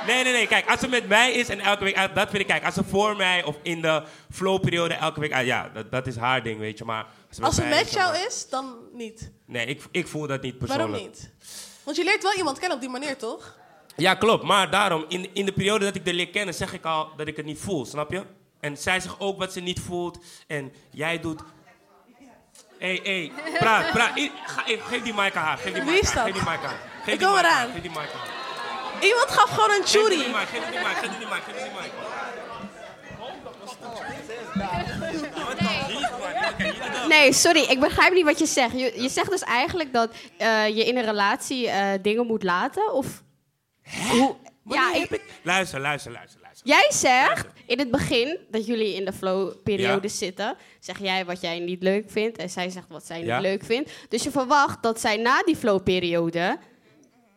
Nee, 0.06 0.22
nee, 0.24 0.32
nee. 0.32 0.46
Kijk, 0.46 0.70
als 0.70 0.80
ze 0.80 0.88
met 0.88 1.08
mij 1.08 1.32
is 1.32 1.48
en 1.48 1.60
elke 1.60 1.84
week 1.84 1.96
uit... 1.96 2.14
Dat 2.14 2.30
vind 2.30 2.42
ik, 2.42 2.46
kijk, 2.46 2.64
als 2.64 2.74
ze 2.74 2.84
voor 2.84 3.16
mij 3.16 3.44
of 3.44 3.56
in 3.62 3.80
de 3.82 4.02
flowperiode 4.30 4.94
elke 4.94 5.20
week 5.20 5.32
uit... 5.32 5.46
Ja, 5.46 5.68
dat, 5.74 5.90
dat 5.90 6.06
is 6.06 6.16
haar 6.16 6.42
ding, 6.42 6.58
weet 6.58 6.78
je. 6.78 6.84
Maar 6.84 7.04
als 7.04 7.36
ze 7.36 7.40
met, 7.40 7.44
Als 7.46 7.54
ze 7.54 7.60
mij 7.60 7.70
met 7.70 7.86
is, 7.86 7.92
dan- 7.92 8.02
jou 8.02 8.26
is, 8.26 8.48
dan 8.48 8.76
niet. 8.92 9.30
Nee, 9.46 9.66
ik, 9.66 9.82
ik 9.90 10.06
voel 10.06 10.26
dat 10.26 10.42
niet 10.42 10.58
persoonlijk. 10.58 10.90
Waarom 10.90 11.06
niet? 11.08 11.30
Want 11.84 11.96
je 11.96 12.04
leert 12.04 12.22
wel 12.22 12.34
iemand 12.34 12.58
kennen 12.58 12.76
op 12.76 12.82
die 12.82 12.90
manier, 12.92 13.16
toch? 13.16 13.56
Ja, 13.96 14.14
klopt. 14.14 14.44
Maar 14.44 14.70
daarom, 14.70 15.04
in, 15.08 15.34
in 15.34 15.46
de 15.46 15.52
periode 15.52 15.84
dat 15.84 15.94
ik 15.94 16.06
er 16.06 16.12
leer 16.14 16.28
kennen, 16.30 16.54
zeg 16.54 16.72
ik 16.72 16.84
al 16.84 17.10
dat 17.16 17.26
ik 17.26 17.36
het 17.36 17.46
niet 17.46 17.58
voel, 17.58 17.84
snap 17.86 18.10
je? 18.12 18.22
En 18.60 18.76
zij 18.76 19.00
zegt 19.00 19.20
ook 19.20 19.38
wat 19.38 19.52
ze 19.52 19.60
niet 19.60 19.80
voelt. 19.80 20.18
En 20.46 20.72
jij 20.90 21.20
doet... 21.20 21.40
Hé, 22.78 23.00
hé, 23.02 23.32
praat, 23.58 23.90
praat. 23.90 24.16
I- 24.16 24.32
ga- 24.46 24.62
geef 24.88 25.02
die 25.02 25.14
mic 25.14 25.36
aan 25.36 25.44
haar. 25.44 25.58
Geef 25.58 25.72
die 25.74 25.82
Wie 25.82 26.00
is 26.00 26.12
dat? 26.12 26.24
Geef 26.24 26.32
die 26.32 26.42
mic 26.42 26.58
aan 26.58 26.64
haar. 26.64 26.78
Geef 27.04 27.12
Ik 27.14 27.18
die 27.18 27.26
kom 27.28 27.36
mic 27.36 27.44
eraan. 27.44 27.56
haar. 27.56 27.68
Geef 27.72 27.80
die 27.82 27.90
mic 27.90 27.98
aan 27.98 28.04
haar. 28.20 28.36
Iemand 29.04 29.30
gaf 29.30 29.50
gewoon 29.50 29.70
een 29.70 29.86
Geef 29.86 29.92
die 29.92 30.00
churi. 30.16 30.16
mic, 30.16 30.48
Geef 30.48 30.70
die 30.70 30.78
mic, 30.78 30.96
geef 30.96 31.18
die 31.18 31.26
mic, 31.26 31.42
geef 31.46 31.62
die 31.62 31.72
mic. 31.80 31.90
Nee, 37.08 37.32
sorry, 37.32 37.60
ik 37.62 37.80
begrijp 37.80 38.12
niet 38.12 38.24
wat 38.24 38.38
je 38.38 38.46
zegt. 38.46 38.72
Je, 38.72 39.02
je 39.02 39.08
zegt 39.08 39.30
dus 39.30 39.42
eigenlijk 39.42 39.92
dat 39.92 40.10
eh, 40.38 40.68
je 40.68 40.84
in 40.84 40.96
een 40.96 41.04
relatie 41.04 41.68
eh, 41.68 41.98
dingen 42.02 42.26
moet 42.26 42.42
laten? 42.42 42.92
Of 42.92 43.06
hoe? 44.10 44.36
Ja, 44.64 44.94
ik, 44.94 45.20
luister, 45.42 45.80
luister, 45.80 46.12
luister. 46.12 46.37
Jij 46.68 46.86
zegt 46.90 47.46
in 47.66 47.78
het 47.78 47.90
begin 47.90 48.38
dat 48.50 48.66
jullie 48.66 48.94
in 48.94 49.04
de 49.04 49.12
flow-periode 49.12 50.08
Ja. 50.08 50.14
zitten. 50.14 50.56
Zeg 50.80 50.98
jij 50.98 51.24
wat 51.24 51.40
jij 51.40 51.58
niet 51.58 51.82
leuk 51.82 52.10
vindt 52.10 52.38
en 52.38 52.50
zij 52.50 52.70
zegt 52.70 52.86
wat 52.88 53.06
zij 53.06 53.24
Ja. 53.24 53.34
niet 53.38 53.46
leuk 53.46 53.64
vindt. 53.64 53.90
Dus 54.08 54.22
je 54.22 54.30
verwacht 54.30 54.82
dat 54.82 55.00
zij 55.00 55.16
na 55.16 55.42
die 55.42 55.56
flow-periode 55.56 56.58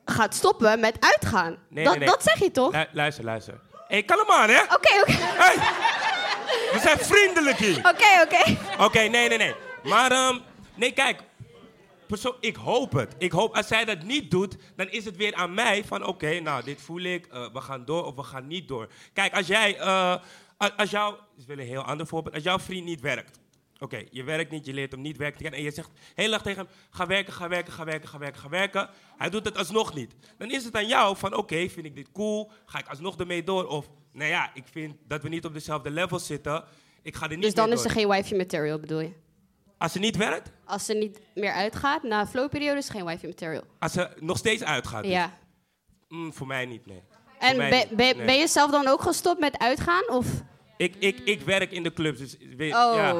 gaat 0.05 0.35
stoppen 0.35 0.79
met 0.79 0.95
uitgaan. 0.99 1.57
Nee, 1.69 1.83
dat, 1.83 1.93
nee, 1.93 2.03
nee. 2.03 2.09
dat 2.11 2.23
zeg 2.23 2.39
je 2.39 2.51
toch? 2.51 2.73
Lu- 2.73 2.85
luister, 2.91 3.23
luister. 3.23 3.53
Hé, 3.87 3.97
hey, 3.97 4.03
kalm 4.03 4.29
aan, 4.29 4.49
hè? 4.49 4.61
Oké, 4.63 4.99
oké. 5.01 5.13
We 6.71 6.79
zijn 6.81 6.97
vriendelijk 6.99 7.57
hier. 7.57 7.77
Oké, 7.77 8.21
oké. 8.23 8.57
Oké, 8.83 8.99
nee, 8.99 9.29
nee, 9.29 9.37
nee. 9.37 9.53
Maar, 9.83 10.11
ehm, 10.11 10.37
nee, 10.75 10.91
kijk. 10.91 11.19
Ik 12.39 12.55
hoop 12.55 12.91
het. 12.91 13.15
Ik 13.17 13.31
hoop, 13.31 13.55
als 13.55 13.67
zij 13.67 13.85
dat 13.85 14.03
niet 14.03 14.31
doet, 14.31 14.55
dan 14.75 14.89
is 14.89 15.05
het 15.05 15.15
weer 15.17 15.33
aan 15.33 15.53
mij 15.53 15.83
van... 15.83 16.05
Oké, 16.05 16.39
nou, 16.39 16.63
dit 16.63 16.81
voel 16.81 16.99
ik. 17.01 17.25
eh, 17.25 17.53
we 17.53 17.61
gaan 17.61 17.85
door 17.85 18.05
of 18.05 18.15
we 18.15 18.23
gaan 18.23 18.47
niet 18.47 18.67
door. 18.67 18.87
Kijk, 19.13 19.33
als 19.33 19.47
jij... 19.47 19.77
eh, 19.77 20.15
als 20.77 20.89
jouw... 20.89 21.11
Ik 21.37 21.47
wil 21.47 21.57
een 21.59 21.65
heel 21.65 21.83
ander 21.83 22.07
voorbeeld. 22.07 22.35
Als 22.35 22.43
jouw 22.43 22.59
vriend 22.59 22.85
niet 22.85 23.01
werkt. 23.01 23.39
Oké, 23.79 24.03
je 24.11 24.23
werkt 24.23 24.51
niet, 24.51 24.65
je 24.65 24.73
leert 24.73 24.91
hem 24.91 25.01
niet 25.01 25.17
werken 25.17 25.37
te 25.37 25.41
kennen. 25.43 25.59
En 25.59 25.65
je 25.65 25.71
zegt 25.71 25.89
heel 26.15 26.33
erg 26.33 26.41
tegen 26.41 26.65
hem... 26.65 26.75
Ga 26.89 27.07
werken, 27.07 27.33
ga 27.33 27.47
werken, 27.47 27.73
ga 27.73 27.85
werken, 27.85 28.09
ga 28.09 28.17
werken, 28.17 28.41
ga 28.41 28.49
werken. 28.49 28.89
Hij 29.17 29.29
doet 29.29 29.45
het 29.45 29.57
alsnog 29.57 29.93
niet. 29.93 30.15
Dan 30.37 30.51
is 30.51 30.63
het 30.65 30.75
aan 30.75 30.87
jou 30.87 31.17
van... 31.17 31.33
Oké, 31.35 31.69
vind 31.69 31.85
ik 31.85 31.95
dit 31.95 32.11
cool? 32.11 32.51
Ga 32.65 32.79
ik 32.79 32.87
alsnog 32.87 33.17
ermee 33.17 33.43
door? 33.43 33.67
Of, 33.67 33.89
nou 34.13 34.29
ja, 34.29 34.51
ik 34.53 34.63
vind 34.71 34.95
dat 35.07 35.21
we 35.23 35.29
niet 35.29 35.45
op 35.45 35.53
dezelfde 35.53 35.91
level 35.91 36.19
zitten. 36.19 36.63
Ik 37.01 37.15
ga 37.15 37.23
er 37.29 37.31
niet 37.35 37.41
Dus 37.41 37.53
dan 37.53 37.65
mee 37.65 37.73
is 37.73 37.81
door. 37.81 37.91
er 37.91 37.97
geen 37.97 38.07
wifi 38.09 38.35
material, 38.35 38.79
bedoel 38.79 38.99
je? 38.99 39.11
Als 39.81 39.91
ze 39.91 39.99
niet 39.99 40.17
werkt? 40.17 40.51
Als 40.65 40.85
ze 40.85 40.93
niet 40.93 41.19
meer 41.35 41.53
uitgaat, 41.53 42.03
na 42.03 42.27
flow-periode 42.27 42.77
is 42.77 42.87
er 42.87 42.93
geen 42.93 43.05
wifi 43.05 43.27
material. 43.27 43.63
Als 43.79 43.91
ze 43.91 44.09
nog 44.19 44.37
steeds 44.37 44.63
uitgaat? 44.63 45.03
dus? 45.03 45.11
Ja. 45.11 45.31
Mm, 46.07 46.33
voor 46.33 46.47
mij 46.47 46.65
niet, 46.65 46.85
nee. 46.85 47.03
En 47.39 47.57
ben, 47.57 47.69
niet, 47.69 47.89
ben, 47.89 48.17
nee. 48.17 48.25
ben 48.25 48.35
je 48.35 48.47
zelf 48.47 48.71
dan 48.71 48.87
ook 48.87 49.01
gestopt 49.01 49.39
met 49.39 49.57
uitgaan? 49.57 50.09
Of? 50.09 50.25
Ik, 50.77 50.95
ik, 50.99 51.19
ik 51.19 51.41
werk 51.41 51.71
in 51.71 51.83
de 51.83 51.93
clubs, 51.93 52.19
dus... 52.19 52.37
Weet, 52.57 52.73
Oh. 52.73 52.95
Ja. 52.95 53.11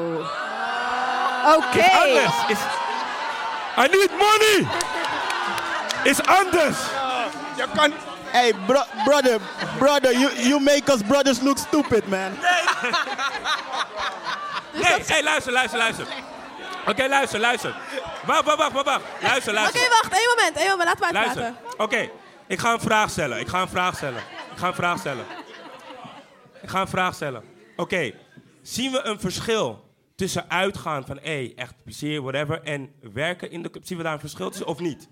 Oké. 1.55 1.79
Is 1.79 1.91
anders. 1.93 2.49
Is... 2.49 2.59
I 3.77 3.87
need 3.91 4.09
money! 4.11 4.67
Is 6.03 6.21
anders! 6.25 6.77
Je 7.57 7.67
kan... 7.75 7.93
Hey, 8.25 8.53
bro 8.65 8.81
brother, 9.03 9.39
brother, 9.77 10.19
you, 10.19 10.47
you 10.47 10.59
make 10.59 10.91
us 10.91 11.01
brothers 11.01 11.41
look 11.41 11.57
stupid, 11.57 12.07
man. 12.07 12.31
Nee, 14.73 15.03
hey, 15.13 15.23
luister, 15.23 15.51
luister, 15.51 15.77
luister. 15.77 16.07
Oké, 16.87 17.07
luister, 17.07 17.39
luister. 17.39 17.75
Wacht, 18.25 18.43
wacht, 18.43 18.57
wacht, 18.57 18.71
wacht, 18.71 18.85
wacht. 18.85 19.03
Luister, 19.21 19.53
Oké, 19.53 19.61
luister. 19.61 19.89
wacht. 19.89 20.13
één 20.13 20.27
moment. 20.35 20.57
één 20.57 20.69
moment. 20.69 20.99
Laten 20.99 21.07
we 21.07 21.13
Luister. 21.13 21.53
Oké, 21.77 22.09
ik 22.47 22.59
ga 22.59 22.73
een 22.73 22.79
vraag 22.79 23.09
stellen. 23.09 23.39
Ik 23.39 23.47
ga 23.47 23.61
een 23.61 23.69
vraag 23.69 23.95
stellen. 23.95 24.23
Ik 24.51 24.57
ga 24.57 24.67
een 24.67 24.73
vraag 24.73 24.99
stellen. 24.99 25.25
Ik 26.61 26.69
ga 26.69 26.81
een 26.81 26.87
vraag 26.87 27.13
stellen. 27.13 27.43
Oké, 27.75 28.11
zien 28.61 28.91
we 28.91 29.01
een 29.03 29.19
verschil 29.19 29.89
tussen 30.15 30.49
uitgaan 30.49 31.05
van, 31.05 31.17
hé, 31.17 31.31
hey, 31.31 31.53
echt 31.55 31.73
plezier, 31.83 32.21
whatever, 32.21 32.61
en 32.63 32.93
werken 33.13 33.51
in 33.51 33.61
de 33.61 33.69
club? 33.69 33.85
Zien 33.85 33.97
we 33.97 34.03
daar 34.03 34.13
een 34.13 34.19
verschil 34.19 34.49
tussen 34.49 34.67
of 34.67 34.79
niet? 34.79 35.09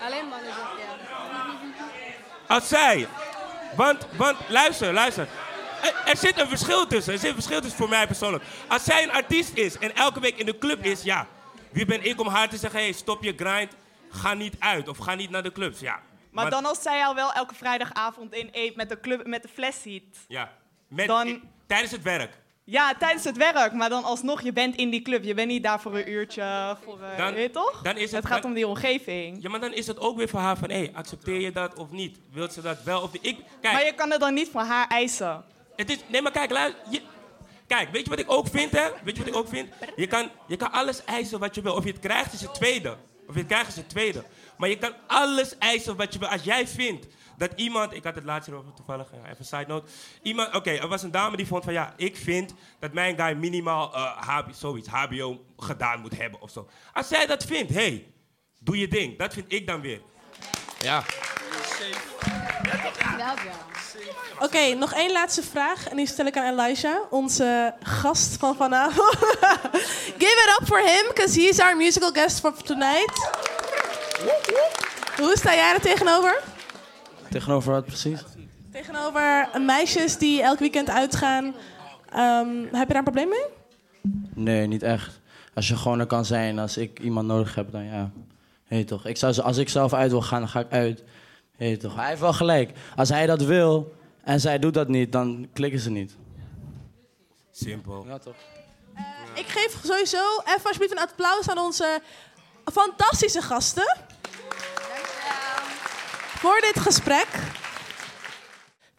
Alleen 0.00 0.28
mannen 0.28 0.48
ja. 0.48 0.90
Als 2.46 2.68
zij. 2.68 3.08
Want, 3.76 4.06
want 4.16 4.36
luister, 4.48 4.92
luister. 4.92 5.28
Er, 6.06 6.16
zit 6.16 6.40
een 6.40 6.48
verschil 6.48 6.86
tussen. 6.86 7.12
Er 7.12 7.18
zit 7.18 7.28
een 7.28 7.34
verschil 7.34 7.60
tussen 7.60 7.78
voor 7.78 7.88
mij 7.88 8.06
persoonlijk. 8.06 8.44
Als 8.68 8.84
zij 8.84 9.02
een 9.02 9.12
artiest 9.12 9.56
is 9.56 9.78
en 9.78 9.94
elke 9.96 10.20
week 10.20 10.36
in 10.38 10.46
de 10.46 10.58
club 10.58 10.84
is, 10.84 11.02
ja. 11.02 11.26
Wie 11.72 11.84
ben 11.84 12.04
ik 12.04 12.20
om 12.20 12.26
haar 12.26 12.48
te 12.48 12.56
zeggen: 12.56 12.80
hey, 12.80 12.92
stop 12.92 13.22
je 13.22 13.32
grind, 13.36 13.72
ga 14.10 14.34
niet 14.34 14.54
uit 14.58 14.88
of 14.88 14.98
ga 14.98 15.14
niet 15.14 15.30
naar 15.30 15.42
de 15.42 15.52
clubs? 15.52 15.80
Ja. 15.80 16.00
Maar, 16.30 16.50
dan 16.50 16.64
als 16.66 16.82
zij 16.82 17.04
al 17.04 17.14
wel 17.14 17.32
elke 17.32 17.54
vrijdagavond 17.54 18.32
in 18.34 18.48
eet 18.52 18.76
met 18.76 18.88
de, 18.88 19.00
club, 19.00 19.26
met 19.26 19.42
de 19.42 19.48
fles 19.48 19.82
ziet. 19.82 20.16
Ja. 20.28 20.52
Met, 20.88 21.06
Dan- 21.06 21.40
tijdens 21.66 21.90
het 21.92 22.02
werk. 22.02 22.38
Ja, 22.64 22.94
tijdens 22.98 23.24
het 23.24 23.36
werk. 23.36 23.72
Maar 23.72 23.88
dan 23.88 24.04
alsnog, 24.04 24.42
je 24.42 24.52
bent 24.52 24.76
in 24.76 24.90
die 24.90 25.02
club. 25.02 25.24
Je 25.24 25.34
bent 25.34 25.48
niet 25.48 25.62
daar 25.62 25.80
voor 25.80 25.96
een 25.96 26.10
uurtje. 26.10 26.76
Voor, 26.84 26.98
Dan- 27.16 27.34
weet 27.34 27.52
toch? 27.52 27.82
dan 27.82 27.96
is 27.96 28.02
het- 28.02 28.10
het 28.12 28.26
gaat 28.26 28.42
dan- 28.42 28.50
om 28.50 28.56
die 28.56 28.66
omgeving. 28.66 29.42
Ja, 29.42 29.48
maar 29.48 29.60
dan 29.60 29.72
is 29.72 29.86
het 29.86 29.98
ook 29.98 30.16
weer 30.16 30.28
voor 30.28 30.40
haar 30.40 30.56
van: 30.56 30.70
hé, 30.70 30.76
hey, 30.78 30.90
accepteer 30.94 31.40
je 31.40 31.52
dat 31.52 31.74
of 31.78 31.90
niet? 31.90 32.18
Wilt 32.32 32.52
ze 32.52 32.60
dat 32.60 32.82
wel 32.82 33.00
of 33.02 33.12
niet? 33.12 33.26
Ik, 33.26 33.36
kijk, 33.60 33.74
Maar 33.74 33.84
je 33.84 33.94
kan 33.94 34.10
het 34.10 34.20
dan 34.20 34.34
niet 34.34 34.48
van 34.50 34.66
haar 34.66 34.86
eisen. 34.88 35.44
Het 35.80 35.90
is, 35.90 35.98
nee, 36.06 36.22
maar 36.22 36.32
kijk, 36.32 36.50
luister. 36.50 36.82
Je, 36.90 37.00
kijk, 37.66 37.90
weet 37.90 38.04
je 38.04 38.10
wat 38.10 38.18
ik 38.18 38.30
ook 38.30 38.48
vind, 38.48 38.72
hè? 38.72 38.88
Weet 39.04 39.16
je 39.16 39.22
wat 39.22 39.32
ik 39.32 39.38
ook 39.38 39.48
vind? 39.48 39.68
Je 39.96 40.06
kan, 40.06 40.30
je 40.46 40.56
kan 40.56 40.72
alles 40.72 41.04
eisen 41.04 41.38
wat 41.38 41.54
je 41.54 41.62
wil. 41.62 41.74
Of 41.74 41.84
je 41.84 41.90
het 41.90 42.00
krijgt, 42.00 42.32
is 42.32 42.40
het 42.40 42.54
tweede. 42.54 42.96
Of 43.26 43.34
je 43.34 43.40
het 43.40 43.48
krijgt, 43.48 43.68
is 43.68 43.76
het 43.76 43.88
tweede. 43.88 44.24
Maar 44.56 44.68
je 44.68 44.78
kan 44.78 44.92
alles 45.06 45.58
eisen 45.58 45.96
wat 45.96 46.12
je 46.12 46.18
wil. 46.18 46.28
Als 46.28 46.42
jij 46.42 46.66
vindt 46.66 47.06
dat 47.36 47.52
iemand... 47.56 47.94
Ik 47.94 48.04
had 48.04 48.14
het 48.14 48.24
laatst 48.24 48.52
over 48.52 48.72
toevallig, 48.72 49.10
ja, 49.12 49.18
even 49.18 49.36
een 49.38 49.44
side 49.44 49.64
note. 49.66 49.90
Iemand, 50.22 50.54
oké, 50.54 50.70
er 50.70 50.88
was 50.88 51.02
een 51.02 51.10
dame 51.10 51.36
die 51.36 51.46
vond 51.46 51.64
van... 51.64 51.72
Ja, 51.72 51.92
ik 51.96 52.16
vind 52.16 52.54
dat 52.78 52.92
mijn 52.92 53.16
guy 53.16 53.36
minimaal 53.36 53.94
eh, 53.94 54.16
HBO, 54.16 54.52
zoiets, 54.52 54.88
HBO 54.88 55.44
gedaan 55.56 56.00
moet 56.00 56.16
hebben 56.16 56.40
of 56.40 56.50
zo. 56.50 56.68
Als 56.92 57.08
zij 57.08 57.26
dat 57.26 57.44
vindt, 57.44 57.72
hé, 57.72 57.80
hey, 57.80 58.06
doe 58.58 58.78
je 58.78 58.88
ding. 58.88 59.18
Dat 59.18 59.34
vind 59.34 59.52
ik 59.52 59.66
dan 59.66 59.80
weer. 59.80 60.00
Ja. 60.80 61.04
Oké, 64.42 64.74
nog 64.74 64.92
één 64.92 65.12
laatste 65.12 65.42
vraag. 65.42 65.88
En 65.88 65.96
die 65.96 66.06
stel 66.06 66.26
ik 66.26 66.36
aan 66.36 66.52
Elijah, 66.52 66.96
onze 67.10 67.74
gast 67.82 68.36
van 68.36 68.56
vanavond. 68.56 69.16
Give 70.22 70.44
it 70.44 70.56
up 70.60 70.66
for 70.66 70.78
him, 70.78 71.06
because 71.08 71.40
he's 71.40 71.60
our 71.60 71.76
musical 71.76 72.10
guest 72.12 72.40
for 72.40 72.62
tonight. 72.62 73.30
Hoe 75.16 75.32
sta 75.36 75.54
jij 75.54 75.72
er 75.74 75.80
tegenover? 75.80 76.42
Tegenover 77.30 77.72
wat 77.72 77.86
precies? 77.86 78.20
Tegenover 78.72 79.48
meisjes 79.58 80.18
die 80.18 80.42
elk 80.42 80.58
weekend 80.58 80.90
uitgaan. 80.90 81.54
Ehm, 82.12 82.48
heb 82.72 82.86
je 82.86 82.94
daar 82.94 82.96
een 82.96 83.02
probleem 83.02 83.28
mee? 83.28 83.44
Nee, 84.34 84.66
niet 84.66 84.82
echt. 84.82 85.20
Als 85.54 85.68
je 85.68 85.76
gewoon 85.76 86.00
er 86.00 86.06
kan 86.06 86.24
zijn, 86.24 86.58
als 86.58 86.76
ik 86.76 87.00
iemand 87.00 87.26
nodig 87.26 87.54
heb, 87.54 87.72
dan 87.72 87.84
ja. 87.84 88.10
Weet 88.68 88.78
je 88.78 88.84
toch. 88.84 89.06
Ik 89.06 89.16
zou, 89.16 89.40
als 89.40 89.56
ik 89.56 89.68
zelf 89.68 89.94
uit 89.94 90.10
wil 90.10 90.22
gaan, 90.22 90.40
dan 90.40 90.48
ga 90.48 90.60
ik 90.60 90.70
uit. 90.70 91.04
Weet 91.56 91.70
je 91.70 91.76
toch. 91.76 91.96
Hij 91.96 92.08
heeft 92.08 92.20
wel 92.20 92.32
gelijk. 92.32 92.72
Als 92.96 93.08
hij 93.08 93.26
dat 93.26 93.42
wil 93.42 93.98
en 94.30 94.40
zij 94.40 94.58
doet 94.58 94.74
dat 94.74 94.88
niet, 94.88 95.12
dan 95.12 95.48
klikken 95.52 95.80
ze 95.80 95.90
niet. 95.90 96.16
Simpel. 97.50 98.04
Ja, 98.06 98.18
toch. 98.18 98.36
Ik 99.34 99.46
geef 99.46 99.80
sowieso 99.84 100.38
even 100.44 100.64
alsjeblieft 100.64 100.92
een 100.92 101.08
applaus 101.08 101.48
aan 101.48 101.58
onze 101.58 102.00
fantastische 102.72 103.42
gasten. 103.42 103.96
Voor 106.38 106.60
dit 106.60 106.78
gesprek. 106.80 107.28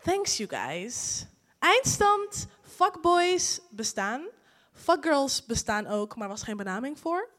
Thanks 0.04 0.38
you 0.38 0.50
guys. 0.50 1.26
Eindstand, 1.60 2.48
fuckboys 2.62 3.60
bestaan. 3.70 4.22
Fuckgirls 4.74 5.46
bestaan 5.46 5.88
ook, 5.88 6.16
maar 6.16 6.28
was 6.28 6.44
geen 6.44 6.58
benaming 6.58 7.00
voor. 7.00 7.30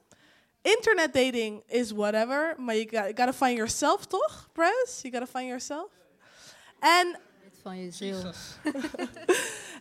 Internet 0.62 1.12
dating 1.12 1.62
is 1.66 1.90
whatever, 1.90 2.54
maar 2.58 2.76
you, 2.76 2.88
got, 2.88 2.92
you 2.92 3.16
gotta 3.16 3.32
find 3.32 3.56
yourself 3.56 4.06
toch, 4.06 4.48
Press? 4.52 5.02
You 5.02 5.12
gotta 5.14 5.38
find 5.38 5.46
yourself. 5.46 5.90
En 6.78 7.18
Van 7.62 7.76
je 7.84 7.90
ziel. 7.90 8.32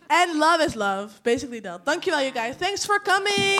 And 0.07 0.33
love 0.45 0.63
is 0.65 0.73
love. 0.73 1.07
Basically 1.21 1.61
dat. 1.61 1.85
Dankjewel, 1.85 2.19
you 2.19 2.31
guys. 2.31 2.55
Thanks 2.57 2.85
for 2.85 3.01
coming. 3.01 3.59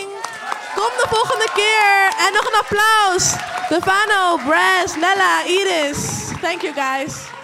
Kom 0.76 0.92
de 0.98 1.06
volgende 1.10 1.50
keer. 1.54 2.14
En 2.28 2.34
nog 2.34 2.46
een 2.46 2.60
applaus. 2.60 3.36
Stefano, 3.66 4.38
Brass, 4.38 4.96
Nella, 4.96 5.44
Iris. 5.46 6.30
Thank 6.42 6.62
you, 6.62 6.74
guys. 6.74 7.41